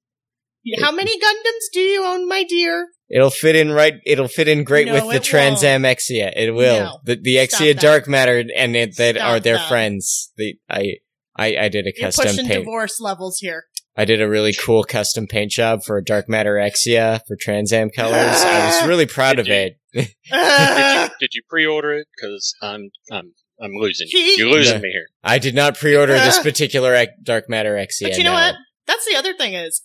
How 0.81 0.91
many 0.91 1.19
Gundams 1.19 1.73
do 1.73 1.81
you 1.81 2.05
own, 2.05 2.29
my 2.29 2.43
dear? 2.43 2.89
It'll 3.09 3.31
fit 3.31 3.55
in 3.55 3.71
right. 3.71 3.95
It'll 4.05 4.27
fit 4.27 4.49
in 4.49 4.65
great 4.65 4.89
No, 4.89 4.95
with 4.95 5.05
the 5.11 5.17
it 5.17 5.23
Trans. 5.23 5.63
Am 5.63 5.83
Exia. 5.83 6.33
It 6.35 6.53
will. 6.53 6.81
No. 6.81 6.99
The 7.05 7.17
the 7.23 7.37
Exia. 7.37 7.79
Dark 7.79 8.09
Matter 8.09 8.43
and 8.57 8.75
it, 8.75 8.97
that 8.97 9.15
Stop 9.17 9.29
are 9.31 9.41
their 9.41 9.59
that. 9.59 9.69
friends. 9.69 10.33
The 10.37 10.59
I 10.69 10.95
I 11.37 11.57
I 11.57 11.69
did 11.69 11.87
a 11.87 11.93
You're 11.95 12.07
custom 12.09 12.27
pushing 12.27 12.47
paint. 12.49 12.61
divorce 12.65 13.01
levels 13.01 13.39
here. 13.39 13.65
I 13.97 14.05
did 14.05 14.21
a 14.21 14.29
really 14.29 14.53
cool 14.53 14.83
custom 14.83 15.27
paint 15.29 15.53
job 15.53 15.85
for 15.85 15.97
a 15.99 16.05
Dark 16.05 16.29
Matter 16.29 16.55
Exia 16.57 17.21
for 17.29 17.37
Trans 17.41 17.73
Am 17.73 17.89
colors. 17.91 18.13
I 18.43 18.67
was 18.67 18.89
really 18.89 19.07
proud 19.07 19.39
of 19.39 19.47
Did 19.47 19.77
it. 19.95 20.15
Did 20.29 20.31
you, 20.31 21.09
did 21.21 21.31
you 21.33 21.43
pre-order 21.49 21.93
it? 21.93 22.09
Because 22.15 22.55
I'm 22.61 22.91
I'm 23.11 23.33
I'm 23.61 23.73
losing 23.73 24.09
you. 24.11 24.19
You're 24.19 24.51
losing 24.51 24.81
me 24.81 24.91
here. 24.91 25.07
I 25.25 25.39
did 25.39 25.55
not 25.55 25.79
pre-order 25.79 26.13
this 26.15 26.39
particular 26.39 27.07
Dark 27.23 27.49
Matter 27.49 27.75
Exia. 27.75 28.03
but 28.03 28.19
you 28.19 28.25
know 28.25 28.33
what? 28.33 28.55
That's 28.87 29.07
the 29.07 29.17
other 29.17 29.35
thing 29.35 29.55
is 29.55 29.83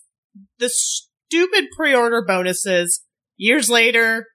the 0.58 0.68
stupid 0.68 1.66
pre-order 1.76 2.24
bonuses. 2.26 3.02
Years 3.36 3.70
later, 3.70 4.26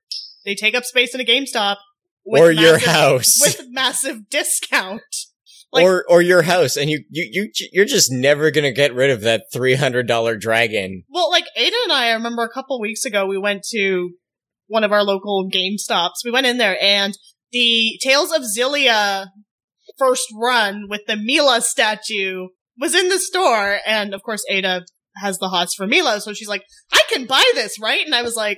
they 0.46 0.56
take 0.56 0.76
up 0.76 0.84
space 0.84 1.14
in 1.14 1.22
a 1.22 1.24
GameStop 1.24 1.78
with 2.26 2.42
Or 2.42 2.52
your 2.52 2.80
house. 2.80 3.38
with 3.42 3.62
massive 3.70 4.30
discount. 4.30 5.02
Like- 5.72 5.84
or 5.86 6.06
or 6.10 6.22
your 6.22 6.42
house, 6.42 6.76
and 6.78 6.90
you 6.90 7.04
you 7.10 7.30
you 7.32 7.52
you're 7.72 7.86
just 7.86 8.12
never 8.12 8.52
gonna 8.52 8.72
get 8.72 8.94
rid 8.94 9.12
of 9.12 9.22
that 9.22 9.44
three 9.54 9.76
hundred 9.76 10.08
dollar 10.08 10.36
dragon. 10.36 11.04
Well, 11.10 11.30
like 11.30 11.46
Ada 11.56 11.76
and 11.86 11.94
I, 11.94 12.08
I 12.08 12.14
remember 12.14 12.44
a 12.44 12.50
couple 12.50 12.80
weeks 12.82 13.06
ago, 13.06 13.26
we 13.28 13.38
went 13.38 13.64
to 13.72 14.12
one 14.68 14.84
of 14.84 14.92
our 14.92 15.04
local 15.04 15.50
GameStops. 15.50 16.24
We 16.26 16.32
went 16.32 16.48
in 16.48 16.58
there 16.58 16.78
and 16.82 17.18
the 17.52 18.00
Tales 18.04 18.32
of 18.32 18.44
Xillia 18.44 19.28
first 19.98 20.28
run 20.36 20.88
with 20.90 21.02
the 21.08 21.16
Milla 21.16 21.62
statue 21.62 22.48
was 22.80 22.94
in 22.94 23.10
the 23.10 23.20
store. 23.20 23.80
And 23.86 24.14
of 24.14 24.22
course, 24.24 24.44
Ada 24.50 24.86
has 25.18 25.38
the 25.40 25.50
hots 25.50 25.74
for 25.76 25.88
Milla. 25.88 26.22
So 26.22 26.34
she's 26.34 26.48
like, 26.48 26.64
I 26.92 27.02
can 27.12 27.26
buy 27.26 27.44
this, 27.56 27.80
right? 27.82 28.06
And 28.06 28.14
I 28.14 28.22
was 28.22 28.36
like, 28.36 28.58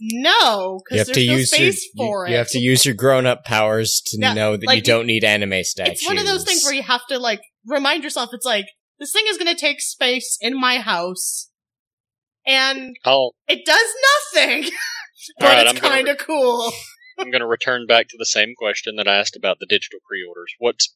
no, 0.00 0.80
You 0.90 0.96
because 0.96 0.98
have 0.98 1.06
there's 1.14 1.18
to 1.18 1.26
no 1.26 1.32
use 1.34 1.52
your 1.58 1.72
space 1.72 1.90
you, 1.94 2.06
for 2.06 2.26
you 2.26 2.34
it. 2.34 2.38
have 2.38 2.48
to 2.48 2.58
use 2.58 2.84
your 2.84 2.94
grown 2.94 3.24
up 3.24 3.44
powers 3.44 4.02
to 4.06 4.18
Yeah, 4.20 4.34
know 4.34 4.56
that 4.56 4.66
like 4.66 4.76
you 4.76 4.82
don't 4.82 5.06
need 5.06 5.22
anime 5.24 5.62
statues. 5.62 5.98
It's 6.00 6.06
one 6.06 6.18
of 6.18 6.26
those 6.26 6.44
things 6.44 6.64
where 6.64 6.74
you 6.74 6.82
have 6.82 7.06
to 7.08 7.18
like 7.18 7.40
remind 7.66 8.02
yourself. 8.02 8.30
It's 8.32 8.44
like 8.46 8.66
this 8.98 9.12
thing 9.12 9.24
is 9.28 9.38
going 9.38 9.54
to 9.54 9.60
take 9.60 9.80
space 9.80 10.38
in 10.40 10.58
my 10.58 10.78
house, 10.78 11.50
and 12.46 12.96
I'll 13.04 13.34
it 13.46 13.64
does 13.64 13.88
nothing. 14.34 14.70
but 15.38 15.46
Alright, 15.46 15.66
it's 15.68 15.80
kind 15.80 16.08
of 16.08 16.18
cool. 16.18 16.72
I'm 17.22 17.30
going 17.30 17.40
to 17.40 17.46
return 17.46 17.86
back 17.86 18.08
to 18.08 18.16
the 18.18 18.26
same 18.26 18.54
question 18.56 18.96
that 18.96 19.08
I 19.08 19.16
asked 19.16 19.36
about 19.36 19.58
the 19.60 19.66
digital 19.66 20.00
pre-orders. 20.06 20.52
What's 20.58 20.94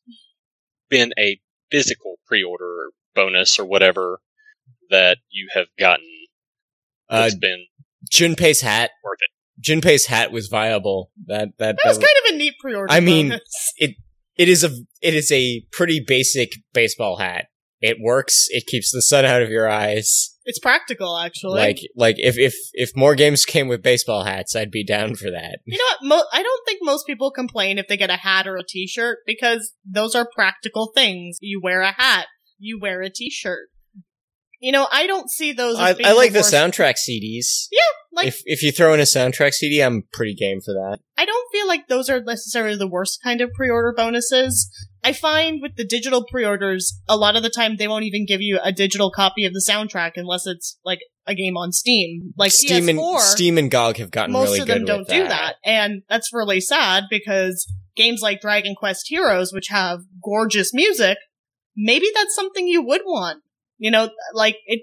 been 0.90 1.12
a 1.18 1.40
physical 1.70 2.16
pre-order 2.26 2.90
bonus 3.14 3.58
or 3.58 3.64
whatever 3.64 4.20
that 4.90 5.18
you 5.30 5.48
have 5.54 5.66
gotten 5.78 6.06
uh, 7.08 7.22
that's 7.22 7.36
been 7.36 7.66
Junpei's 8.12 8.60
hat. 8.60 8.90
worth 9.04 9.18
it? 9.20 9.62
Junpei's 9.62 10.06
hat 10.06 10.32
was 10.32 10.48
viable. 10.48 11.10
That 11.26 11.50
that, 11.58 11.76
That 11.76 11.88
was 11.88 11.98
that 11.98 12.06
kind 12.06 12.28
of 12.28 12.34
a 12.34 12.38
neat 12.38 12.54
pre-order. 12.60 12.92
I 12.92 13.00
mean, 13.00 13.30
bonus. 13.30 13.72
it 14.36 14.48
is 14.48 14.64
a 14.64 14.70
it 15.00 15.14
is 15.14 15.32
a 15.32 15.62
pretty 15.72 16.04
basic 16.06 16.52
baseball 16.72 17.16
hat. 17.16 17.46
It 17.86 17.98
works. 18.00 18.46
It 18.50 18.66
keeps 18.66 18.90
the 18.92 19.02
sun 19.02 19.24
out 19.24 19.42
of 19.42 19.48
your 19.50 19.68
eyes. 19.68 20.34
It's 20.44 20.58
practical, 20.58 21.18
actually. 21.18 21.60
Like, 21.60 21.78
like 21.96 22.16
if 22.18 22.38
if 22.38 22.54
if 22.72 22.90
more 22.94 23.14
games 23.14 23.44
came 23.44 23.68
with 23.68 23.82
baseball 23.82 24.24
hats, 24.24 24.54
I'd 24.54 24.70
be 24.70 24.84
down 24.84 25.14
for 25.16 25.30
that. 25.30 25.58
you 25.64 25.78
know 25.78 25.84
what? 25.84 26.16
Mo- 26.18 26.28
I 26.32 26.42
don't 26.42 26.66
think 26.66 26.80
most 26.82 27.06
people 27.06 27.30
complain 27.30 27.78
if 27.78 27.88
they 27.88 27.96
get 27.96 28.10
a 28.10 28.16
hat 28.16 28.46
or 28.46 28.56
a 28.56 28.62
t-shirt 28.66 29.18
because 29.26 29.72
those 29.84 30.14
are 30.14 30.28
practical 30.34 30.92
things. 30.94 31.38
You 31.40 31.60
wear 31.62 31.80
a 31.80 31.92
hat, 31.92 32.26
you 32.58 32.78
wear 32.80 33.02
a 33.02 33.10
t-shirt. 33.10 33.68
You 34.60 34.72
know, 34.72 34.88
I 34.90 35.06
don't 35.06 35.30
see 35.30 35.52
those. 35.52 35.76
As 35.76 35.80
I, 35.80 35.92
being 35.94 36.08
I 36.08 36.12
like 36.12 36.32
the 36.32 36.40
soundtrack 36.40 36.94
CDs. 36.96 37.68
Yeah, 37.70 37.80
like, 38.12 38.28
if 38.28 38.42
if 38.46 38.62
you 38.62 38.72
throw 38.72 38.94
in 38.94 39.00
a 39.00 39.04
soundtrack 39.04 39.52
CD, 39.52 39.82
I'm 39.82 40.04
pretty 40.12 40.34
game 40.34 40.60
for 40.60 40.72
that. 40.72 40.98
I 41.18 41.26
don't 41.26 41.52
feel 41.52 41.68
like 41.68 41.88
those 41.88 42.08
are 42.08 42.22
necessarily 42.22 42.76
the 42.76 42.88
worst 42.88 43.20
kind 43.22 43.40
of 43.40 43.52
pre-order 43.52 43.92
bonuses. 43.94 44.70
I 45.04 45.12
find 45.12 45.60
with 45.62 45.76
the 45.76 45.86
digital 45.86 46.24
pre-orders, 46.24 47.00
a 47.08 47.16
lot 47.16 47.36
of 47.36 47.42
the 47.42 47.50
time 47.50 47.76
they 47.76 47.86
won't 47.86 48.04
even 48.04 48.26
give 48.26 48.40
you 48.40 48.58
a 48.62 48.72
digital 48.72 49.10
copy 49.10 49.44
of 49.44 49.52
the 49.52 49.64
soundtrack 49.66 50.12
unless 50.16 50.46
it's 50.46 50.78
like 50.84 51.00
a 51.26 51.34
game 51.34 51.56
on 51.56 51.72
Steam, 51.72 52.32
like 52.38 52.52
Steam 52.52 52.88
and 52.88 52.98
PS4. 52.98 53.20
Steam 53.20 53.58
and 53.58 53.70
GOG 53.70 53.98
have 53.98 54.10
gotten 54.10 54.32
most 54.32 54.48
really 54.48 54.60
of 54.60 54.66
them 54.66 54.84
don't 54.84 55.08
do 55.08 55.28
that, 55.28 55.56
and 55.64 56.02
that's 56.08 56.32
really 56.32 56.60
sad 56.60 57.04
because 57.10 57.70
games 57.94 58.20
like 58.22 58.40
Dragon 58.40 58.74
Quest 58.74 59.06
Heroes, 59.08 59.52
which 59.52 59.68
have 59.68 60.00
gorgeous 60.24 60.72
music, 60.72 61.18
maybe 61.76 62.06
that's 62.14 62.34
something 62.34 62.66
you 62.66 62.82
would 62.82 63.02
want. 63.04 63.42
You 63.78 63.90
know, 63.90 64.10
like 64.34 64.56
it. 64.66 64.82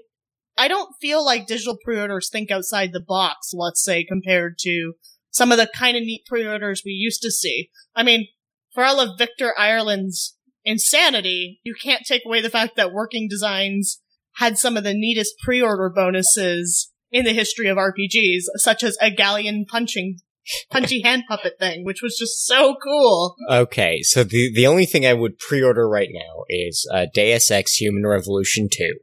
I 0.56 0.68
don't 0.68 0.94
feel 1.00 1.24
like 1.24 1.48
digital 1.48 1.76
pre-orders 1.84 2.30
think 2.30 2.50
outside 2.50 2.92
the 2.92 3.00
box. 3.00 3.50
Let's 3.52 3.82
say 3.82 4.04
compared 4.04 4.56
to 4.60 4.92
some 5.30 5.50
of 5.50 5.58
the 5.58 5.68
kind 5.74 5.96
of 5.96 6.04
neat 6.04 6.24
pre-orders 6.26 6.82
we 6.84 6.92
used 6.92 7.20
to 7.22 7.30
see. 7.30 7.70
I 7.96 8.04
mean, 8.04 8.28
for 8.72 8.84
all 8.84 9.00
of 9.00 9.18
Victor 9.18 9.52
Ireland's 9.58 10.36
insanity, 10.64 11.60
you 11.64 11.74
can't 11.74 12.04
take 12.06 12.22
away 12.24 12.40
the 12.40 12.50
fact 12.50 12.76
that 12.76 12.92
Working 12.92 13.28
Designs 13.28 14.00
had 14.36 14.58
some 14.58 14.76
of 14.76 14.84
the 14.84 14.94
neatest 14.94 15.34
pre-order 15.42 15.90
bonuses 15.94 16.92
in 17.10 17.24
the 17.24 17.32
history 17.32 17.68
of 17.68 17.76
RPGs, 17.76 18.44
such 18.56 18.82
as 18.82 18.96
a 19.00 19.10
Ghaleon 19.10 19.66
punching, 19.68 20.18
punchy 20.70 21.02
hand 21.02 21.24
puppet 21.28 21.58
thing, 21.58 21.84
which 21.84 22.02
was 22.02 22.16
just 22.16 22.44
so 22.46 22.76
cool. 22.82 23.36
Okay, 23.50 24.02
so 24.02 24.24
the 24.24 24.52
the 24.54 24.66
only 24.66 24.86
thing 24.86 25.06
I 25.06 25.14
would 25.14 25.38
pre-order 25.38 25.88
right 25.88 26.10
now 26.12 26.44
is 26.48 26.88
uh, 26.92 27.06
Deus 27.12 27.50
Ex: 27.50 27.74
Human 27.74 28.06
Revolution 28.06 28.68
Two, 28.70 28.98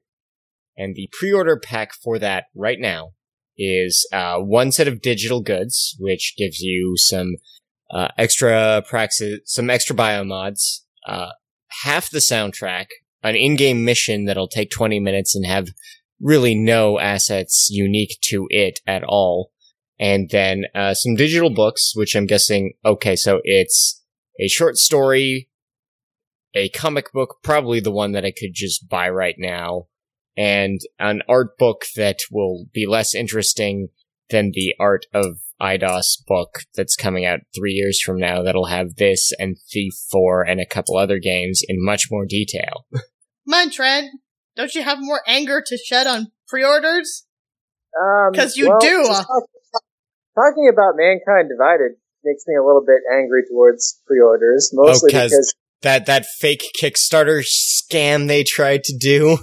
and 0.78 0.96
the 0.96 1.10
pre-order 1.18 1.60
pack 1.60 1.94
for 1.94 2.20
that 2.20 2.46
right 2.56 2.80
now 2.80 3.12
is 3.58 4.08
uh, 4.12 4.38
one 4.38 4.72
set 4.72 4.88
of 4.88 5.02
digital 5.02 5.42
goods, 5.42 5.96
which 6.00 6.36
gives 6.38 6.60
you 6.60 6.96
some 6.98 7.36
uh, 7.92 8.08
extra 8.18 8.82
praxis, 8.88 9.40
some 9.46 9.70
extra 9.70 9.96
biomods, 9.96 10.82
uh, 11.08 11.30
half 11.84 12.10
the 12.10 12.20
soundtrack, 12.20 12.88
an 13.22 13.36
in-game 13.36 13.84
mission 13.84 14.26
that'll 14.26 14.48
take 14.48 14.72
twenty 14.72 15.00
minutes 15.00 15.36
and 15.36 15.46
have 15.46 15.70
really 16.20 16.54
no 16.54 17.00
assets 17.00 17.68
unique 17.72 18.18
to 18.22 18.46
it 18.50 18.80
at 18.86 19.04
all, 19.04 19.52
and 20.02 20.30
then 20.32 20.64
uh, 20.74 20.96
some 20.96 21.14
digital 21.16 21.52
books, 21.54 21.94
which 21.96 22.16
I'm 22.16 22.26
guessing. 22.26 22.74
Okay, 22.84 23.16
so 23.16 23.40
it's 23.44 24.02
a 24.40 24.48
short 24.48 24.76
story, 24.78 25.48
a 26.56 26.70
comic 26.70 27.14
book, 27.14 27.38
probably 27.44 27.80
the 27.80 27.92
one 27.92 28.12
that 28.14 28.26
I 28.26 28.32
could 28.32 28.54
just 28.54 28.90
buy 28.90 29.08
right 29.10 29.36
now, 29.38 29.86
and 30.36 30.80
an 31.00 31.22
art 31.30 31.58
book 31.60 31.86
that 31.96 32.18
will 32.32 32.66
be 32.74 32.88
less 32.88 33.14
interesting 33.14 33.90
than 34.32 34.52
the 34.54 34.74
art 34.80 35.06
of 35.14 35.38
IDOS 35.62 36.26
book 36.26 36.62
that's 36.76 36.96
coming 36.96 37.24
out 37.26 37.42
three 37.56 37.74
years 37.74 38.02
from 38.02 38.18
now 38.18 38.42
that'll 38.42 38.66
have 38.66 38.96
this 38.96 39.32
and 39.38 39.58
Thief 39.70 39.94
4 40.10 40.42
and 40.44 40.60
a 40.60 40.66
couple 40.66 40.98
other 40.98 41.20
games 41.20 41.62
in 41.68 41.76
much 41.80 42.06
more 42.10 42.26
detail. 42.26 42.86
Come 42.94 43.54
on, 43.54 43.70
Trent. 43.70 44.10
Don't 44.56 44.74
you 44.74 44.82
have 44.82 44.98
more 45.00 45.22
anger 45.28 45.62
to 45.64 45.78
shed 45.78 46.08
on 46.08 46.32
pre-orders? 46.48 47.26
Um, 48.00 48.34
'Cause 48.34 48.56
you 48.56 48.70
well, 48.70 48.80
do, 48.80 49.04
just 49.06 49.28
talk- 49.28 49.50
talking 50.36 50.70
about 50.72 50.96
Mankind 50.98 51.50
Divided 51.50 51.98
makes 52.24 52.44
me 52.48 52.56
a 52.56 52.64
little 52.64 52.84
bit 52.86 53.02
angry 53.12 53.44
towards 53.50 54.00
pre-orders, 54.08 54.70
mostly 54.74 55.12
'cause- 55.12 55.32
because 55.32 55.54
That, 55.82 56.06
that 56.06 56.26
fake 56.40 56.64
Kickstarter 56.80 57.42
scam 57.44 58.28
they 58.28 58.44
tried 58.44 58.84
to 58.86 58.94
do. 58.96 59.38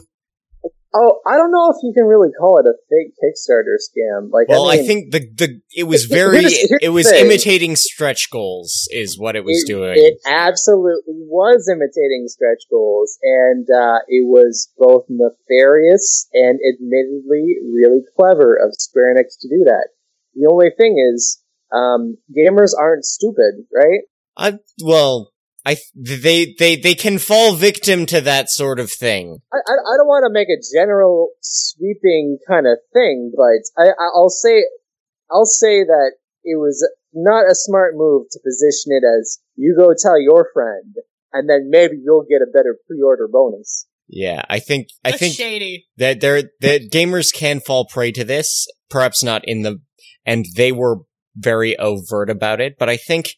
oh, 0.95 1.21
I 1.27 1.37
don't 1.37 1.51
know 1.53 1.71
if 1.71 1.77
you 1.83 1.93
can 1.93 2.05
really 2.05 2.31
call 2.39 2.59
it 2.59 2.67
a 2.67 2.75
fake 2.89 3.13
Kickstarter 3.21 3.77
scam. 3.77 4.31
Like, 4.33 4.49
Well, 4.49 4.67
I, 4.69 4.75
I 4.75 4.87
think 4.87 5.11
the, 5.13 5.21
the, 5.37 5.61
it 5.77 5.85
was 5.85 6.05
very, 6.11 6.39
here's- 6.41 6.55
here's 6.69 6.79
it 6.83 6.89
was 6.91 7.11
imitating 7.11 7.75
stretch 7.77 8.31
goals 8.31 8.87
is 8.93 9.19
what 9.19 9.35
it 9.37 9.45
was 9.45 9.65
it, 9.65 9.67
doing. 9.67 9.95
It 9.97 10.19
absolutely 10.27 11.15
was 11.27 11.69
imitating 11.69 12.27
stretch 12.29 12.63
goals, 12.71 13.19
and 13.23 13.67
uh, 13.69 13.99
it 14.09 14.27
was 14.27 14.73
both 14.79 15.07
nefarious 15.09 16.29
and 16.33 16.59
admittedly 16.73 17.57
really 17.75 18.01
clever 18.17 18.55
of 18.55 18.75
Square 18.79 19.17
Enix 19.17 19.35
to 19.41 19.49
do 19.49 19.65
that. 19.67 19.89
The 20.39 20.49
only 20.51 20.71
thing 20.77 20.97
is, 21.15 21.43
um, 21.73 22.17
gamers 22.37 22.73
aren't 22.79 23.05
stupid, 23.05 23.67
right? 23.75 24.01
I 24.37 24.59
well, 24.83 25.33
I 25.67 25.77
they 25.97 26.55
they 26.59 26.77
they 26.77 26.95
can 26.95 27.19
fall 27.19 27.55
victim 27.55 28.07
to 28.07 28.21
that 28.21 28.49
sort 28.51 28.79
of 28.79 28.91
thing. 28.91 29.41
I, 29.53 29.57
I, 29.57 29.73
I 29.73 29.97
don't 29.97 30.07
want 30.07 30.25
to 30.27 30.33
make 30.33 30.49
a 30.49 30.63
general 30.75 31.31
sweeping 31.43 32.39
kind 32.49 32.67
of 32.67 32.79
thing, 32.93 33.33
but 33.37 33.63
I, 33.77 33.89
I- 33.89 34.11
I'll 34.15 34.31
say, 34.31 34.65
I'll 35.31 35.45
say 35.45 35.83
that 35.85 36.13
it 36.45 36.57
was 36.59 36.89
not 37.13 37.51
a 37.51 37.55
smart 37.55 37.95
move 37.97 38.27
to 38.31 38.39
position 38.45 38.93
it 38.93 39.03
as 39.05 39.41
you 39.57 39.75
go 39.77 39.93
tell 40.01 40.21
your 40.21 40.49
friend, 40.55 40.95
and 41.33 41.49
then 41.51 41.69
maybe 41.69 41.97
you'll 42.03 42.25
get 42.31 42.43
a 42.43 42.51
better 42.53 42.77
pre-order 42.87 43.27
bonus. 43.31 43.87
Yeah, 44.09 44.43
I 44.49 44.61
think 44.61 44.89
I 45.05 45.11
That's 45.11 45.21
think 45.21 45.35
shady. 45.35 45.87
that 45.99 46.21
there 46.21 46.45
that 46.61 46.91
gamers 46.91 47.35
can 47.35 47.61
fall 47.61 47.87
prey 47.87 48.13
to 48.13 48.25
this, 48.25 48.67
perhaps 48.89 49.23
not 49.23 49.43
in 49.45 49.63
the 49.63 49.81
and 50.29 50.45
they 50.57 50.73
were 50.73 50.99
very 51.35 51.77
overt 51.79 52.29
about 52.29 52.61
it, 52.61 52.77
but 52.79 52.91
I 52.91 52.99
think 52.99 53.31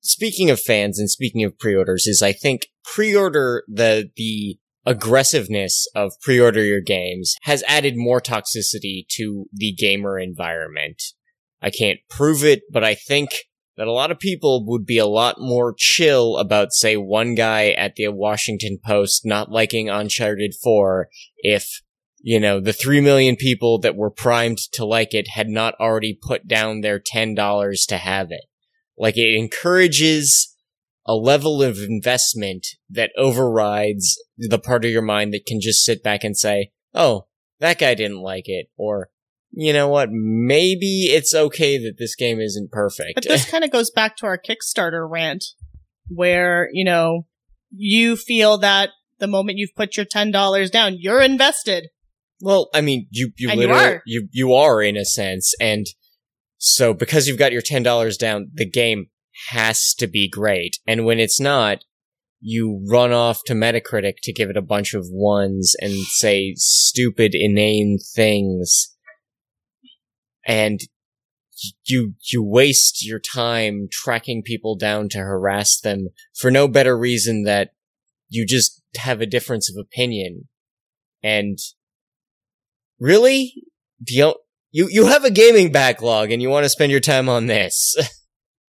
speaking 0.00 0.48
of 0.48 0.58
fans 0.58 0.98
and 0.98 1.10
speaking 1.10 1.44
of 1.44 1.58
pre-orders 1.58 2.06
is 2.06 2.22
I 2.22 2.32
think 2.32 2.68
pre-order 2.84 3.64
the 3.68 4.10
the 4.16 4.58
aggressiveness 4.86 5.86
of 5.94 6.14
pre-order 6.22 6.64
your 6.64 6.80
games 6.80 7.36
has 7.42 7.62
added 7.68 7.94
more 7.96 8.20
toxicity 8.20 9.04
to 9.10 9.44
the 9.52 9.72
gamer 9.72 10.18
environment. 10.18 11.02
I 11.60 11.70
can't 11.70 12.00
prove 12.08 12.42
it, 12.42 12.62
but 12.72 12.82
I 12.82 12.94
think 12.94 13.30
that 13.76 13.86
a 13.86 13.92
lot 13.92 14.10
of 14.10 14.18
people 14.18 14.64
would 14.66 14.86
be 14.86 14.98
a 14.98 15.06
lot 15.06 15.36
more 15.38 15.74
chill 15.76 16.38
about, 16.38 16.72
say, 16.72 16.96
one 16.96 17.34
guy 17.34 17.70
at 17.70 17.94
the 17.94 18.08
Washington 18.08 18.78
Post 18.84 19.22
not 19.24 19.50
liking 19.50 19.88
Uncharted 19.88 20.54
4 20.62 21.08
if, 21.38 21.82
you 22.22 22.38
know, 22.38 22.60
the 22.60 22.72
3 22.72 23.00
million 23.00 23.34
people 23.36 23.80
that 23.80 23.96
were 23.96 24.10
primed 24.10 24.58
to 24.72 24.84
like 24.84 25.12
it 25.12 25.28
had 25.34 25.48
not 25.48 25.74
already 25.80 26.18
put 26.20 26.46
down 26.46 26.80
their 26.80 27.00
$10 27.00 27.86
to 27.88 27.96
have 27.96 28.28
it. 28.30 28.44
Like, 28.96 29.18
it 29.18 29.34
encourages 29.34 30.56
a 31.04 31.14
level 31.14 31.62
of 31.62 31.78
investment 31.78 32.64
that 32.88 33.10
overrides 33.18 34.16
the 34.38 34.60
part 34.60 34.84
of 34.84 34.92
your 34.92 35.02
mind 35.02 35.34
that 35.34 35.46
can 35.46 35.60
just 35.60 35.84
sit 35.84 36.02
back 36.02 36.22
and 36.22 36.36
say, 36.36 36.70
oh, 36.94 37.26
that 37.58 37.78
guy 37.78 37.94
didn't 37.94 38.20
like 38.22 38.44
it, 38.46 38.66
or, 38.76 39.08
you 39.50 39.72
know 39.72 39.88
what, 39.88 40.08
maybe 40.10 41.06
it's 41.06 41.34
okay 41.34 41.76
that 41.78 41.96
this 41.98 42.14
game 42.14 42.40
isn't 42.40 42.70
perfect. 42.70 43.14
But 43.14 43.24
this 43.24 43.44
kind 43.50 43.64
of 43.64 43.72
goes 43.72 43.90
back 43.90 44.16
to 44.18 44.26
our 44.26 44.38
Kickstarter 44.38 45.08
rant, 45.10 45.44
where, 46.08 46.68
you 46.72 46.84
know, 46.84 47.26
you 47.70 48.16
feel 48.16 48.58
that 48.58 48.90
the 49.18 49.26
moment 49.26 49.58
you've 49.58 49.74
put 49.74 49.96
your 49.96 50.06
$10 50.06 50.70
down, 50.70 50.96
you're 50.98 51.22
invested. 51.22 51.88
Well, 52.42 52.70
I 52.74 52.80
mean, 52.80 53.06
you 53.10 53.30
you 53.36 53.50
And 53.50 53.60
you 53.60 53.68
literally 53.68 53.94
are. 53.94 54.02
you 54.04 54.28
you 54.32 54.52
are 54.52 54.82
in 54.82 54.96
a 54.96 55.04
sense, 55.04 55.54
and 55.60 55.86
so 56.58 56.92
because 56.92 57.28
you've 57.28 57.38
got 57.38 57.52
your 57.52 57.62
ten 57.62 57.84
dollars 57.84 58.16
down, 58.16 58.50
the 58.52 58.68
game 58.68 59.06
has 59.50 59.94
to 59.98 60.08
be 60.08 60.28
great, 60.28 60.78
and 60.84 61.04
when 61.04 61.20
it's 61.20 61.38
not, 61.38 61.84
you 62.40 62.84
run 62.90 63.12
off 63.12 63.44
to 63.46 63.52
Metacritic 63.52 64.14
to 64.24 64.32
give 64.32 64.50
it 64.50 64.56
a 64.56 64.62
bunch 64.62 64.92
of 64.92 65.06
ones 65.08 65.76
and 65.80 65.92
say 65.92 66.54
stupid, 66.56 67.30
inane 67.32 67.98
things, 68.12 68.96
and 70.44 70.80
you 71.84 72.14
you 72.32 72.42
waste 72.42 73.06
your 73.06 73.20
time 73.20 73.86
tracking 73.88 74.42
people 74.42 74.74
down 74.74 75.08
to 75.10 75.18
harass 75.18 75.78
them 75.78 76.08
for 76.34 76.50
no 76.50 76.66
better 76.66 76.98
reason 76.98 77.44
that 77.44 77.70
you 78.28 78.44
just 78.44 78.82
have 78.96 79.20
a 79.20 79.26
difference 79.26 79.70
of 79.70 79.80
opinion, 79.80 80.48
and 81.22 81.60
Really? 83.02 83.52
Do 84.00 84.14
you, 84.14 84.34
you 84.70 84.88
you 84.88 85.06
have 85.06 85.24
a 85.24 85.30
gaming 85.30 85.72
backlog 85.72 86.30
and 86.30 86.40
you 86.40 86.48
want 86.48 86.64
to 86.64 86.68
spend 86.68 86.92
your 86.92 87.00
time 87.00 87.28
on 87.28 87.46
this? 87.46 87.96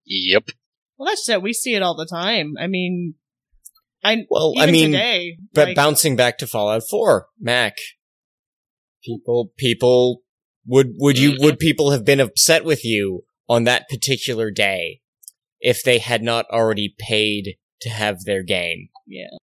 Yep. 0.03 0.49
Well, 0.97 1.07
that's 1.07 1.29
it. 1.29 1.41
We 1.41 1.53
see 1.53 1.73
it 1.73 1.83
all 1.83 1.95
the 1.95 2.07
time. 2.07 2.55
I 2.59 2.67
mean, 2.67 3.13
I, 4.03 4.25
well, 4.29 4.51
even 4.57 4.67
I 4.67 4.71
mean, 4.71 4.91
today, 4.91 5.37
but 5.53 5.69
like, 5.69 5.75
bouncing 5.75 6.17
back 6.17 6.39
to 6.39 6.47
Fallout 6.47 6.81
4, 6.89 7.27
Mac. 7.39 7.77
People 9.05 9.51
people 9.57 10.23
would 10.65 10.95
would 10.97 11.17
you 11.17 11.37
would 11.39 11.59
people 11.59 11.91
have 11.91 12.03
been 12.03 12.19
upset 12.19 12.65
with 12.65 12.83
you 12.83 13.23
on 13.47 13.63
that 13.65 13.87
particular 13.87 14.51
day 14.51 14.99
if 15.61 15.81
they 15.81 15.99
had 15.99 16.23
not 16.23 16.45
already 16.51 16.93
paid 16.99 17.55
to 17.81 17.89
have 17.89 18.25
their 18.25 18.43
game? 18.43 18.89
yeah. 19.07 19.37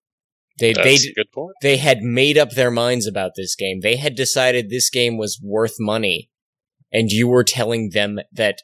They 0.59 0.73
they 0.73 0.93
That's 0.93 1.07
a 1.07 1.13
good 1.13 1.33
point. 1.33 1.55
they 1.63 1.77
had 1.77 2.03
made 2.03 2.37
up 2.39 2.51
their 2.51 2.71
minds 2.71 3.07
about 3.07 3.33
this 3.37 3.55
game. 3.55 3.81
They 3.81 3.97
had 3.97 4.15
decided 4.15 4.69
this 4.69 4.91
game 4.91 5.17
was 5.17 5.41
worth 5.43 5.75
money, 5.79 6.31
and 6.93 7.11
you 7.11 7.29
were 7.29 7.45
telling 7.45 7.91
them 7.91 8.19
that 8.33 8.63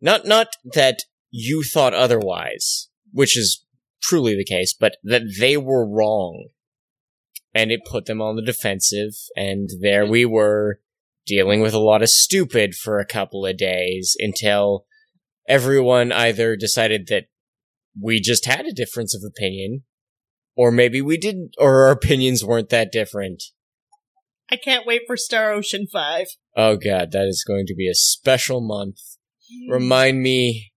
not 0.00 0.26
not 0.26 0.48
that 0.74 1.00
you 1.30 1.62
thought 1.62 1.94
otherwise, 1.94 2.88
which 3.12 3.36
is 3.36 3.64
truly 4.02 4.34
the 4.36 4.44
case, 4.44 4.74
but 4.78 4.96
that 5.02 5.22
they 5.38 5.56
were 5.56 5.88
wrong. 5.88 6.48
And 7.54 7.70
it 7.70 7.84
put 7.84 8.06
them 8.06 8.22
on 8.22 8.36
the 8.36 8.42
defensive, 8.42 9.12
and 9.36 9.68
there 9.80 10.06
we 10.06 10.24
were 10.24 10.80
dealing 11.26 11.60
with 11.60 11.74
a 11.74 11.78
lot 11.78 12.02
of 12.02 12.08
stupid 12.08 12.74
for 12.74 12.98
a 12.98 13.06
couple 13.06 13.44
of 13.44 13.56
days 13.58 14.16
until 14.18 14.86
everyone 15.46 16.12
either 16.12 16.56
decided 16.56 17.08
that 17.08 17.24
we 18.00 18.20
just 18.20 18.46
had 18.46 18.64
a 18.64 18.72
difference 18.72 19.14
of 19.14 19.22
opinion, 19.22 19.84
or 20.56 20.70
maybe 20.70 21.00
we 21.00 21.16
didn't, 21.16 21.54
or 21.58 21.84
our 21.86 21.90
opinions 22.00 22.44
weren't 22.44 22.68
that 22.70 22.92
different. 22.92 23.42
I 24.50 24.56
can't 24.56 24.86
wait 24.86 25.02
for 25.06 25.16
Star 25.16 25.52
Ocean 25.52 25.86
5. 25.90 26.26
Oh 26.56 26.76
god, 26.76 27.12
that 27.12 27.26
is 27.26 27.44
going 27.46 27.66
to 27.66 27.74
be 27.74 27.88
a 27.88 27.94
special 27.94 28.60
month. 28.60 28.96
Remind 29.68 30.22
me 30.22 30.72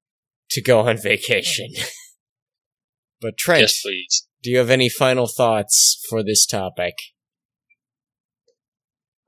to 0.51 0.61
go 0.61 0.81
on 0.81 0.97
vacation. 0.97 1.69
but 3.21 3.37
Trent, 3.37 3.61
Yes, 3.61 3.81
please. 3.81 4.27
do 4.43 4.49
you 4.51 4.57
have 4.59 4.69
any 4.69 4.89
final 4.89 5.27
thoughts 5.27 5.99
for 6.09 6.23
this 6.23 6.45
topic? 6.45 6.93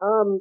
Um, 0.01 0.39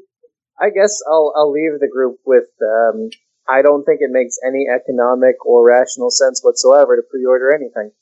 I 0.60 0.70
guess 0.70 0.98
I'll 1.10 1.32
I'll 1.36 1.52
leave 1.52 1.80
the 1.80 1.88
group 1.92 2.18
with 2.24 2.44
um. 2.62 3.08
I 3.48 3.62
don't 3.62 3.84
think 3.84 4.00
it 4.00 4.10
makes 4.10 4.36
any 4.44 4.66
economic 4.68 5.36
or 5.46 5.64
rational 5.64 6.10
sense 6.10 6.40
whatsoever 6.42 6.96
to 6.96 7.02
pre-order 7.08 7.54
anything, 7.54 7.92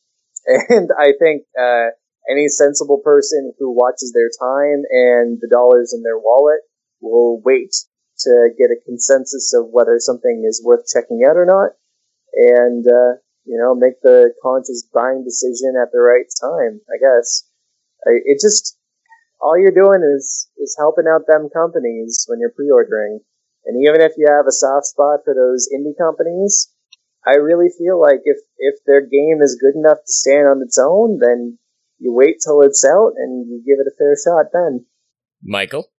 and 0.46 0.90
I 0.98 1.12
think 1.18 1.44
uh, 1.58 1.96
any 2.30 2.48
sensible 2.48 3.00
person 3.04 3.52
who 3.58 3.72
watches 3.72 4.12
their 4.14 4.28
time 4.28 4.82
and 4.90 5.38
the 5.40 5.48
dollars 5.50 5.92
in 5.94 6.02
their 6.02 6.18
wallet 6.18 6.60
will 7.00 7.40
wait 7.44 7.74
to 8.20 8.48
get 8.58 8.70
a 8.70 8.80
consensus 8.84 9.52
of 9.54 9.68
whether 9.70 9.96
something 9.98 10.44
is 10.46 10.62
worth 10.64 10.86
checking 10.86 11.26
out 11.28 11.36
or 11.36 11.44
not, 11.44 11.72
and 12.32 12.84
uh, 12.86 13.18
you 13.44 13.58
know 13.58 13.74
make 13.74 14.00
the 14.02 14.32
conscious 14.42 14.86
buying 14.92 15.24
decision 15.24 15.74
at 15.80 15.90
the 15.92 15.98
right 15.98 16.26
time. 16.40 16.80
I 16.88 16.96
guess 17.00 17.48
it 18.06 18.38
just 18.40 18.78
all 19.40 19.58
you're 19.58 19.74
doing 19.74 20.00
is 20.16 20.48
is 20.58 20.76
helping 20.78 21.04
out 21.08 21.26
them 21.26 21.48
companies 21.52 22.24
when 22.28 22.40
you're 22.40 22.54
pre-ordering. 22.54 23.20
And 23.66 23.80
even 23.82 24.00
if 24.00 24.12
you 24.16 24.28
have 24.28 24.46
a 24.46 24.52
soft 24.52 24.86
spot 24.86 25.20
for 25.24 25.34
those 25.34 25.68
indie 25.72 25.96
companies, 25.96 26.73
I 27.26 27.36
really 27.36 27.70
feel 27.76 28.00
like 28.00 28.20
if 28.24 28.38
if 28.58 28.74
their 28.86 29.00
game 29.00 29.40
is 29.40 29.60
good 29.60 29.78
enough 29.78 29.98
to 29.98 30.12
stand 30.12 30.46
on 30.46 30.62
its 30.62 30.78
own, 30.78 31.18
then 31.20 31.58
you 31.98 32.12
wait 32.12 32.36
till 32.44 32.60
it's 32.62 32.84
out 32.84 33.12
and 33.16 33.46
you 33.48 33.62
give 33.64 33.80
it 33.80 33.90
a 33.90 33.96
fair 33.96 34.14
shot 34.22 34.50
then. 34.52 34.86
Michael? 35.42 35.90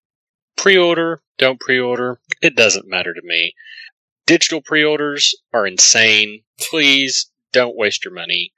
Pre-order, 0.57 1.23
don't 1.39 1.61
pre-order. 1.61 2.21
It 2.41 2.57
doesn't 2.57 2.89
matter 2.89 3.13
to 3.13 3.21
me. 3.23 3.55
Digital 4.27 4.63
pre-orders 4.63 5.35
are 5.53 5.67
insane. 5.67 6.43
Please 6.71 7.31
don't 7.53 7.77
waste 7.77 8.05
your 8.05 8.15
money. 8.15 8.53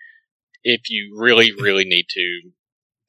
If 0.62 0.90
you 0.90 1.16
really, 1.18 1.52
really 1.52 1.84
need 1.84 2.06
to, 2.10 2.40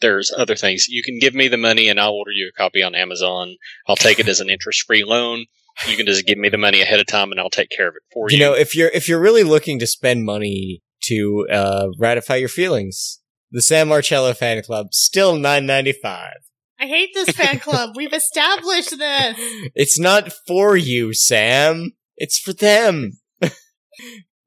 there's 0.01 0.32
other 0.36 0.55
things. 0.55 0.88
You 0.88 1.03
can 1.03 1.20
give 1.20 1.34
me 1.34 1.47
the 1.47 1.58
money 1.58 1.89
and 1.89 1.99
I'll 1.99 2.14
order 2.14 2.32
you 2.32 2.49
a 2.49 2.58
copy 2.58 2.84
on 2.84 2.95
Amazon. 2.95 3.55
I'll 3.88 3.95
take 3.95 4.20
it 4.20 4.28
as 4.28 4.39
an 4.39 4.49
interest-free 4.49 5.03
loan. 5.03 5.45
You 5.88 5.95
can 5.95 6.05
just 6.05 6.25
give 6.25 6.38
me 6.38 6.49
the 6.49 6.57
money 6.57 6.82
ahead 6.82 6.99
of 6.99 7.05
time 7.07 7.32
and 7.32 7.39
I'll 7.39 7.49
take 7.49 7.69
care 7.69 7.88
of 7.88 7.95
it 7.95 8.01
for 8.13 8.30
you. 8.30 8.38
You 8.38 8.43
know, 8.43 8.53
if 8.53 8.75
you're 8.75 8.89
if 8.89 9.07
you're 9.07 9.19
really 9.19 9.43
looking 9.43 9.78
to 9.80 9.88
spend 9.88 10.23
money 10.25 10.82
to 11.03 11.45
uh, 11.51 11.88
ratify 11.99 12.36
your 12.38 12.49
feelings, 12.49 13.19
the 13.51 13.61
Sam 13.61 13.89
Marcello 13.89 14.34
fan 14.34 14.61
club 14.63 14.88
still 14.93 15.36
nine 15.38 15.65
ninety 15.65 15.91
five. 15.93 16.38
I 16.80 16.86
hate 16.88 17.09
this 17.13 17.30
fan 17.30 17.59
club. 17.67 17.91
We've 17.95 18.13
established 18.13 18.97
this. 18.97 19.36
It's 19.75 19.99
not 19.99 20.32
for 20.47 20.75
you, 20.78 21.13
Sam. 21.13 21.91
It's 22.17 22.39
for 22.39 22.53
them. 22.53 23.13
Yeah, 23.41 23.49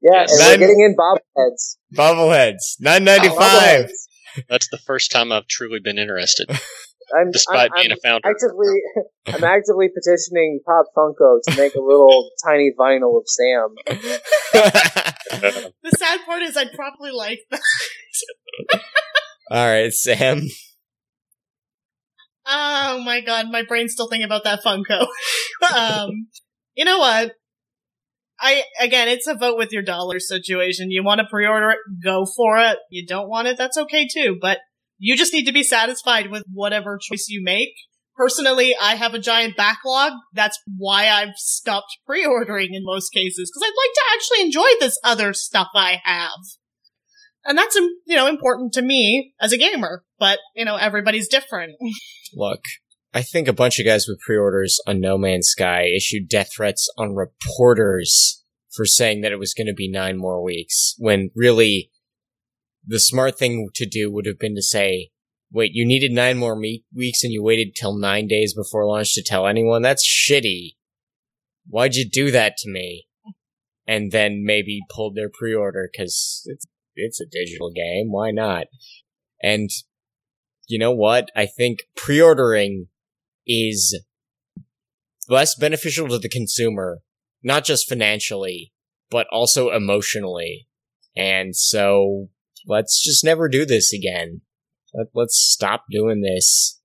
Yes. 0.01 0.31
and 0.31 0.39
Nine- 0.39 0.49
we're 0.61 0.67
getting 0.67 0.81
in 0.81 0.95
bobbleheads. 0.97 1.77
Bobbleheads, 1.95 2.75
nine 2.79 3.03
ninety 3.03 3.29
five. 3.29 3.85
Bobbleheads. 3.85 4.43
That's 4.49 4.67
the 4.69 4.77
first 4.77 5.11
time 5.11 5.31
I've 5.31 5.47
truly 5.47 5.79
been 5.83 5.97
interested, 5.97 6.47
I'm, 7.17 7.31
despite 7.31 7.71
I'm, 7.75 7.81
being 7.81 7.91
I'm 7.91 7.97
a 7.97 8.01
founder. 8.07 8.27
actively, 8.27 8.81
I'm 9.27 9.43
actively 9.43 9.89
petitioning 9.89 10.59
Pop 10.65 10.85
Funko 10.95 11.39
to 11.47 11.57
make 11.57 11.75
a 11.75 11.81
little 11.81 12.29
tiny 12.45 12.71
vinyl 12.77 13.17
of 13.17 13.23
Sam. 13.25 13.75
The 15.31 15.91
sad 15.97 16.21
part 16.25 16.41
is 16.41 16.57
I'd 16.57 16.73
probably 16.73 17.11
like 17.11 17.39
that. 17.51 17.61
All 19.51 19.67
right, 19.67 19.91
Sam. 19.93 20.43
Oh 22.47 23.01
my 23.03 23.21
god, 23.21 23.47
my 23.51 23.63
brain's 23.63 23.93
still 23.93 24.09
thinking 24.09 24.25
about 24.25 24.43
that 24.43 24.63
Funko. 24.63 25.07
um, 25.75 26.27
you 26.75 26.85
know 26.85 26.99
what? 26.99 27.33
I 28.39 28.63
again, 28.79 29.07
it's 29.07 29.27
a 29.27 29.35
vote 29.35 29.57
with 29.57 29.71
your 29.71 29.83
dollar 29.83 30.19
situation. 30.19 30.89
You 30.89 31.03
want 31.03 31.19
to 31.19 31.27
pre-order 31.29 31.69
it, 31.71 31.77
go 32.03 32.25
for 32.25 32.57
it. 32.57 32.77
You 32.89 33.05
don't 33.05 33.29
want 33.29 33.47
it, 33.47 33.57
that's 33.57 33.77
okay 33.77 34.07
too. 34.07 34.37
But 34.41 34.59
you 35.03 35.17
just 35.17 35.33
need 35.33 35.45
to 35.45 35.51
be 35.51 35.63
satisfied 35.63 36.29
with 36.29 36.43
whatever 36.53 36.99
choice 37.01 37.25
you 37.27 37.43
make. 37.43 37.73
Personally, 38.15 38.75
I 38.79 38.95
have 38.95 39.15
a 39.15 39.19
giant 39.19 39.57
backlog. 39.57 40.11
That's 40.31 40.59
why 40.77 41.09
I've 41.09 41.33
stopped 41.37 41.97
pre-ordering 42.05 42.73
in 42.73 42.83
most 42.85 43.09
cases 43.09 43.49
because 43.49 43.67
I'd 43.67 43.81
like 43.81 43.93
to 43.95 44.01
actually 44.13 44.45
enjoy 44.45 44.67
this 44.79 44.99
other 45.03 45.33
stuff 45.33 45.69
I 45.73 46.01
have. 46.03 46.37
And 47.45 47.57
that's, 47.57 47.75
you 47.75 48.15
know, 48.15 48.27
important 48.27 48.73
to 48.73 48.83
me 48.83 49.33
as 49.41 49.51
a 49.51 49.57
gamer. 49.57 50.03
But, 50.19 50.37
you 50.55 50.65
know, 50.65 50.75
everybody's 50.75 51.27
different. 51.27 51.73
Look, 52.35 52.61
I 53.11 53.23
think 53.23 53.47
a 53.47 53.53
bunch 53.53 53.79
of 53.79 53.87
guys 53.87 54.05
with 54.07 54.19
pre-orders 54.19 54.79
on 54.85 54.99
No 54.99 55.17
Man's 55.17 55.47
Sky 55.47 55.85
issued 55.85 56.29
death 56.29 56.49
threats 56.55 56.87
on 56.97 57.15
reporters 57.15 58.43
for 58.71 58.85
saying 58.85 59.21
that 59.21 59.31
it 59.31 59.39
was 59.39 59.53
going 59.53 59.67
to 59.67 59.73
be 59.73 59.89
nine 59.89 60.17
more 60.17 60.43
weeks, 60.43 60.95
when 60.97 61.31
really 61.35 61.90
the 62.85 62.99
smart 62.99 63.37
thing 63.37 63.69
to 63.75 63.85
do 63.85 64.11
would 64.11 64.25
have 64.25 64.39
been 64.39 64.55
to 64.55 64.61
say, 64.61 65.11
wait, 65.51 65.71
you 65.73 65.85
needed 65.85 66.11
nine 66.11 66.37
more 66.37 66.55
me- 66.55 66.83
weeks 66.95 67.23
and 67.23 67.33
you 67.33 67.43
waited 67.43 67.75
till 67.75 67.97
nine 67.97 68.27
days 68.27 68.53
before 68.53 68.85
launch 68.85 69.13
to 69.13 69.23
tell 69.23 69.47
anyone? 69.47 69.81
That's 69.81 70.07
shitty. 70.07 70.75
Why'd 71.67 71.95
you 71.95 72.09
do 72.09 72.31
that 72.31 72.57
to 72.57 72.69
me? 72.69 73.07
And 73.87 74.11
then 74.11 74.43
maybe 74.45 74.79
pulled 74.89 75.15
their 75.15 75.29
pre-order 75.29 75.89
because 75.91 76.43
it's, 76.45 76.65
it's 76.95 77.19
a 77.19 77.25
digital 77.25 77.71
game. 77.71 78.11
Why 78.11 78.31
not? 78.31 78.67
And 79.43 79.69
you 80.67 80.79
know 80.79 80.91
what? 80.91 81.29
I 81.35 81.45
think 81.45 81.79
pre-ordering 81.95 82.87
is 83.45 83.99
less 85.27 85.55
beneficial 85.55 86.07
to 86.09 86.17
the 86.17 86.29
consumer, 86.29 86.99
not 87.43 87.65
just 87.65 87.89
financially, 87.89 88.71
but 89.09 89.27
also 89.31 89.71
emotionally. 89.71 90.67
And 91.15 91.55
so 91.55 92.29
let's 92.67 93.01
just 93.01 93.23
never 93.23 93.47
do 93.49 93.65
this 93.65 93.93
again. 93.93 94.41
Let, 94.93 95.07
let's 95.13 95.37
stop 95.37 95.85
doing 95.89 96.21
this. 96.21 96.79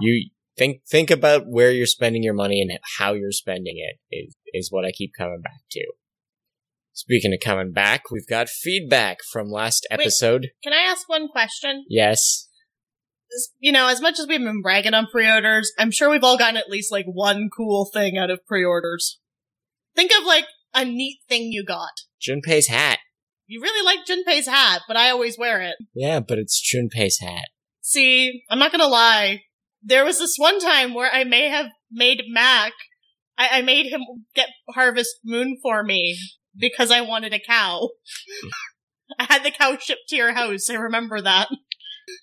You 0.00 0.30
think 0.56 0.82
think 0.88 1.10
about 1.10 1.44
where 1.46 1.70
you're 1.70 1.86
spending 1.86 2.22
your 2.22 2.34
money 2.34 2.60
and 2.60 2.78
how 2.98 3.14
you're 3.14 3.32
spending 3.32 3.76
it 3.76 3.98
is 4.14 4.34
is 4.52 4.72
what 4.72 4.84
I 4.84 4.92
keep 4.92 5.12
coming 5.16 5.40
back 5.42 5.60
to. 5.72 5.84
Speaking 6.92 7.32
of 7.32 7.38
coming 7.40 7.72
back, 7.72 8.10
we've 8.10 8.26
got 8.26 8.48
feedback 8.48 9.18
from 9.30 9.48
last 9.50 9.86
Wait. 9.90 10.00
episode. 10.00 10.48
Can 10.64 10.72
I 10.72 10.90
ask 10.90 11.08
one 11.08 11.28
question? 11.28 11.84
Yes. 11.88 12.48
you 13.60 13.70
know, 13.70 13.86
as 13.86 14.00
much 14.00 14.18
as 14.18 14.26
we've 14.26 14.40
been 14.40 14.62
bragging 14.62 14.94
on 14.94 15.06
pre-orders, 15.06 15.70
I'm 15.78 15.92
sure 15.92 16.10
we've 16.10 16.24
all 16.24 16.36
gotten 16.36 16.56
at 16.56 16.68
least 16.68 16.90
like 16.90 17.06
one 17.06 17.50
cool 17.56 17.88
thing 17.92 18.18
out 18.18 18.30
of 18.30 18.44
pre-orders. 18.46 19.20
Think 19.94 20.10
of 20.18 20.24
like 20.24 20.46
a 20.74 20.84
neat 20.84 21.20
thing 21.28 21.52
you 21.52 21.64
got. 21.64 21.92
Junpei's 22.20 22.66
hat. 22.66 22.98
You 23.48 23.60
really 23.62 23.84
like 23.84 24.06
Junpei's 24.06 24.46
hat, 24.46 24.82
but 24.86 24.96
I 24.96 25.10
always 25.10 25.38
wear 25.38 25.62
it. 25.62 25.74
Yeah, 25.94 26.20
but 26.20 26.38
it's 26.38 26.60
Junpei's 26.62 27.18
hat. 27.18 27.48
See, 27.80 28.42
I'm 28.50 28.58
not 28.58 28.70
gonna 28.70 28.86
lie. 28.86 29.42
There 29.82 30.04
was 30.04 30.18
this 30.18 30.36
one 30.36 30.60
time 30.60 30.92
where 30.92 31.10
I 31.12 31.24
may 31.24 31.48
have 31.48 31.66
made 31.90 32.22
Mac, 32.28 32.72
I, 33.38 33.58
I 33.58 33.62
made 33.62 33.86
him 33.86 34.02
get 34.34 34.48
Harvest 34.74 35.20
Moon 35.24 35.56
for 35.62 35.82
me 35.82 36.18
because 36.56 36.90
I 36.90 37.00
wanted 37.00 37.32
a 37.32 37.38
cow. 37.38 37.88
I 39.18 39.24
had 39.24 39.44
the 39.44 39.50
cow 39.50 39.76
shipped 39.78 40.08
to 40.08 40.16
your 40.16 40.34
house. 40.34 40.68
I 40.68 40.74
remember 40.74 41.20
that. 41.20 41.48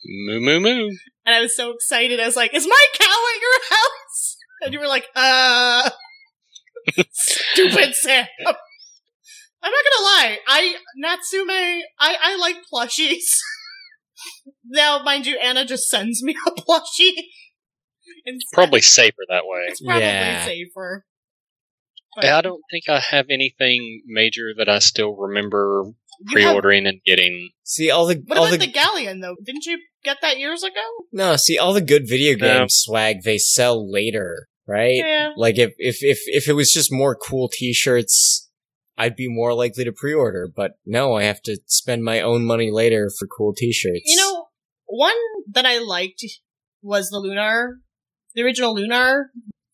moo 0.06 0.40
moo 0.40 0.60
moo. 0.60 0.90
And 1.26 1.34
I 1.34 1.42
was 1.42 1.56
so 1.56 1.72
excited. 1.72 2.20
I 2.20 2.28
was 2.28 2.36
like, 2.36 2.54
is 2.54 2.68
my 2.68 2.86
cow 2.94 3.06
at 3.06 3.42
your 3.42 3.60
house? 3.78 4.38
And 4.62 4.74
you 4.74 4.80
were 4.80 4.88
like, 4.88 5.08
uh, 5.16 5.90
stupid 7.12 7.96
Sam. 7.96 8.28
I'm 9.66 9.72
not 9.72 9.84
gonna 9.84 10.06
lie. 10.06 10.38
I, 10.48 10.76
Natsume, 10.96 11.50
I, 11.50 11.82
I 12.00 12.38
like 12.38 12.58
plushies. 12.72 13.24
now, 14.66 15.02
mind 15.04 15.26
you, 15.26 15.38
Anna 15.42 15.66
just 15.66 15.90
sends 15.90 16.22
me 16.24 16.36
a 16.48 16.52
plushie. 16.52 17.14
Instead. 18.26 18.54
Probably 18.54 18.82
safer 18.82 19.24
that 19.30 19.44
way. 19.46 19.66
It's 19.68 19.82
probably 19.82 20.04
Yeah. 20.04 20.46
safer. 20.46 21.06
But- 22.16 22.26
Yeah, 22.26 22.38
I 22.38 22.42
don't 22.42 22.62
think 22.72 22.88
I 22.88 23.00
have 23.00 23.26
anything 23.30 24.04
major 24.06 24.54
that 24.58 24.70
I 24.70 24.80
still 24.80 25.16
remember 25.16 25.84
You 26.22 26.32
pre-ordering 26.32 26.86
and 26.86 27.02
getting. 27.06 27.50
See 27.64 27.90
all 27.90 28.06
the 28.06 28.22
What 28.28 28.38
all 28.38 28.46
about 28.46 28.60
the, 28.60 28.68
the 28.68 28.72
Ghaleon 28.72 29.22
though? 29.22 29.36
Didn't 29.44 29.66
you 29.66 29.80
get 30.04 30.18
that 30.22 30.38
years 30.38 30.64
ago? 30.64 30.82
no. 31.12 31.36
See 31.36 31.58
all 31.58 31.74
the 31.74 31.82
good 31.82 32.08
video 32.08 32.36
game 32.38 32.60
No. 32.62 32.66
swag 32.70 33.24
they 33.24 33.38
sell 33.40 33.92
later, 33.92 34.48
right? 34.68 34.96
Yeah. 34.96 35.32
Like 35.36 35.58
if 35.58 35.74
if 35.78 35.98
if 36.04 36.20
if 36.28 36.48
it 36.48 36.54
was 36.54 36.72
just 36.72 36.90
more 36.92 37.16
cool 37.16 37.50
T-shirts, 37.52 38.45
I'd 38.98 39.16
be 39.16 39.28
more 39.28 39.54
likely 39.54 39.84
to 39.84 39.92
pre-order. 39.92 40.48
But 40.54 40.74
no, 40.86 41.16
I 41.16 41.24
have 41.24 41.42
to 41.44 41.58
spend 41.66 42.04
my 42.04 42.22
own 42.22 42.46
money 42.46 42.72
later 42.72 43.10
for 43.18 43.28
cool 43.28 43.54
T-shirts. 43.54 44.02
You 44.06 44.18
know, 44.18 44.48
one 44.86 45.16
that 45.52 45.66
I 45.66 45.80
liked 45.80 46.24
was 46.82 47.10
the 47.10 47.20
Lunar, 47.20 47.80
the 48.34 48.44
original 48.44 48.74
Lunar 48.74 49.32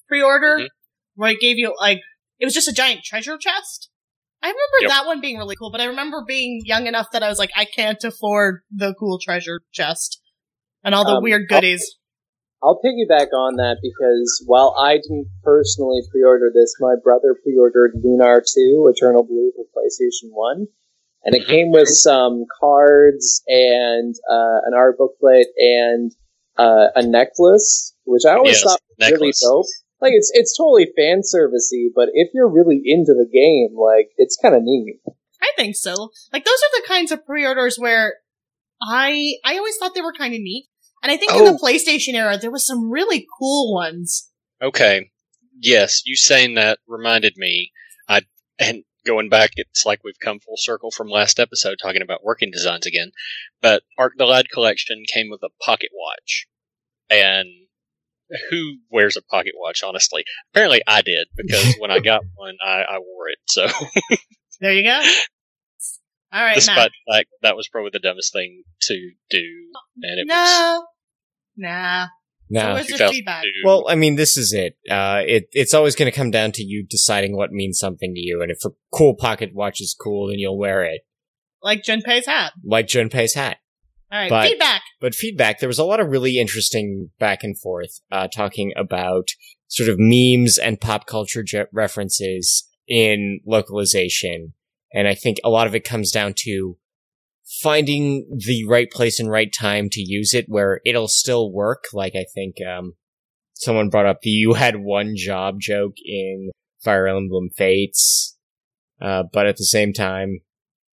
pre-order, 0.07 0.57
Mhm. 0.59 0.67
where 1.15 1.31
it 1.31 1.39
gave 1.39 1.57
you 1.57 1.75
like 1.79 1.99
it 2.39 2.45
was 2.45 2.53
just 2.55 2.67
a 2.67 2.73
giant 2.73 3.03
treasure 3.03 3.37
chest. 3.37 3.89
I 4.41 4.47
remember 4.47 4.77
Yep. 4.81 4.89
that 4.89 5.05
one 5.05 5.21
being 5.21 5.37
really 5.37 5.55
cool, 5.55 5.69
but 5.71 5.79
I 5.81 5.85
remember 5.85 6.23
being 6.27 6.61
young 6.65 6.87
enough 6.87 7.07
that 7.11 7.21
I 7.21 7.29
was 7.29 7.37
like, 7.37 7.51
I 7.55 7.65
can't 7.65 8.03
afford 8.03 8.61
the 8.71 8.95
cool 8.99 9.19
treasure 9.19 9.61
chest 9.71 10.19
and 10.83 10.95
all 10.95 11.05
the 11.05 11.17
Um, 11.17 11.23
weird 11.23 11.47
goodies. 11.47 11.97
I'll 12.63 12.79
piggyback 12.79 13.33
on 13.33 13.55
that 13.55 13.77
because 13.81 14.43
while 14.45 14.75
I 14.79 14.97
didn't 14.97 15.27
personally 15.43 16.01
pre-order 16.11 16.51
this, 16.53 16.75
my 16.79 16.93
brother 17.03 17.35
pre-ordered 17.43 17.93
Lunar 18.03 18.41
2, 18.45 18.91
Eternal 18.95 19.23
Blue 19.23 19.51
for 19.55 19.65
PlayStation 19.65 20.29
1. 20.31 20.67
And 21.23 21.35
it 21.35 21.47
came 21.47 21.71
with 21.71 21.87
some 21.87 22.45
cards 22.59 23.43
and 23.47 24.15
uh, 24.29 24.61
an 24.65 24.73
art 24.75 24.97
booklet 24.97 25.47
and 25.57 26.11
uh, 26.57 26.87
a 26.95 27.05
necklace, 27.05 27.95
which 28.05 28.23
I 28.25 28.35
always 28.35 28.53
Yes, 28.53 28.63
thought 28.63 28.79
was 28.97 29.11
really 29.11 29.33
dope. 29.39 29.65
Like 30.01 30.13
it's 30.15 30.31
it's 30.33 30.57
totally 30.57 30.91
fan 30.97 31.21
servicey, 31.21 31.89
but 31.95 32.09
if 32.13 32.29
you're 32.33 32.49
really 32.49 32.81
into 32.83 33.13
the 33.13 33.29
game, 33.31 33.77
like 33.77 34.09
it's 34.17 34.35
kind 34.41 34.55
of 34.55 34.63
neat. 34.63 34.99
I 35.41 35.51
think 35.55 35.75
so. 35.75 36.09
Like 36.33 36.43
those 36.43 36.53
are 36.53 36.81
the 36.81 36.87
kinds 36.87 37.11
of 37.11 37.23
pre-orders 37.23 37.77
where 37.77 38.15
I 38.81 39.35
I 39.45 39.57
always 39.57 39.77
thought 39.77 39.93
they 39.93 40.01
were 40.01 40.13
kind 40.13 40.33
of 40.33 40.41
neat. 40.41 40.69
And 41.03 41.11
I 41.11 41.17
think 41.17 41.31
in 41.33 41.41
Oh. 41.41 41.53
the 41.53 41.59
PlayStation 41.59 42.13
era 42.13 42.37
there 42.37 42.51
was 42.51 42.65
some 42.65 42.89
really 42.91 43.25
cool 43.39 43.73
ones. 43.73 44.29
Okay. 44.61 45.11
Yes, 45.59 46.01
you 46.05 46.15
saying 46.15 46.55
that 46.55 46.79
reminded 46.87 47.33
me. 47.37 47.71
I 48.07 48.21
and 48.59 48.83
going 49.05 49.29
back, 49.29 49.51
it's 49.55 49.85
like 49.85 50.03
we've 50.03 50.19
come 50.19 50.39
full 50.39 50.57
circle 50.57 50.91
from 50.91 51.07
last 51.09 51.39
episode 51.39 51.77
talking 51.81 52.01
about 52.01 52.23
working 52.23 52.51
designs 52.51 52.85
again. 52.85 53.11
But 53.61 53.83
Arc 53.97 54.13
the 54.17 54.25
Lad 54.25 54.49
collection 54.51 55.03
came 55.11 55.29
with 55.29 55.41
a 55.43 55.49
pocket 55.63 55.89
watch, 55.93 56.47
and 57.09 57.47
who 58.49 58.77
wears 58.89 59.17
a 59.17 59.21
pocket 59.23 59.53
watch? 59.55 59.83
Honestly, 59.83 60.23
apparently 60.53 60.81
I 60.87 61.01
did 61.01 61.27
because 61.35 61.75
when 61.79 61.91
I 61.91 61.99
got 62.03 62.21
one, 62.35 62.55
I, 62.65 62.81
I 62.83 62.97
wore 62.99 63.29
it. 63.29 63.39
So, 63.47 63.67
There 64.59 64.73
you 64.73 64.83
go. 64.83 65.01
All 66.33 66.41
right, 66.41 66.55
despite 66.55 66.91
the 67.05 67.13
fact 67.13 67.27
that 67.41 67.57
was 67.57 67.67
probably 67.67 67.89
the 67.91 67.99
dumbest 67.99 68.31
thing 68.31 68.63
to 68.83 69.11
do, 69.29 69.43
and 70.03 70.19
it 70.19 70.27
was 70.27 70.49
No. 70.49 70.85
Nah. 71.61 72.07
no. 72.49 72.59
So 72.61 72.73
where's 72.73 72.89
your 72.89 72.97
2002. 72.97 73.13
feedback? 73.15 73.43
Well, 73.65 73.85
I 73.87 73.95
mean, 73.95 74.15
this 74.15 74.35
is 74.37 74.51
it. 74.53 74.75
Uh, 74.89 75.21
it 75.25 75.45
it's 75.53 75.73
always 75.73 75.95
going 75.95 76.11
to 76.11 76.15
come 76.15 76.31
down 76.31 76.51
to 76.53 76.63
you 76.63 76.85
deciding 76.89 77.35
what 77.37 77.51
means 77.51 77.79
something 77.79 78.13
to 78.13 78.19
you, 78.19 78.41
and 78.41 78.51
if 78.51 78.57
a 78.65 78.69
cool 78.93 79.15
pocket 79.15 79.51
watch 79.53 79.79
is 79.79 79.95
cool, 79.99 80.27
then 80.27 80.39
you'll 80.39 80.57
wear 80.57 80.83
it, 80.83 81.01
Like 81.63 81.83
Junpei's 81.83 82.25
hat. 82.25 82.53
like 82.65 82.87
Junpei's 82.87 83.35
hat. 83.35 83.57
All 84.11 84.19
right, 84.19 84.29
But- 84.29 84.49
feedback. 84.49 84.81
But 84.99 85.15
feedback, 85.15 85.59
there 85.59 85.69
was 85.69 85.79
a 85.79 85.85
lot 85.85 85.99
of 86.01 86.07
really 86.09 86.37
interesting 86.37 87.11
back 87.19 87.43
and 87.43 87.57
forth, 87.57 88.01
uh, 88.11 88.27
talking 88.27 88.73
about 88.75 89.29
sort 89.67 89.87
of 89.89 89.95
memes 89.97 90.57
and 90.57 90.81
pop 90.81 91.05
culture 91.07 91.43
je- 91.43 91.63
references 91.71 92.67
in 92.87 93.39
localization. 93.45 94.53
And 94.93 95.07
I 95.07 95.15
think 95.15 95.37
a 95.43 95.49
lot 95.49 95.65
of 95.67 95.73
it 95.73 95.85
comes 95.85 96.11
down 96.11 96.33
to 96.39 96.77
finding 97.59 98.27
the 98.45 98.65
right 98.67 98.89
place 98.89 99.19
and 99.19 99.29
right 99.29 99.51
time 99.51 99.89
to 99.91 100.01
use 100.01 100.33
it 100.33 100.45
where 100.47 100.79
it'll 100.85 101.07
still 101.07 101.51
work. 101.51 101.85
Like 101.93 102.15
I 102.15 102.25
think, 102.33 102.55
um, 102.65 102.93
someone 103.53 103.89
brought 103.89 104.05
up 104.05 104.21
the 104.21 104.29
you 104.29 104.53
had 104.53 104.77
one 104.77 105.13
job 105.15 105.59
joke 105.59 105.95
in 106.03 106.51
Fire 106.83 107.07
Emblem 107.07 107.49
Fates. 107.55 108.37
Uh, 108.99 109.23
but 109.31 109.47
at 109.47 109.57
the 109.57 109.65
same 109.65 109.93
time, 109.93 110.41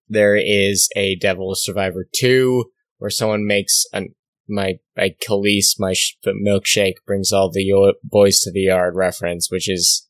there 0.07 0.35
is 0.35 0.89
a 0.95 1.15
Devil 1.15 1.53
Survivor 1.55 2.07
2 2.15 2.65
where 2.97 3.09
someone 3.09 3.45
makes 3.45 3.85
an 3.93 4.09
my 4.49 4.75
my 4.95 5.13
Khalees, 5.27 5.75
my 5.77 5.91
sh- 5.93 6.17
milkshake 6.25 6.95
brings 7.05 7.33
all 7.33 7.51
the 7.51 7.63
yo- 7.63 7.93
boys 8.01 8.39
to 8.39 8.51
the 8.51 8.61
yard 8.61 8.95
reference, 8.95 9.51
which 9.51 9.69
is 9.69 10.07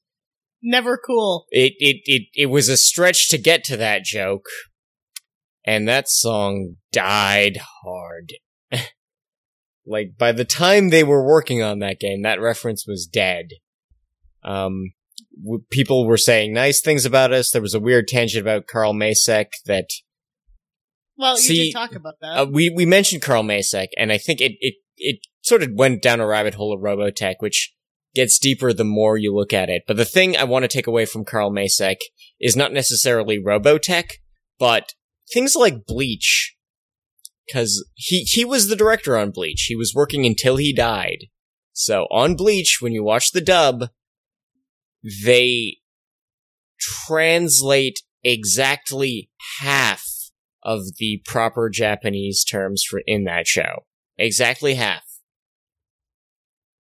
Never 0.61 0.97
cool. 0.97 1.47
it 1.49 1.73
it 1.79 2.01
it 2.05 2.27
it 2.35 2.45
was 2.47 2.69
a 2.69 2.77
stretch 2.77 3.29
to 3.29 3.37
get 3.39 3.63
to 3.65 3.77
that 3.77 4.03
joke, 4.03 4.45
and 5.67 5.87
that 5.87 6.09
song 6.09 6.77
died 6.91 7.59
hard. 7.83 8.33
like 9.85 10.13
by 10.17 10.31
the 10.31 10.45
time 10.45 10.89
they 10.89 11.03
were 11.03 11.23
working 11.25 11.61
on 11.61 11.79
that 11.79 11.99
game, 11.99 12.23
that 12.23 12.41
reference 12.41 12.85
was 12.87 13.05
dead. 13.05 13.49
Um, 14.43 14.93
w- 15.43 15.63
people 15.69 16.07
were 16.07 16.17
saying 16.17 16.53
nice 16.53 16.81
things 16.81 17.05
about 17.05 17.33
us. 17.33 17.51
There 17.51 17.61
was 17.61 17.73
a 17.73 17.79
weird 17.79 18.07
tangent 18.07 18.41
about 18.41 18.67
Carl 18.67 18.93
Macek 18.93 19.47
that 19.65 19.89
Well, 21.17 21.33
you 21.35 21.41
See, 21.41 21.63
did 21.65 21.73
talk 21.73 21.95
about 21.95 22.15
that. 22.21 22.37
uh, 22.39 22.45
we 22.45 22.69
we 22.69 22.85
mentioned 22.85 23.21
Carl 23.21 23.43
Macek, 23.43 23.87
and 23.97 24.11
I 24.11 24.17
think 24.17 24.39
it 24.41 24.53
it 24.59 24.75
it 24.95 25.19
sort 25.41 25.63
of 25.63 25.71
went 25.73 26.01
down 26.01 26.19
a 26.21 26.27
rabbit 26.27 26.53
hole 26.53 26.73
of 26.73 26.81
Robotech, 26.81 27.35
which 27.39 27.73
gets 28.15 28.39
deeper 28.39 28.71
the 28.73 28.83
more 28.85 29.17
you 29.17 29.35
look 29.35 29.53
at 29.53 29.69
it. 29.69 29.83
But 29.85 29.97
the 29.97 30.05
thing 30.05 30.35
I 30.37 30.43
want 30.45 30.63
to 30.63 30.67
take 30.69 30.87
away 30.87 31.05
from 31.05 31.25
Carl 31.25 31.51
Macek 31.51 31.97
is 32.39 32.55
not 32.55 32.71
necessarily 32.73 33.37
Robotech, 33.37 34.11
but 34.57 34.93
things 35.31 35.55
like 35.55 35.85
Bleach, 35.85 36.55
because 37.45 37.85
he 37.95 38.23
he 38.23 38.45
was 38.45 38.67
the 38.67 38.75
director 38.75 39.17
on 39.17 39.31
Bleach. 39.31 39.65
He 39.67 39.75
was 39.75 39.93
working 39.95 40.25
until 40.25 40.57
he 40.57 40.73
died. 40.73 41.25
So 41.73 42.07
on 42.11 42.35
Bleach, 42.35 42.79
when 42.81 42.93
you 42.93 43.03
watch 43.03 43.31
the 43.31 43.41
dub, 43.41 43.89
they 45.23 45.77
translate 46.79 48.01
exactly 48.23 49.29
half 49.59 50.05
of 50.63 50.97
the 50.97 51.21
proper 51.25 51.69
Japanese 51.69 52.43
terms 52.43 52.83
for 52.87 53.01
in 53.05 53.23
that 53.25 53.47
show. 53.47 53.85
Exactly 54.17 54.75
half. 54.75 55.03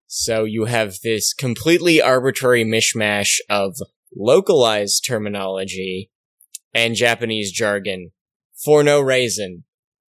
So 0.07 0.45
you 0.45 0.67
have 0.67 1.01
this 1.03 1.35
completely 1.35 2.01
arbitrary 2.01 2.65
mishmash 2.65 3.41
of 3.51 3.77
localized 4.17 5.05
terminology 5.05 6.11
and 6.73 6.95
Japanese 6.95 7.51
jargon 7.51 8.13
for 8.63 8.83
no 8.83 9.01
reason. 9.01 9.65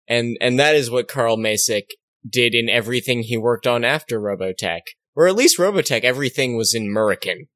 And 0.08 0.38
and 0.42 0.60
that 0.60 0.76
is 0.76 0.90
what 0.92 1.08
Carl 1.08 1.38
Macek 1.38 1.86
did 2.28 2.54
in 2.56 2.70
everything 2.70 3.24
he 3.24 3.38
worked 3.38 3.68
on 3.68 3.84
after 3.84 4.20
Robotech. 4.20 4.82
Or 5.16 5.28
at 5.28 5.36
least 5.36 5.60
Robotech, 5.60 6.04
everything 6.04 6.58
was 6.58 6.74
in 6.74 6.84
American. 6.88 7.48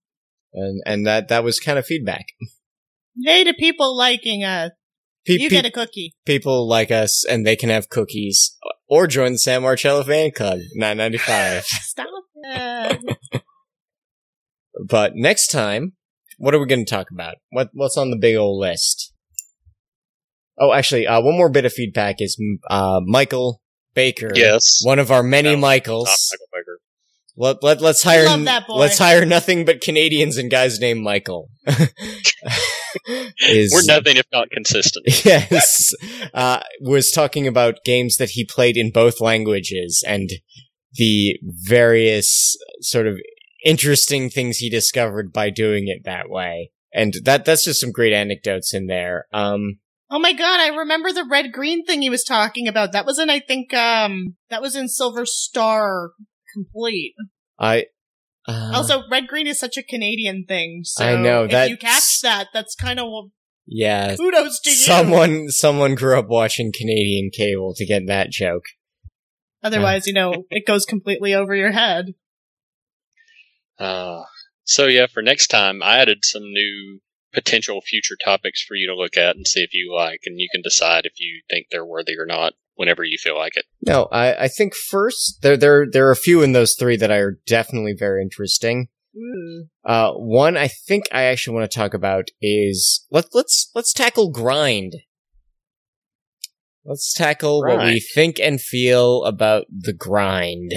And 0.53 0.81
and 0.85 1.05
that 1.07 1.27
that 1.29 1.43
was 1.43 1.59
kind 1.59 1.77
of 1.79 1.85
feedback. 1.85 2.25
hey 3.23 3.43
to 3.43 3.53
people 3.53 3.95
liking 3.97 4.43
us. 4.43 4.71
Pe- 5.25 5.33
You 5.33 5.49
pe- 5.49 5.55
get 5.55 5.65
a 5.65 5.71
cookie. 5.71 6.15
people 6.25 6.67
like 6.69 6.89
us 6.89 7.25
and 7.25 7.45
they 7.45 7.57
can 7.57 7.69
have 7.69 7.89
cookies 7.89 8.55
or 8.87 9.07
join 9.07 9.33
the 9.33 9.37
Sam 9.39 9.63
Marcello 9.63 10.03
fan 10.03 10.31
club 10.31 10.59
995 10.75 11.65
Stop 11.65 12.07
it. 12.43 13.41
but 14.87 15.13
next 15.15 15.47
time 15.47 15.93
what 16.37 16.53
are 16.55 16.59
we 16.59 16.65
going 16.65 16.85
to 16.85 16.89
talk 16.89 17.07
about 17.11 17.35
what 17.49 17.69
what's 17.73 17.97
on 17.97 18.09
the 18.09 18.15
big 18.17 18.35
old 18.37 18.59
list 18.59 19.13
oh 20.59 20.73
actually 20.73 21.07
uh, 21.07 21.21
one 21.21 21.37
more 21.37 21.49
bit 21.49 21.65
of 21.65 21.73
feedback 21.73 22.15
is 22.19 22.41
uh, 22.69 22.99
Michael 23.05 23.61
Baker 23.93 24.31
yes, 24.33 24.79
one 24.83 24.99
of 24.99 25.11
our 25.11 25.23
many 25.23 25.55
No, 25.55 25.61
Michaels 25.61 26.05
not 26.07 26.37
Michael 26.37 26.47
Baker. 26.53 26.79
let, 27.35 27.63
let, 27.63 27.81
let's 27.81 28.03
hire 28.03 28.25
love 28.25 28.43
that 28.45 28.67
boy. 28.67 28.75
let's 28.75 28.97
hire 28.97 29.25
nothing 29.25 29.65
but 29.65 29.81
Canadians 29.81 30.37
and 30.37 30.51
guys 30.51 30.79
named 30.79 31.01
Michael 31.01 31.49
is 33.49 33.71
We're 33.73 33.85
nothing 33.85 34.17
if 34.17 34.25
not 34.31 34.49
consistent. 34.49 35.05
yes, 35.25 35.93
uh, 36.33 36.61
was 36.81 37.11
talking 37.11 37.47
about 37.47 37.83
games 37.85 38.17
that 38.17 38.31
he 38.31 38.45
played 38.45 38.77
in 38.77 38.91
both 38.91 39.21
languages 39.21 40.03
and 40.07 40.29
the 40.93 41.37
various 41.43 42.57
sort 42.81 43.07
of 43.07 43.17
interesting 43.63 44.29
things 44.29 44.57
he 44.57 44.69
discovered 44.69 45.33
by 45.33 45.49
doing 45.49 45.87
it 45.87 46.03
that 46.05 46.29
way. 46.29 46.71
And 46.93 47.13
that 47.23 47.45
that's 47.45 47.65
just 47.65 47.81
some 47.81 47.91
great 47.91 48.13
anecdotes 48.13 48.73
in 48.73 48.87
there. 48.87 49.25
Um, 49.33 49.79
Oh 50.09 50.19
my 50.19 50.31
god, 50.33 50.59
I 50.59 50.69
remember 50.69 51.11
the 51.11 51.25
red 51.29 51.51
green 51.51 51.85
thing 51.85 52.01
he 52.01 52.09
was 52.09 52.23
talking 52.23 52.67
about. 52.67 52.93
That 52.93 53.05
was 53.05 53.19
in, 53.19 53.29
I 53.29 53.39
think, 53.39 53.73
um, 53.73 54.37
that 54.49 54.61
was 54.61 54.75
in 54.75 54.87
Silver 54.87 55.25
Star 55.25 56.11
Complete. 56.53 57.13
I 57.59 57.85
uh, 58.47 58.71
also, 58.73 59.01
red 59.11 59.27
green 59.27 59.47
is 59.47 59.59
such 59.59 59.75
a 59.75 59.83
Canadian 59.83 60.45
thing. 60.47 60.81
So 60.83 61.05
I 61.05 61.21
know, 61.21 61.43
if 61.43 61.51
that's- 61.51 61.69
you 61.69 61.77
catch 61.77 62.21
that, 62.21 62.47
that's 62.53 62.75
kind 62.75 62.99
of 62.99 63.07
yeah, 63.65 64.15
kudos 64.15 64.61
to 64.61 64.69
you. 64.69 64.75
someone 64.77 65.49
someone 65.49 65.95
grew 65.95 66.17
up 66.17 66.27
watching 66.29 66.71
Canadian 66.71 67.29
cable 67.31 67.73
to 67.75 67.85
get 67.85 68.07
that 68.07 68.29
joke. 68.29 68.63
Otherwise, 69.61 70.07
you 70.07 70.13
know, 70.13 70.45
it 70.49 70.65
goes 70.65 70.85
completely 70.85 71.33
over 71.33 71.53
your 71.53 71.71
head. 71.71 72.13
Uh, 73.77 74.21
so 74.63 74.87
yeah, 74.87 75.07
for 75.07 75.21
next 75.21 75.47
time, 75.47 75.83
I 75.83 75.97
added 75.97 76.19
some 76.23 76.43
new 76.43 77.01
potential 77.37 77.81
future 77.81 78.17
topics 78.23 78.63
for 78.63 78.73
you 78.73 78.87
to 78.87 78.95
look 78.95 79.15
at 79.15 79.35
and 79.35 79.47
see 79.47 79.61
if 79.61 79.71
you 79.71 79.93
like, 79.95 80.21
and 80.25 80.39
you 80.39 80.47
can 80.51 80.63
decide 80.63 81.05
if 81.05 81.19
you 81.19 81.43
think 81.47 81.67
they're 81.69 81.85
worthy 81.85 82.17
or 82.17 82.25
not 82.25 82.53
whenever 82.73 83.03
you 83.03 83.17
feel 83.19 83.37
like 83.37 83.55
it. 83.55 83.65
No, 83.85 84.07
I, 84.11 84.45
I 84.45 84.47
think 84.47 84.73
first 84.73 85.43
there 85.43 85.55
there 85.55 85.85
there 85.89 86.07
are 86.07 86.11
a 86.11 86.15
few 86.15 86.41
in 86.41 86.53
those 86.53 86.73
three 86.73 86.97
that 86.97 87.11
are 87.11 87.37
definitely 87.45 87.93
very 87.93 88.23
interesting. 88.23 88.87
Ooh. 89.15 89.65
Uh, 89.85 90.13
one 90.13 90.57
I 90.57 90.67
think 90.67 91.05
I 91.11 91.23
actually 91.23 91.55
want 91.55 91.69
to 91.69 91.77
talk 91.77 91.93
about 91.93 92.29
is 92.41 93.05
let 93.11 93.25
let's 93.33 93.69
let's 93.75 93.93
tackle 93.93 94.31
grind. 94.31 94.95
Let's 96.83 97.13
tackle 97.13 97.61
what 97.61 97.83
we 97.83 97.99
think 97.99 98.39
and 98.39 98.59
feel 98.59 99.25
about 99.25 99.65
the 99.69 99.93
grind. 99.93 100.73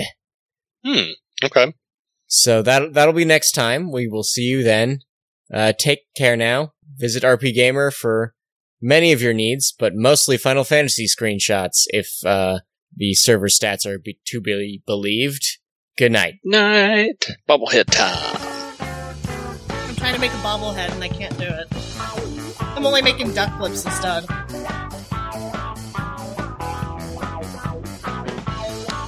Hmm. 0.84 1.12
Okay. 1.42 1.72
So 2.26 2.60
that 2.62 2.92
that'll 2.92 3.14
be 3.14 3.24
next 3.24 3.52
time. 3.52 3.90
We 3.90 4.08
will 4.08 4.24
see 4.24 4.42
you 4.42 4.62
then. 4.62 5.00
Uh, 5.52 5.72
take 5.78 6.00
care 6.16 6.36
now. 6.36 6.72
Visit 6.96 7.22
RPGamer 7.22 7.92
for 7.92 8.34
many 8.80 9.12
of 9.12 9.22
your 9.22 9.32
needs, 9.34 9.74
but 9.76 9.94
mostly 9.94 10.36
Final 10.36 10.64
Fantasy 10.64 11.06
screenshots 11.06 11.84
if 11.88 12.24
uh, 12.24 12.60
the 12.96 13.14
server 13.14 13.48
stats 13.48 13.86
are 13.86 13.98
be- 13.98 14.18
to 14.26 14.40
be 14.40 14.82
believed. 14.86 15.58
Good 15.98 16.12
night. 16.12 16.34
Night. 16.44 17.26
Bubblehead 17.48 17.86
time. 17.86 18.36
I'm 19.68 19.96
trying 19.96 20.14
to 20.14 20.20
make 20.20 20.32
a 20.32 20.36
bobblehead 20.36 20.92
and 20.92 21.02
I 21.02 21.08
can't 21.08 21.36
do 21.38 21.44
it. 21.44 21.66
I'm 22.60 22.86
only 22.86 23.02
making 23.02 23.34
duck 23.34 23.58
lips 23.60 23.84
instead. 23.84 24.24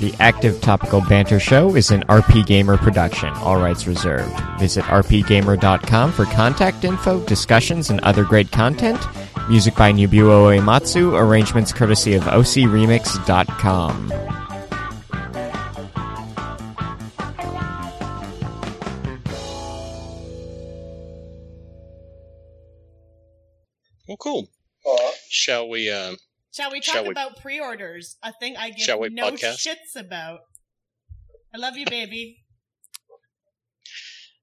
The 0.03 0.13
Active 0.19 0.61
Topical 0.61 1.01
Banter 1.01 1.39
Show 1.39 1.77
is 1.77 1.93
an 1.93 2.03
RPGamer 2.09 2.77
production, 2.77 3.29
all 3.35 3.61
rights 3.61 3.87
reserved. 3.87 4.37
Visit 4.59 4.83
rpgamer.com 4.87 6.11
for 6.11 6.25
contact 6.25 6.83
info, 6.83 7.25
discussions, 7.25 7.89
and 7.89 8.01
other 8.01 8.25
great 8.25 8.51
content. 8.51 9.01
Music 9.49 9.77
by 9.77 9.93
Nobuo 9.93 10.59
Uematsu, 10.59 11.17
arrangements 11.17 11.73
courtesy 11.73 12.15
of 12.15 12.25
ocremix.com. 12.25 14.09
Well, 24.09 24.17
cool. 24.19 24.49
Aw. 24.85 25.13
Shall 25.29 25.69
we? 25.69 25.89
Uh, 25.89 26.17
Shall 26.53 26.71
we 26.71 26.81
talk 26.81 26.95
Shall 26.95 27.05
we- 27.05 27.11
about 27.11 27.41
pre-orders? 27.41 28.17
A 28.23 28.33
thing 28.33 28.57
I 28.57 28.71
give 28.71 28.85
Shall 28.85 29.01
we 29.01 29.09
no 29.11 29.31
podcast? 29.31 29.67
shits 29.67 29.97
about. 29.99 30.41
I 31.55 31.59
love 31.59 31.77
you, 31.77 31.87
baby. 31.87 32.39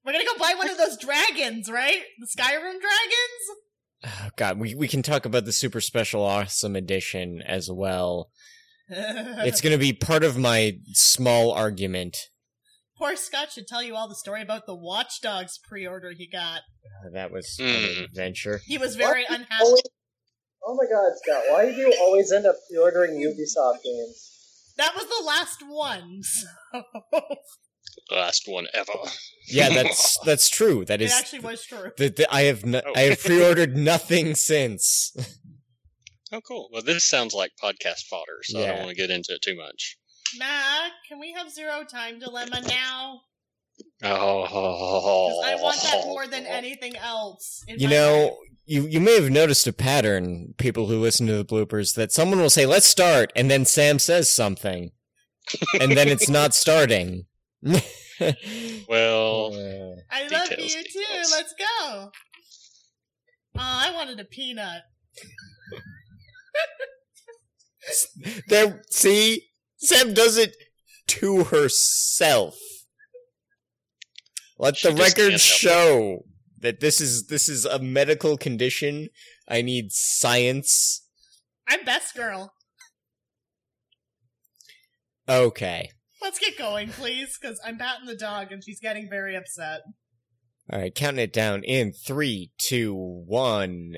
We're 0.05 0.13
gonna 0.13 0.25
go 0.25 0.37
buy 0.37 0.53
one 0.57 0.69
of 0.69 0.77
those 0.77 0.97
dragons, 0.97 1.69
right? 1.69 2.01
The 2.19 2.25
Skyrim 2.27 2.79
dragons? 2.79 3.45
Oh, 4.05 4.29
God, 4.37 4.59
we, 4.59 4.73
we 4.75 4.87
can 4.87 5.03
talk 5.03 5.25
about 5.25 5.43
the 5.45 5.51
Super 5.51 5.81
Special 5.81 6.23
Awesome 6.23 6.75
Edition 6.75 7.41
as 7.45 7.69
well. 7.71 8.29
It's 8.91 9.61
going 9.61 9.73
to 9.73 9.77
be 9.77 9.93
part 9.93 10.23
of 10.23 10.35
my 10.37 10.77
small 10.93 11.51
argument. 11.51 12.17
Poor 12.97 13.15
Scott 13.15 13.51
should 13.51 13.67
tell 13.67 13.83
you 13.83 13.95
all 13.95 14.09
the 14.09 14.15
story 14.15 14.41
about 14.41 14.65
the 14.65 14.73
Watch 14.75 15.21
Dogs 15.21 15.59
pre-order 15.69 16.11
he 16.17 16.27
got. 16.27 16.61
Uh, 17.05 17.09
That 17.13 17.31
was 17.31 17.55
Hmm. 17.59 17.67
an 17.67 18.03
adventure. 18.05 18.61
He 18.65 18.79
was 18.79 18.95
very 18.95 19.25
Why 19.25 19.27
do 19.27 19.33
you 19.33 19.39
unhappy. 19.41 19.81
Always- 20.61 20.65
Oh 20.65 20.75
my 20.75 20.85
god, 20.89 21.11
Scott, 21.23 21.43
why 21.49 21.65
do 21.71 21.77
you 21.77 21.93
always 22.01 22.31
end 22.31 22.45
up 22.45 22.55
pre-ordering 22.69 23.11
Ubisoft 23.21 23.83
games? 23.83 24.25
That 24.77 24.93
was 24.95 25.05
the 25.07 25.23
last 25.25 25.63
one. 25.67 26.21
so- 26.73 26.85
last 28.11 28.43
one 28.47 28.67
ever. 28.73 28.91
Yeah, 29.47 29.69
that's 29.73 30.17
that's 30.25 30.49
true. 30.49 30.85
That 30.85 31.01
it 31.01 31.05
is. 31.05 31.13
actually 31.13 31.39
was 31.39 31.65
true. 31.65 31.91
the, 31.97 32.09
the, 32.09 32.33
I 32.33 32.43
have 32.43 32.65
no, 32.65 32.81
Oh. 32.85 32.93
I 32.95 33.01
have 33.01 33.19
pre-ordered 33.19 33.75
nothing 33.77 34.35
since. 34.35 35.13
Oh, 36.31 36.41
cool. 36.47 36.69
Well, 36.71 36.83
this 36.83 37.03
sounds 37.05 37.33
like 37.33 37.49
podcast 37.59 38.03
fodder, 38.07 38.37
so 38.43 38.61
I 38.61 38.67
don't 38.67 38.77
want 38.81 38.89
to 38.89 38.95
get 38.95 39.09
into 39.09 39.33
it 39.33 39.41
too 39.41 39.55
much. 39.57 39.97
Mac, 40.37 40.91
can 41.07 41.19
we 41.19 41.33
have 41.35 41.49
zero 41.49 41.83
time 41.83 42.19
dilemma 42.19 42.61
now? 42.67 43.21
Oh, 44.03 45.41
I 45.43 45.55
want 45.55 45.81
that 45.81 46.03
more 46.05 46.27
than 46.27 46.45
anything 46.45 46.95
else. 46.97 47.63
in 47.67 47.79
You 47.79 47.87
my 47.87 47.93
know, 47.95 48.23
life. 48.25 48.48
You 48.69 48.87
you 48.87 48.99
may 48.99 49.19
have 49.19 49.31
noticed 49.31 49.65
a 49.67 49.73
pattern, 49.73 50.53
people 50.57 50.85
who 50.87 50.99
listen 51.01 51.25
to 51.27 51.35
the 51.35 51.45
bloopers, 51.45 51.95
that 51.95 52.11
someone 52.11 52.39
will 52.39 52.49
say, 52.51 52.65
"Let's 52.65 52.85
start," 52.85 53.31
and 53.35 53.49
then 53.49 53.65
Sam 53.65 53.97
says 53.99 54.29
something, 54.31 54.91
and 55.79 55.97
then 55.97 56.07
it's 56.07 56.29
not 56.29 56.53
starting. 56.63 57.25
Well, 57.63 59.53
Uh, 59.53 59.95
I 60.11 60.27
love 60.27 60.49
Details, 60.49 60.75
you 60.75 60.83
too. 60.83 61.23
Let's 61.31 61.53
go. 61.57 62.11
Oh, 63.55 63.61
I 63.61 63.91
wanted 63.93 64.19
a 64.19 64.25
peanut. 64.25 64.83
there, 68.49 68.81
see, 68.91 69.47
Sam 69.77 70.13
does 70.13 70.37
it 70.37 70.55
to 71.07 71.45
herself. 71.45 72.57
Let 74.59 74.77
She 74.77 74.89
the 74.89 74.93
record 74.95 75.15
can't 75.15 75.33
it. 75.33 75.39
show 75.41 76.25
that 76.61 76.79
this 76.79 77.01
is 77.01 77.27
this 77.27 77.49
is 77.49 77.65
a 77.65 77.79
medical 77.79 78.37
condition. 78.37 79.09
I 79.47 79.61
need 79.61 79.91
science. 79.91 81.05
I'm 81.67 81.83
best 81.85 82.15
girl. 82.15 82.53
Okay. 85.27 85.91
Let's 86.21 86.39
get 86.39 86.57
going, 86.57 86.89
please, 86.89 87.37
because 87.39 87.61
I'm 87.63 87.77
patting 87.77 88.07
the 88.07 88.15
dog 88.15 88.51
and 88.51 88.63
she's 88.63 88.79
getting 88.79 89.09
very 89.09 89.35
upset. 89.35 89.81
All 90.71 90.79
right, 90.79 90.93
counting 90.93 91.23
it 91.23 91.33
down 91.33 91.63
in 91.63 91.93
three, 91.93 92.51
two, 92.57 92.93
one. 92.93 93.95